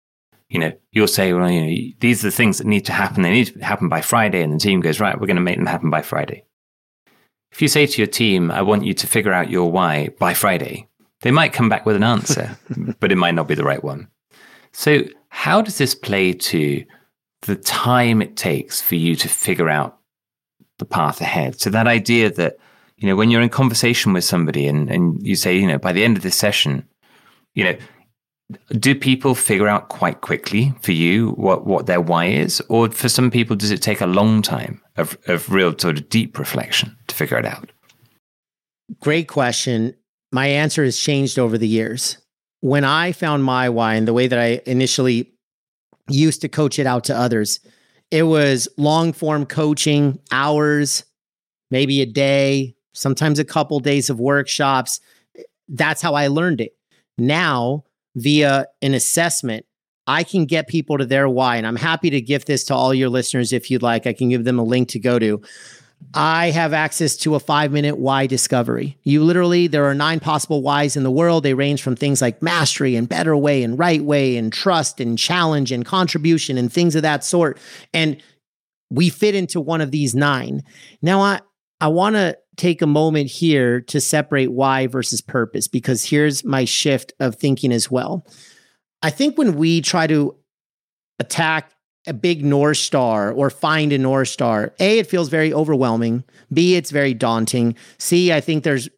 you 0.50 0.60
know, 0.60 0.72
you'll 0.92 1.08
say, 1.08 1.34
well, 1.34 1.50
you 1.50 1.62
know, 1.62 1.94
these 2.00 2.24
are 2.24 2.28
the 2.28 2.36
things 2.36 2.58
that 2.58 2.68
need 2.68 2.86
to 2.86 2.94
happen. 2.94 3.24
They 3.24 3.32
need 3.32 3.54
to 3.54 3.64
happen 3.64 3.90
by 3.90 4.02
Friday. 4.02 4.42
And 4.42 4.54
the 4.54 4.60
team 4.60 4.82
goes, 4.82 5.00
right, 5.00 5.20
we're 5.20 5.28
going 5.28 5.36
to 5.36 5.42
make 5.42 5.58
them 5.58 5.66
happen 5.66 5.90
by 5.90 6.02
Friday. 6.02 6.44
If 7.52 7.62
you 7.62 7.68
say 7.68 7.86
to 7.86 7.98
your 8.02 8.08
team, 8.08 8.52
I 8.52 8.62
want 8.62 8.86
you 8.86 8.94
to 8.94 9.08
figure 9.08 9.34
out 9.34 9.50
your 9.50 9.72
why 9.72 10.10
by 10.20 10.34
Friday, 10.34 10.88
they 11.22 11.32
might 11.32 11.54
come 11.54 11.70
back 11.70 11.86
with 11.86 11.96
an 11.96 12.04
answer, 12.04 12.58
but 13.00 13.12
it 13.12 13.18
might 13.18 13.36
not 13.36 13.48
be 13.48 13.56
the 13.56 13.64
right 13.64 13.84
one. 13.84 14.08
So, 14.72 15.04
how 15.30 15.62
does 15.62 15.78
this 15.78 15.96
play 15.96 16.34
to 16.34 16.86
the 17.42 17.56
time 17.56 18.22
it 18.22 18.36
takes 18.36 18.82
for 18.82 18.96
you 18.96 19.16
to 19.16 19.28
figure 19.28 19.70
out 19.70 19.98
the 20.78 20.86
path 20.86 21.22
ahead? 21.22 21.60
So, 21.60 21.70
that 21.72 21.88
idea 21.88 22.32
that, 22.32 22.58
you 22.98 23.08
know, 23.08 23.16
when 23.16 23.32
you're 23.32 23.42
in 23.42 23.50
conversation 23.50 24.14
with 24.14 24.24
somebody 24.24 24.68
and, 24.68 24.90
and 24.90 25.26
you 25.26 25.36
say, 25.36 25.58
you 25.58 25.68
know, 25.68 25.78
by 25.78 25.92
the 25.92 26.04
end 26.04 26.18
of 26.18 26.24
this 26.24 26.36
session, 26.36 26.88
you 27.60 27.66
know, 27.66 27.78
do 28.80 28.96
people 28.96 29.36
figure 29.36 29.68
out 29.68 29.90
quite 29.90 30.22
quickly 30.22 30.74
for 30.82 30.94
you 30.94 31.32
what, 31.32 31.66
what 31.66 31.88
their 31.88 32.00
why 32.00 32.26
is? 32.26 32.62
Or 32.70 32.90
for 32.90 33.10
some 33.10 33.30
people, 33.30 33.56
does 33.56 33.70
it 33.70 33.82
take 33.82 34.00
a 34.00 34.08
long 34.08 34.42
time 34.42 34.82
of, 34.96 35.18
of 35.28 35.52
real 35.52 35.78
sort 35.78 35.98
of 35.98 36.08
deep 36.08 36.40
reflection 36.40 36.96
to 37.08 37.16
figure 37.16 37.38
it 37.38 37.46
out? 37.46 37.70
Great 39.02 39.28
question. 39.28 39.94
My 40.32 40.48
answer 40.48 40.86
has 40.86 40.98
changed 40.98 41.38
over 41.38 41.58
the 41.58 41.68
years. 41.68 42.18
When 42.62 42.86
I 42.86 43.12
found 43.12 43.44
my 43.44 43.68
why 43.70 43.96
and 43.96 44.08
the 44.08 44.14
way 44.14 44.28
that 44.28 44.40
I 44.40 44.62
initially 44.66 45.32
used 46.10 46.42
to 46.42 46.50
coach 46.50 46.80
it 46.80 46.88
out 46.88 47.04
to 47.06 47.16
others, 47.16 47.60
it 48.10 48.24
was 48.24 48.70
long 48.78 49.12
form 49.12 49.46
coaching, 49.46 50.18
hours, 50.32 51.04
maybe 51.72 52.02
a 52.02 52.06
day, 52.06 52.76
sometimes 52.94 53.38
a 53.38 53.46
couple 53.46 53.80
days 53.82 54.10
of 54.10 54.20
workshops. 54.20 55.02
That's 55.68 56.02
how 56.02 56.16
I 56.16 56.28
learned 56.28 56.62
it. 56.62 56.79
Now, 57.20 57.84
via 58.16 58.66
an 58.82 58.94
assessment, 58.94 59.66
I 60.08 60.24
can 60.24 60.46
get 60.46 60.68
people 60.68 60.98
to 60.98 61.06
their 61.06 61.30
why. 61.30 61.58
And 61.58 61.68
I'm 61.68 61.76
happy 61.76 62.10
to 62.10 62.22
give 62.22 62.46
this 62.46 62.64
to 62.66 62.76
all 62.76 62.94
your 62.94 63.10
listeners 63.10 63.54
if 63.54 63.70
you'd 63.70 63.84
like. 63.84 64.08
I 64.08 64.14
can 64.14 64.30
give 64.30 64.44
them 64.44 64.58
a 64.58 64.64
link 64.64 64.90
to 64.90 65.00
go 65.00 65.20
to. 65.20 65.42
I 66.14 66.50
have 66.52 66.74
access 66.74 67.16
to 67.18 67.36
a 67.36 67.40
five 67.40 67.72
minute 67.72 67.98
why 67.98 68.26
discovery. 68.26 68.98
You 69.04 69.24
literally, 69.24 69.68
there 69.68 69.86
are 69.86 69.94
nine 69.94 70.20
possible 70.20 70.62
whys 70.62 70.96
in 70.96 71.04
the 71.04 71.12
world. 71.12 71.44
They 71.44 71.54
range 71.54 71.84
from 71.84 71.96
things 71.96 72.22
like 72.22 72.42
mastery 72.42 72.96
and 72.96 73.08
better 73.08 73.36
way 73.38 73.64
and 73.64 73.78
right 73.78 74.04
way 74.04 74.38
and 74.38 74.52
trust 74.52 75.00
and 75.00 75.18
challenge 75.18 75.72
and 75.72 75.86
contribution 75.86 76.58
and 76.58 76.72
things 76.72 76.96
of 76.96 77.04
that 77.04 77.24
sort. 77.24 77.60
And 77.94 78.22
we 78.90 79.10
fit 79.10 79.36
into 79.36 79.62
one 79.62 79.82
of 79.82 79.92
these 79.92 80.16
nine. 80.16 80.64
Now, 81.02 81.22
I, 81.22 81.42
I 81.82 81.88
want 81.88 82.16
to 82.16 82.38
take 82.58 82.82
a 82.82 82.88
moment 82.88 83.30
here 83.30 83.80
to 83.82 84.02
separate 84.02 84.52
why 84.52 84.88
versus 84.88 85.22
purpose 85.22 85.68
because 85.68 86.04
here's 86.04 86.44
my 86.44 86.66
shift 86.66 87.14
of 87.20 87.36
thinking 87.36 87.72
as 87.72 87.90
well. 87.90 88.28
I 89.02 89.10
think 89.10 89.38
when 89.38 89.56
we 89.56 89.82
try 89.82 90.08
to 90.08 90.36
attack 91.20 91.72
a 92.06 92.14
big 92.14 92.44
North 92.44 92.78
Star 92.78 93.32
or 93.32 93.50
find 93.50 93.94
a 93.94 93.98
North 93.98 94.28
Star, 94.28 94.74
A, 94.80 95.00
it 95.00 95.08
feels 95.08 95.30
very 95.30 95.54
overwhelming. 95.54 96.24
B, 96.52 96.76
it's 96.76 96.92
very 96.92 97.14
daunting. 97.14 97.76
C, 97.98 98.34
I 98.34 98.42
think 98.42 98.64
there's 98.64 98.90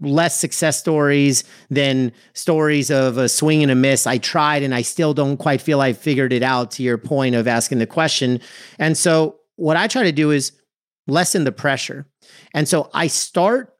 less 0.00 0.38
success 0.38 0.78
stories 0.78 1.44
than 1.68 2.12
stories 2.32 2.90
of 2.90 3.18
a 3.18 3.28
swing 3.28 3.62
and 3.62 3.72
a 3.72 3.74
miss. 3.74 4.06
I 4.06 4.18
tried 4.18 4.62
and 4.62 4.74
I 4.74 4.82
still 4.82 5.14
don't 5.14 5.36
quite 5.36 5.60
feel 5.60 5.80
I 5.80 5.92
figured 5.92 6.32
it 6.32 6.42
out 6.42 6.70
to 6.72 6.82
your 6.82 6.96
point 6.96 7.34
of 7.34 7.48
asking 7.48 7.78
the 7.78 7.86
question. 7.86 8.40
And 8.78 8.96
so, 8.96 9.36
what 9.56 9.76
I 9.76 9.88
try 9.88 10.04
to 10.04 10.12
do 10.12 10.30
is 10.30 10.52
lessen 11.06 11.44
the 11.44 11.52
pressure. 11.52 12.06
And 12.54 12.68
so 12.68 12.90
I 12.92 13.06
start 13.06 13.76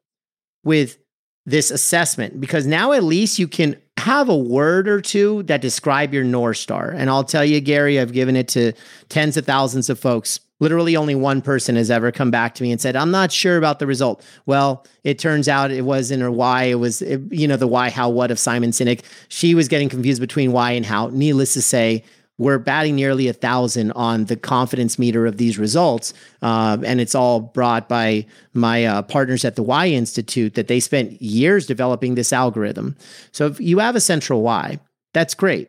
with 0.65 0.99
this 1.47 1.71
assessment 1.71 2.41
because 2.41 2.67
now 2.67 2.93
at 2.93 3.03
least 3.03 3.39
you 3.39 3.49
can 3.49 3.77
have 3.97 4.29
a 4.29 4.37
word 4.37 4.89
or 4.89 5.01
two 5.01 5.43
that 5.45 5.61
describe 5.61 6.15
your 6.15 6.25
North 6.25 6.57
Star. 6.57 6.91
And 6.91 7.11
I'll 7.11 7.25
tell 7.25 7.45
you, 7.45 7.61
Gary, 7.61 8.01
I've 8.01 8.13
given 8.13 8.37
it 8.37 8.49
to 8.49 8.73
tens 9.09 9.37
of 9.37 9.45
thousands 9.45 9.91
of 9.91 9.99
folks. 9.99 10.41
Literally, 10.59 10.97
only 10.97 11.15
one 11.15 11.41
person 11.41 11.77
has 11.77 11.91
ever 11.91 12.13
come 12.13 12.31
back 12.31 12.55
to 12.57 12.63
me 12.63 12.71
and 12.71 12.81
said, 12.81 12.95
I'm 12.95 13.11
not 13.11 13.33
sure 13.33 13.57
about 13.57 13.79
the 13.79 13.87
result. 13.87 14.23
Well, 14.45 14.87
it 15.05 15.19
turns 15.19 15.49
out 15.49 15.71
it 15.71 15.83
wasn't 15.83 16.23
or 16.23 16.31
why. 16.31 16.65
It 16.65 16.75
was, 16.75 17.01
you 17.03 17.49
know, 17.49 17.57
the 17.57 17.67
why, 17.67 17.89
how, 17.89 18.11
what 18.11 18.31
of 18.31 18.39
Simon 18.39 18.71
Sinek. 18.71 19.03
She 19.29 19.55
was 19.55 19.69
getting 19.69 19.89
confused 19.89 20.21
between 20.21 20.53
why 20.53 20.73
and 20.73 20.85
how. 20.85 21.09
Needless 21.09 21.55
to 21.55 21.63
say, 21.63 22.05
we're 22.41 22.59
batting 22.59 22.97
nearly 22.97 23.29
a 23.29 23.35
thousand 23.35 23.93
on 23.93 24.25
the 24.25 24.35
confidence 24.35 24.99
meter 24.99 25.27
of 25.27 25.37
these 25.37 25.59
results. 25.59 26.15
Uh, 26.41 26.79
and 26.87 26.99
it's 26.99 27.15
all 27.15 27.39
brought 27.39 27.87
by 27.87 28.25
my 28.55 28.87
uh, 28.87 29.03
partners 29.03 29.45
at 29.45 29.57
the 29.57 29.63
Why 29.63 29.89
Institute 29.89 30.55
that 30.55 30.67
they 30.67 30.81
spent 30.81 31.21
years 31.21 31.67
developing 31.67 32.15
this 32.15 32.33
algorithm. 32.33 32.97
So 33.31 33.47
if 33.47 33.61
you 33.61 33.79
have 33.81 33.95
a 33.95 34.01
central 34.01 34.41
why, 34.41 34.81
that's 35.13 35.35
great. 35.35 35.69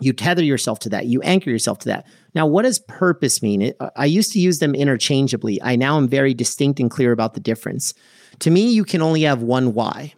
You 0.00 0.12
tether 0.12 0.44
yourself 0.44 0.78
to 0.80 0.88
that, 0.90 1.06
you 1.06 1.20
anchor 1.22 1.50
yourself 1.50 1.80
to 1.80 1.88
that. 1.88 2.06
Now, 2.32 2.46
what 2.46 2.62
does 2.62 2.78
purpose 2.78 3.42
mean? 3.42 3.60
It, 3.60 3.76
I 3.96 4.04
used 4.04 4.32
to 4.34 4.38
use 4.38 4.60
them 4.60 4.76
interchangeably. 4.76 5.60
I 5.60 5.74
now 5.74 5.96
am 5.96 6.06
very 6.06 6.32
distinct 6.32 6.78
and 6.78 6.88
clear 6.88 7.10
about 7.10 7.34
the 7.34 7.40
difference. 7.40 7.92
To 8.38 8.52
me, 8.52 8.70
you 8.70 8.84
can 8.84 9.02
only 9.02 9.22
have 9.22 9.42
one 9.42 9.74
why, 9.74 10.14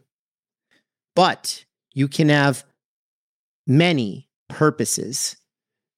but 1.16 1.64
you 1.94 2.06
can 2.06 2.28
have 2.28 2.64
many 3.66 4.28
purposes 4.50 5.36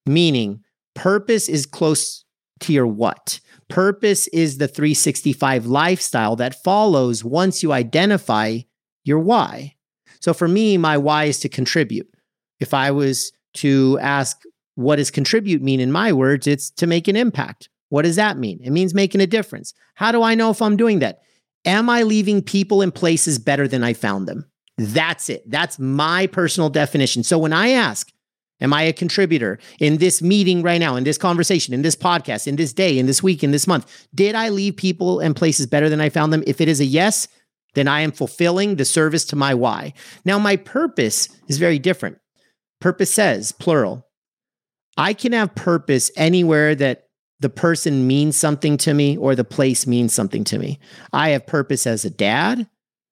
meaning 0.06 0.62
purpose 0.94 1.48
is 1.48 1.66
close 1.66 2.24
to 2.60 2.72
your 2.72 2.86
what. 2.86 3.40
Purpose 3.68 4.28
is 4.28 4.58
the 4.58 4.68
365 4.68 5.66
lifestyle 5.66 6.36
that 6.36 6.62
follows 6.62 7.24
once 7.24 7.62
you 7.62 7.72
identify 7.72 8.58
your 9.04 9.18
why. 9.18 9.74
So 10.20 10.32
for 10.32 10.46
me, 10.46 10.76
my 10.76 10.98
why 10.98 11.24
is 11.24 11.40
to 11.40 11.48
contribute. 11.48 12.08
If 12.60 12.74
I 12.74 12.90
was 12.90 13.32
to 13.54 13.98
ask, 14.00 14.40
what 14.74 14.96
does 14.96 15.10
contribute 15.10 15.62
mean 15.62 15.80
in 15.80 15.90
my 15.90 16.12
words? 16.12 16.46
It's 16.46 16.70
to 16.72 16.86
make 16.86 17.08
an 17.08 17.16
impact. 17.16 17.68
What 17.88 18.02
does 18.02 18.16
that 18.16 18.38
mean? 18.38 18.60
It 18.62 18.70
means 18.70 18.94
making 18.94 19.20
a 19.20 19.26
difference. 19.26 19.74
How 19.94 20.12
do 20.12 20.22
I 20.22 20.34
know 20.34 20.50
if 20.50 20.62
I'm 20.62 20.76
doing 20.76 21.00
that? 21.00 21.20
Am 21.64 21.90
I 21.90 22.02
leaving 22.02 22.42
people 22.42 22.82
and 22.82 22.94
places 22.94 23.38
better 23.38 23.66
than 23.66 23.84
I 23.84 23.92
found 23.92 24.26
them? 24.26 24.46
That's 24.78 25.28
it. 25.28 25.42
That's 25.50 25.78
my 25.78 26.26
personal 26.26 26.70
definition. 26.70 27.22
So 27.22 27.38
when 27.38 27.52
I 27.52 27.70
ask, 27.70 28.11
Am 28.62 28.72
I 28.72 28.82
a 28.82 28.92
contributor 28.92 29.58
in 29.80 29.98
this 29.98 30.22
meeting 30.22 30.62
right 30.62 30.78
now, 30.78 30.96
in 30.96 31.04
this 31.04 31.18
conversation, 31.18 31.74
in 31.74 31.82
this 31.82 31.96
podcast, 31.96 32.46
in 32.46 32.56
this 32.56 32.72
day, 32.72 32.98
in 32.98 33.06
this 33.06 33.22
week, 33.22 33.44
in 33.44 33.50
this 33.50 33.66
month? 33.66 34.06
Did 34.14 34.34
I 34.34 34.48
leave 34.48 34.76
people 34.76 35.20
and 35.20 35.36
places 35.36 35.66
better 35.66 35.90
than 35.90 36.00
I 36.00 36.08
found 36.08 36.32
them? 36.32 36.44
If 36.46 36.60
it 36.60 36.68
is 36.68 36.80
a 36.80 36.84
yes, 36.84 37.28
then 37.74 37.88
I 37.88 38.00
am 38.00 38.12
fulfilling 38.12 38.76
the 38.76 38.84
service 38.84 39.24
to 39.26 39.36
my 39.36 39.52
why. 39.52 39.94
Now, 40.24 40.38
my 40.38 40.56
purpose 40.56 41.28
is 41.48 41.58
very 41.58 41.78
different. 41.78 42.18
Purpose 42.80 43.12
says, 43.12 43.52
plural, 43.52 44.06
I 44.96 45.12
can 45.12 45.32
have 45.32 45.54
purpose 45.54 46.10
anywhere 46.16 46.74
that 46.74 47.08
the 47.40 47.50
person 47.50 48.06
means 48.06 48.36
something 48.36 48.76
to 48.78 48.94
me 48.94 49.16
or 49.16 49.34
the 49.34 49.44
place 49.44 49.86
means 49.86 50.14
something 50.14 50.44
to 50.44 50.58
me. 50.58 50.78
I 51.12 51.30
have 51.30 51.46
purpose 51.46 51.86
as 51.86 52.04
a 52.04 52.10
dad. 52.10 52.68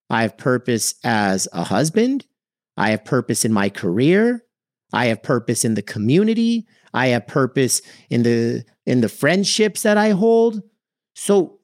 I 0.09 0.23
have 0.23 0.39
purpose 0.39 0.95
as 1.03 1.49
a 1.53 1.65
husband. 1.65 2.27
I 2.77 2.91
have 2.91 3.05
purpose 3.05 3.45
in 3.45 3.53
my 3.53 3.69
career. 3.69 4.45
I 4.93 5.07
have 5.07 5.23
purpose 5.23 5.65
in 5.65 5.75
the 5.75 5.83
community. 5.83 6.67
I 6.93 7.09
have 7.09 7.27
purpose 7.27 7.83
in 8.09 8.23
the 8.23 8.65
in 8.87 9.01
the 9.01 9.09
friendships 9.09 9.83
that 9.83 9.97
I 9.97 10.11
hold. 10.11 10.63
So 11.15 11.61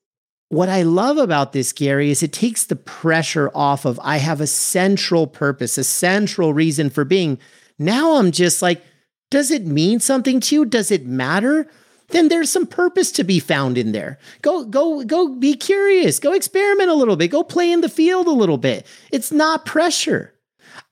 what 0.48 0.68
I 0.68 0.82
love 0.82 1.18
about 1.18 1.52
this, 1.52 1.72
Gary, 1.72 2.10
is 2.10 2.22
it 2.22 2.32
takes 2.32 2.64
the 2.64 2.76
pressure 2.76 3.50
off 3.54 3.84
of 3.84 3.98
I 4.02 4.18
have 4.18 4.40
a 4.40 4.46
central 4.46 5.26
purpose, 5.26 5.76
a 5.76 5.84
central 5.84 6.54
reason 6.54 6.90
for 6.90 7.04
being. 7.04 7.38
Now 7.78 8.16
I'm 8.16 8.30
just 8.30 8.62
like, 8.62 8.82
does 9.30 9.50
it 9.50 9.66
mean 9.66 9.98
something 9.98 10.38
to 10.40 10.54
you? 10.54 10.64
Does 10.64 10.90
it 10.90 11.04
matter? 11.04 11.68
Then 12.08 12.28
there's 12.28 12.52
some 12.52 12.66
purpose 12.66 13.10
to 13.12 13.24
be 13.24 13.40
found 13.40 13.76
in 13.76 13.90
there. 13.90 14.18
Go, 14.42 14.64
go, 14.64 15.02
go 15.02 15.28
be 15.28 15.54
curious. 15.54 16.20
Go 16.20 16.32
experiment 16.32 16.90
a 16.90 16.94
little 16.94 17.16
bit. 17.16 17.28
Go 17.28 17.42
play 17.42 17.72
in 17.72 17.80
the 17.80 17.88
field 17.88 18.28
a 18.28 18.30
little 18.30 18.58
bit. 18.58 18.86
It's 19.10 19.32
not 19.32 19.66
pressure. 19.66 20.32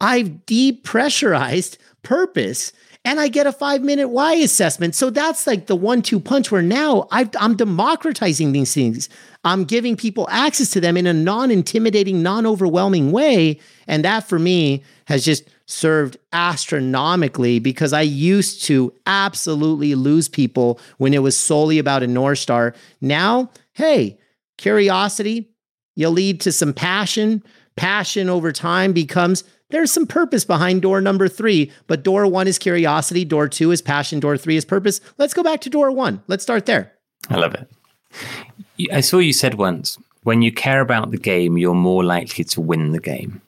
I've 0.04 0.44
depressurized 0.44 1.78
purpose 2.02 2.74
and 3.06 3.18
I 3.18 3.28
get 3.28 3.46
a 3.46 3.52
five 3.52 3.80
minute 3.82 4.08
why 4.08 4.34
assessment. 4.34 4.94
So 4.94 5.08
that's 5.08 5.46
like 5.46 5.66
the 5.66 5.74
one 5.74 6.02
two 6.02 6.20
punch 6.20 6.50
where 6.50 6.60
now 6.60 7.08
i 7.10 7.26
am 7.40 7.56
democratizing 7.56 8.52
these 8.52 8.74
things. 8.74 9.08
I'm 9.44 9.64
giving 9.64 9.96
people 9.96 10.28
access 10.30 10.68
to 10.72 10.80
them 10.80 10.98
in 10.98 11.06
a 11.06 11.14
non 11.14 11.50
intimidating, 11.50 12.22
non 12.22 12.44
overwhelming 12.44 13.12
way. 13.12 13.58
And 13.86 14.04
that 14.04 14.28
for 14.28 14.38
me 14.38 14.82
has 15.06 15.24
just 15.24 15.44
served 15.64 16.18
astronomically 16.34 17.58
because 17.58 17.94
I 17.94 18.02
used 18.02 18.62
to 18.64 18.92
absolutely 19.06 19.94
lose 19.94 20.28
people 20.28 20.80
when 20.98 21.14
it 21.14 21.22
was 21.22 21.34
solely 21.34 21.78
about 21.78 22.02
a 22.02 22.06
North 22.06 22.40
Star. 22.40 22.74
Now, 23.00 23.50
hey, 23.72 24.18
curiosity, 24.58 25.48
you 25.96 26.10
lead 26.10 26.42
to 26.42 26.52
some 26.52 26.74
passion. 26.74 27.42
Passion 27.76 28.28
over 28.28 28.52
time 28.52 28.92
becomes 28.92 29.44
there's 29.70 29.90
some 29.90 30.06
purpose 30.06 30.44
behind 30.44 30.82
door 30.82 31.00
number 31.00 31.28
three, 31.28 31.72
but 31.86 32.02
door 32.02 32.26
one 32.26 32.46
is 32.46 32.58
curiosity, 32.58 33.24
door 33.24 33.48
two 33.48 33.70
is 33.70 33.82
passion, 33.82 34.20
door 34.20 34.36
three 34.36 34.56
is 34.56 34.64
purpose. 34.64 35.00
Let's 35.18 35.34
go 35.34 35.42
back 35.42 35.60
to 35.62 35.70
door 35.70 35.90
one. 35.90 36.22
Let's 36.26 36.42
start 36.42 36.66
there. 36.66 36.92
I 37.30 37.36
love 37.36 37.54
it. 37.54 38.90
I 38.92 39.00
saw 39.00 39.18
you 39.18 39.32
said 39.32 39.54
once 39.54 39.98
when 40.24 40.42
you 40.42 40.50
care 40.52 40.80
about 40.80 41.10
the 41.10 41.18
game, 41.18 41.56
you're 41.56 41.74
more 41.74 42.02
likely 42.02 42.44
to 42.44 42.60
win 42.60 42.92
the 42.92 43.00
game. 43.00 43.40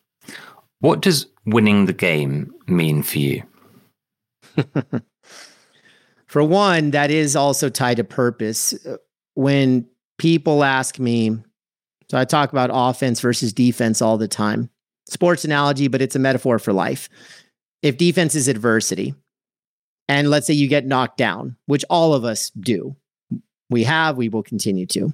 What 0.80 1.00
does 1.00 1.26
winning 1.44 1.86
the 1.86 1.92
game 1.92 2.54
mean 2.66 3.02
for 3.02 3.18
you? 3.18 3.42
for 6.26 6.44
one, 6.44 6.90
that 6.90 7.10
is 7.10 7.34
also 7.34 7.68
tied 7.68 7.96
to 7.96 8.04
purpose. 8.04 8.74
When 9.34 9.86
people 10.18 10.64
ask 10.64 10.98
me, 10.98 11.38
so 12.10 12.18
I 12.18 12.24
talk 12.24 12.52
about 12.52 12.70
offense 12.72 13.20
versus 13.20 13.52
defense 13.52 14.00
all 14.00 14.18
the 14.18 14.28
time. 14.28 14.70
Sports 15.08 15.44
analogy, 15.44 15.88
but 15.88 16.02
it's 16.02 16.16
a 16.16 16.20
metaphor 16.20 16.58
for 16.58 16.72
life. 16.72 17.08
If 17.82 17.96
defense 17.96 18.34
is 18.34 18.48
adversity, 18.48 19.14
and 20.08 20.30
let's 20.30 20.46
say 20.46 20.54
you 20.54 20.68
get 20.68 20.86
knocked 20.86 21.18
down, 21.18 21.56
which 21.66 21.84
all 21.90 22.14
of 22.14 22.24
us 22.24 22.50
do, 22.50 22.96
we 23.70 23.84
have, 23.84 24.16
we 24.16 24.28
will 24.28 24.42
continue 24.42 24.86
to. 24.86 25.12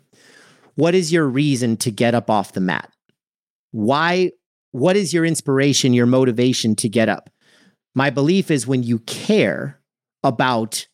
What 0.74 0.95
is 0.95 1.12
your 1.12 1.26
reason 1.26 1.76
to 1.78 1.90
get 1.90 2.14
up 2.14 2.30
off 2.30 2.53
the 2.53 2.61
mat? 2.61 2.90
Why? 3.72 4.32
What 4.70 4.97
is 4.97 5.12
your 5.12 5.26
inspiration, 5.26 5.93
your 5.93 6.07
motivation 6.07 6.74
to 6.76 6.88
get 6.88 7.09
up? 7.09 7.30
My 7.95 8.09
belief 8.11 8.51
is 8.51 8.66
when 8.66 8.82
you 8.82 9.01
care 9.01 9.80
about 10.22 10.86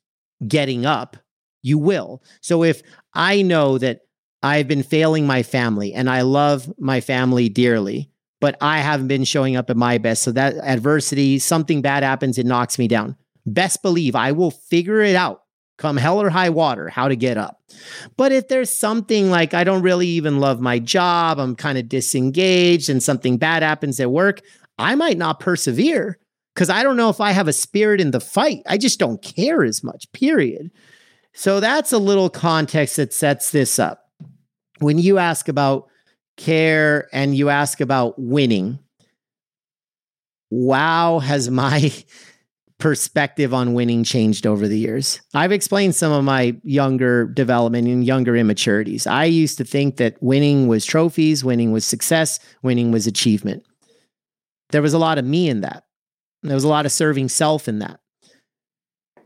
getting 0.46 0.84
up, 0.84 1.16
you 1.62 1.78
will. 1.78 2.22
So 2.40 2.64
if 2.64 2.82
I 3.14 3.42
know 3.42 3.78
that 3.78 4.00
I've 4.42 4.68
been 4.68 4.82
failing 4.82 5.26
my 5.26 5.42
family 5.42 5.92
and 5.92 6.10
I 6.10 6.22
love 6.22 6.72
my 6.78 7.00
family 7.00 7.48
dearly, 7.48 8.10
but 8.40 8.56
I 8.60 8.78
haven't 8.78 9.08
been 9.08 9.24
showing 9.24 9.56
up 9.56 9.70
at 9.70 9.76
my 9.76 9.98
best. 9.98 10.22
So 10.22 10.32
that 10.32 10.54
adversity, 10.56 11.38
something 11.38 11.82
bad 11.82 12.02
happens, 12.02 12.38
it 12.38 12.46
knocks 12.46 12.78
me 12.78 12.88
down. 12.88 13.16
Best 13.46 13.82
believe 13.82 14.14
I 14.14 14.32
will 14.32 14.50
figure 14.50 15.00
it 15.00 15.16
out 15.16 15.42
come 15.78 15.96
hell 15.96 16.20
or 16.20 16.28
high 16.28 16.50
water 16.50 16.88
how 16.88 17.08
to 17.08 17.16
get 17.16 17.38
up. 17.38 17.62
But 18.16 18.32
if 18.32 18.48
there's 18.48 18.70
something 18.70 19.30
like 19.30 19.54
I 19.54 19.64
don't 19.64 19.82
really 19.82 20.08
even 20.08 20.40
love 20.40 20.60
my 20.60 20.78
job, 20.78 21.38
I'm 21.38 21.56
kind 21.56 21.78
of 21.78 21.88
disengaged 21.88 22.90
and 22.90 23.02
something 23.02 23.38
bad 23.38 23.62
happens 23.62 23.98
at 24.00 24.10
work, 24.10 24.42
I 24.76 24.94
might 24.96 25.16
not 25.16 25.40
persevere 25.40 26.18
because 26.54 26.68
I 26.68 26.82
don't 26.82 26.96
know 26.96 27.08
if 27.08 27.20
I 27.20 27.30
have 27.30 27.48
a 27.48 27.52
spirit 27.52 28.00
in 28.00 28.10
the 28.10 28.20
fight. 28.20 28.62
I 28.66 28.76
just 28.76 28.98
don't 28.98 29.22
care 29.22 29.62
as 29.62 29.82
much, 29.82 30.10
period. 30.12 30.70
So 31.32 31.60
that's 31.60 31.92
a 31.92 31.98
little 31.98 32.28
context 32.28 32.96
that 32.96 33.12
sets 33.12 33.52
this 33.52 33.78
up 33.78 34.10
when 34.80 34.98
you 34.98 35.18
ask 35.18 35.48
about 35.48 35.87
care 36.38 37.08
and 37.12 37.34
you 37.34 37.50
ask 37.50 37.80
about 37.80 38.18
winning, 38.18 38.78
wow, 40.50 41.18
has 41.18 41.50
my 41.50 41.92
perspective 42.78 43.52
on 43.52 43.74
winning 43.74 44.04
changed 44.04 44.46
over 44.46 44.66
the 44.66 44.78
years. 44.78 45.20
I've 45.34 45.52
explained 45.52 45.94
some 45.94 46.12
of 46.12 46.24
my 46.24 46.56
younger 46.62 47.26
development 47.26 47.88
and 47.88 48.04
younger 48.04 48.34
immaturities. 48.36 49.06
I 49.06 49.24
used 49.24 49.58
to 49.58 49.64
think 49.64 49.96
that 49.96 50.16
winning 50.22 50.68
was 50.68 50.86
trophies, 50.86 51.44
winning 51.44 51.72
was 51.72 51.84
success, 51.84 52.38
winning 52.62 52.92
was 52.92 53.06
achievement. 53.06 53.64
There 54.70 54.82
was 54.82 54.94
a 54.94 54.98
lot 54.98 55.18
of 55.18 55.24
me 55.24 55.48
in 55.48 55.60
that. 55.60 55.84
There 56.42 56.54
was 56.54 56.64
a 56.64 56.68
lot 56.68 56.86
of 56.86 56.92
serving 56.92 57.28
self 57.28 57.68
in 57.68 57.80
that 57.80 58.00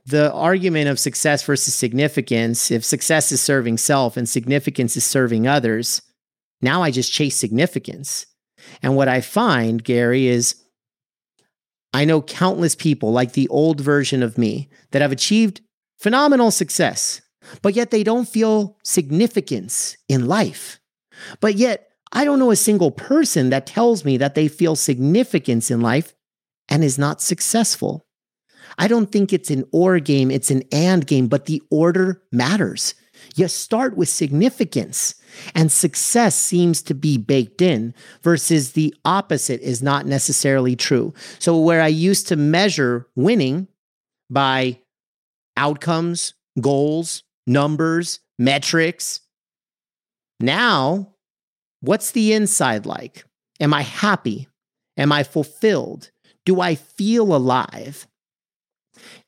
the 0.07 0.33
argument 0.33 0.89
of 0.89 0.99
success 0.99 1.43
versus 1.45 1.75
significance, 1.75 2.71
if 2.71 2.85
success 2.85 3.31
is 3.31 3.41
serving 3.41 3.79
self 3.79 4.17
and 4.17 4.29
significance 4.29 4.97
is 4.97 5.05
serving 5.05 5.47
others, 5.47 6.03
now 6.63 6.83
I 6.83 6.91
just 6.91 7.13
chase 7.13 7.37
significance. 7.37 8.27
And 8.83 8.97
what 8.97 9.09
I 9.09 9.21
find, 9.21 9.83
Gary, 9.83 10.29
is 10.29 10.63
I 11.93 12.05
know 12.05 12.23
countless 12.23 12.75
people 12.75 13.13
like 13.13 13.33
the 13.33 13.49
old 13.49 13.81
version 13.81 14.23
of 14.23 14.39
me 14.39 14.71
that 14.93 15.03
have 15.03 15.13
achieved 15.13 15.61
phenomenal 15.99 16.51
success, 16.51 17.21
but 17.61 17.75
yet 17.75 17.91
they 17.91 18.03
don't 18.03 18.29
feel 18.29 18.79
significance 18.83 19.97
in 20.09 20.27
life. 20.27 20.81
But 21.41 21.57
yet, 21.57 21.89
I 22.13 22.25
don't 22.25 22.39
know 22.39 22.51
a 22.51 22.57
single 22.57 22.91
person 22.91 23.51
that 23.51 23.67
tells 23.67 24.05
me 24.05 24.17
that 24.19 24.35
they 24.35 24.49
feel 24.49 24.77
significance 24.77 25.71
in 25.71 25.81
life 25.81 26.15
and 26.69 26.85
is 26.85 26.99
not 26.99 27.21
successful. 27.21 28.07
I 28.79 28.89
don't 28.89 29.11
think 29.11 29.33
it's 29.33 29.51
an 29.51 29.65
or 29.73 29.99
game, 29.99 30.31
it's 30.31 30.51
an 30.51 30.63
and 30.73 31.07
game, 31.07 31.29
but 31.29 31.47
the 31.47 31.63
order 31.71 32.23
matters. 32.33 32.95
You 33.35 33.49
start 33.49 33.97
with 33.97 34.09
significance, 34.09 35.15
and 35.55 35.71
success 35.73 36.35
seems 36.35 36.83
to 36.83 36.95
be 36.95 37.19
baked 37.19 37.63
in, 37.63 37.95
versus 38.23 38.73
the 38.73 38.95
opposite 39.05 39.61
is 39.61 39.83
not 39.83 40.07
necessarily 40.07 40.77
true. 40.77 41.15
So, 41.39 41.59
where 41.59 41.83
I 41.83 41.89
used 41.89 42.29
to 42.29 42.37
measure 42.37 43.07
winning 43.15 43.69
by 44.31 44.81
outcomes, 45.57 46.35
goals, 46.61 47.23
numbers, 47.47 48.21
metrics, 48.39 49.21
now 50.41 51.15
what's 51.81 52.13
the 52.13 52.33
inside 52.33 52.87
like? 52.87 53.25
Am 53.61 53.73
I 53.73 53.83
happy? 53.83 54.49
Am 54.97 55.13
I 55.13 55.23
fulfilled? 55.23 56.11
Do 56.45 56.61
I 56.61 56.75
feel 56.75 57.35
alive? 57.35 58.07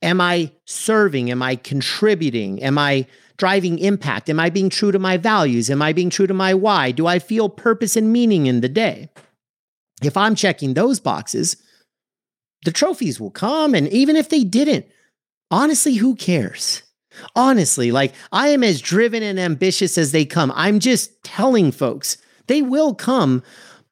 Am 0.03 0.21
I 0.21 0.53
serving? 0.67 1.31
Am 1.31 1.43
I 1.43 1.57
contributing? 1.57 2.63
Am 2.63 2.77
I 2.79 3.07
driving 3.37 3.79
impact? 3.79 4.29
Am 4.29 4.39
I 4.39 4.51
being 4.51 4.71
true 4.71 4.93
to 4.93 4.99
my 4.99 5.17
values? 5.17 5.71
Am 5.71 5.83
I 5.83 5.93
being 5.93 6.11
true 6.11 6.27
to 6.27 6.35
my 6.35 6.55
why? 6.55 6.91
Do 6.91 7.07
I 7.07 7.19
feel 7.19 7.49
purpose 7.49 7.97
and 7.97 8.13
meaning 8.13 8.47
in 8.47 8.61
the 8.61 8.69
day? 8.69 9.09
If 10.03 10.17
I'm 10.17 10.35
checking 10.35 10.75
those 10.75 11.01
boxes, 11.01 11.57
the 12.65 12.73
trophies 12.73 13.21
will 13.21 13.31
come. 13.31 13.75
And 13.75 13.89
even 13.89 14.17
if 14.17 14.29
they 14.29 14.45
didn't, 14.45 14.87
honestly, 15.51 15.95
who 15.95 16.15
cares? 16.15 16.83
Honestly, 17.37 17.93
like 17.93 18.13
I 18.33 18.49
am 18.49 18.65
as 18.65 18.81
driven 18.81 19.23
and 19.23 19.39
ambitious 19.39 19.97
as 19.97 20.13
they 20.13 20.25
come. 20.25 20.53
I'm 20.55 20.81
just 20.81 21.23
telling 21.23 21.71
folks 21.71 22.17
they 22.49 22.61
will 22.61 22.95
come, 22.95 23.43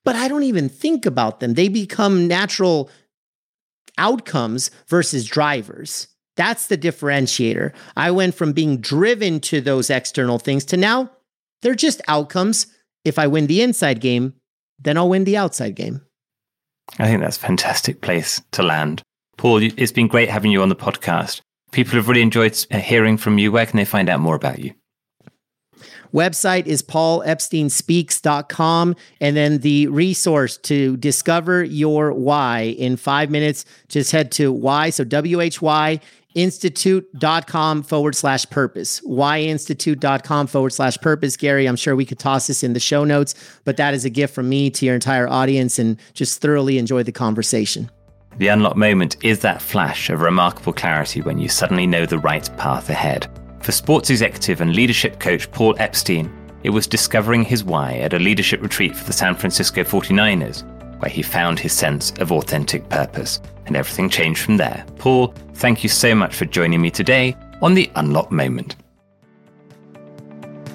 but 0.05 0.17
I 0.17 0.29
don't 0.29 0.43
even 0.43 0.69
think 0.69 1.07
about 1.07 1.41
them. 1.41 1.55
They 1.55 1.69
become 1.69 2.27
natural 2.27 2.91
outcomes 3.97 4.71
versus 4.89 5.25
drivers. 5.25 6.09
That's 6.37 6.69
the 6.69 6.79
differentiator. 6.79 7.73
I 7.97 8.11
went 8.11 8.35
from 8.35 8.53
being 8.53 8.79
driven 8.79 9.41
to 9.41 9.61
those 9.61 9.91
external 9.91 10.39
things 10.39 10.65
to 10.67 10.77
now 10.77 11.11
they're 11.63 11.75
just 11.75 12.03
outcomes. 12.09 12.67
If 13.05 13.19
I 13.19 13.27
win 13.27 13.47
the 13.47 13.63
inside 13.63 14.01
game, 14.01 14.35
then 14.79 14.99
I'll 14.99 15.09
win 15.09 15.25
the 15.25 15.37
outside 15.37 15.75
game. 15.75 16.03
I 16.99 17.07
think 17.07 17.21
that's 17.21 17.39
a 17.39 17.41
fantastic 17.41 18.01
place 18.01 18.41
to 18.53 18.63
land. 18.63 19.03
Paul, 19.39 19.61
it's 19.63 19.93
been 19.93 20.09
great 20.09 20.29
having 20.29 20.51
you 20.51 20.61
on 20.63 20.69
the 20.69 20.77
podcast. 20.77 21.41
People 21.71 21.95
have 21.95 22.09
really 22.09 22.23
enjoyed 22.23 22.59
uh, 22.71 22.79
hearing 22.79 23.17
from 23.17 23.39
you. 23.39 23.51
Where 23.51 23.65
can 23.65 23.79
they 23.79 23.85
find 23.85 24.11
out 24.11 24.21
more 24.21 24.35
about 24.35 24.59
you? 24.59 24.75
Website 26.13 26.67
is 26.67 26.83
paulepsteinspeaks.com. 26.83 28.97
And 29.21 29.37
then 29.37 29.59
the 29.59 29.87
resource 29.87 30.57
to 30.59 30.97
discover 30.99 31.65
your 31.65 32.13
why 32.13 32.75
in 32.79 32.99
five 32.99 33.31
minutes, 33.31 33.65
just 33.89 34.13
head 34.13 34.31
to 34.33 34.53
why. 34.53 34.91
So 34.91 35.05
W 35.05 35.41
H 35.41 35.63
Y 35.63 35.99
institute.com 36.35 37.83
forward 37.83 38.15
slash 38.15 38.49
purpose. 38.51 39.01
Whyinstitute.com 39.01 40.47
forward 40.47 40.71
slash 40.71 40.99
purpose. 40.99 41.37
Gary, 41.37 41.67
I'm 41.67 41.77
sure 41.77 41.97
we 41.97 42.05
could 42.05 42.19
toss 42.19 42.47
this 42.47 42.63
in 42.63 42.73
the 42.73 42.81
show 42.81 43.05
notes, 43.05 43.35
but 43.65 43.77
that 43.77 43.95
is 43.95 44.05
a 44.05 44.11
gift 44.11 44.35
from 44.35 44.49
me 44.49 44.71
to 44.71 44.87
your 44.87 44.95
entire 44.95 45.29
audience 45.29 45.79
and 45.79 45.99
just 46.15 46.41
thoroughly 46.41 46.79
enjoy 46.79 47.03
the 47.03 47.13
conversation. 47.13 47.91
The 48.39 48.49
unlock 48.49 48.77
moment 48.77 49.17
is 49.23 49.41
that 49.41 49.61
flash 49.61 50.09
of 50.09 50.21
remarkable 50.21 50.73
clarity 50.73 51.21
when 51.21 51.39
you 51.39 51.49
suddenly 51.49 51.87
know 51.87 52.07
the 52.07 52.19
right 52.19 52.49
path 52.57 52.89
ahead. 52.89 53.29
For 53.61 53.73
sports 53.73 54.11
executive 54.11 54.61
and 54.61 54.75
leadership 54.75 55.21
coach 55.21 55.51
Paul 55.53 55.75
Epstein, 55.79 56.33
it 56.65 56.71
was 56.71 56.87
discovering 56.87 57.45
his 57.45 57.63
why 57.63 57.95
at 57.99 58.15
a 58.15 58.19
leadership 58.19 58.63
retreat 58.63 58.97
for 58.97 59.05
the 59.05 59.13
San 59.13 59.35
Francisco 59.35 59.85
49ers, 59.85 60.63
where 61.03 61.11
he 61.11 61.21
found 61.21 61.59
his 61.59 61.73
sense 61.73 62.13
of 62.21 62.33
authentic 62.33 62.89
purpose. 62.89 63.41
And 63.67 63.77
everything 63.77 64.09
changed 64.09 64.41
from 64.41 64.57
there. 64.57 64.85
Paul, 64.99 65.35
thank 65.55 65.83
you 65.83 65.89
so 65.89 66.15
much 66.15 66.35
for 66.35 66.47
joining 66.47 66.81
me 66.81 66.91
today 66.91 67.37
on 67.61 67.75
The 67.75 67.91
Unlock 67.97 68.33
Moment. 68.33 68.77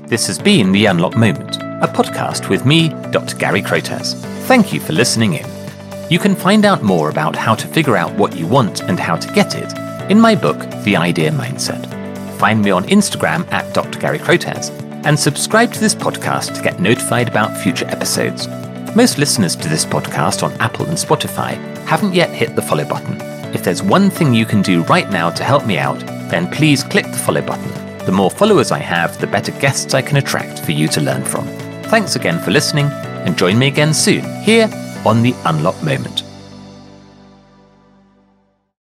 This 0.06 0.28
has 0.28 0.38
been 0.38 0.72
The 0.72 0.86
Unlock 0.86 1.18
Moment, 1.18 1.58
a 1.58 1.88
podcast 1.88 2.50
with 2.50 2.66
me, 2.66 2.90
Dr. 3.12 3.36
Gary 3.38 3.62
Crotaz. 3.62 4.14
Thank 4.46 4.72
you 4.72 4.80
for 4.80 4.94
listening 4.94 5.34
in. 5.34 5.46
You 6.10 6.20
can 6.20 6.36
find 6.36 6.64
out 6.66 6.84
more 6.84 7.10
about 7.10 7.36
how 7.36 7.56
to 7.56 7.68
figure 7.68 7.98
out 7.98 8.14
what 8.14 8.38
you 8.38 8.46
want 8.48 8.84
and 8.84 9.00
how 9.00 9.16
to 9.16 9.34
get 9.34 9.56
it 9.56 9.74
in 10.10 10.22
my 10.22 10.36
book, 10.36 10.60
The 10.84 10.96
Ideal 10.96 11.34
Mindset 11.34 11.98
find 12.38 12.62
me 12.62 12.72
on 12.72 12.86
Instagram 12.86 13.52
at 13.52 13.74
Dr. 13.74 14.00
Gary 14.00 14.20
Crotaz, 14.20 14.70
and 15.06 15.20
subscribe 15.20 15.74
to 15.74 15.80
this 15.80 15.96
podcast 15.96 16.56
to 16.56 16.62
get 16.62 16.80
notified 16.80 17.28
about 17.28 17.58
future 17.58 17.88
episodes. 17.88 18.48
Most 18.98 19.20
listeners 19.20 19.56
to 19.56 19.70
this 19.70 19.86
podcast 19.86 20.42
on 20.42 20.54
Apple 20.54 20.88
and 20.88 20.98
Spotify 20.98 21.54
haven't 21.86 22.16
yet 22.16 22.32
hit 22.32 22.56
the 22.56 22.64
follow 22.64 22.84
button. 22.84 23.22
If 23.54 23.64
there's 23.64 23.84
one 23.84 24.10
thing 24.10 24.34
you 24.34 24.44
can 24.44 24.64
do 24.64 24.82
right 24.86 25.08
now 25.12 25.30
to 25.30 25.44
help 25.44 25.68
me 25.68 25.78
out, 25.78 26.00
then 26.32 26.50
please 26.50 26.84
click 26.84 27.06
the 27.06 27.12
follow 27.12 27.44
button. 27.44 27.70
The 28.08 28.12
more 28.12 28.32
followers 28.32 28.72
I 28.72 28.80
have, 28.80 29.16
the 29.20 29.28
better 29.28 29.52
guests 29.52 29.94
I 29.94 30.02
can 30.02 30.18
attract 30.18 30.62
for 30.62 30.72
you 30.72 30.88
to 30.88 31.00
learn 31.00 31.24
from. 31.24 31.46
Thanks 31.92 32.16
again 32.16 32.40
for 32.40 32.50
listening, 32.50 32.88
and 32.88 33.38
join 33.38 33.60
me 33.60 33.68
again 33.68 33.94
soon 33.94 34.24
here 34.42 34.68
on 35.06 35.22
The 35.22 35.36
Unlock 35.46 35.84
Moment. 35.84 36.27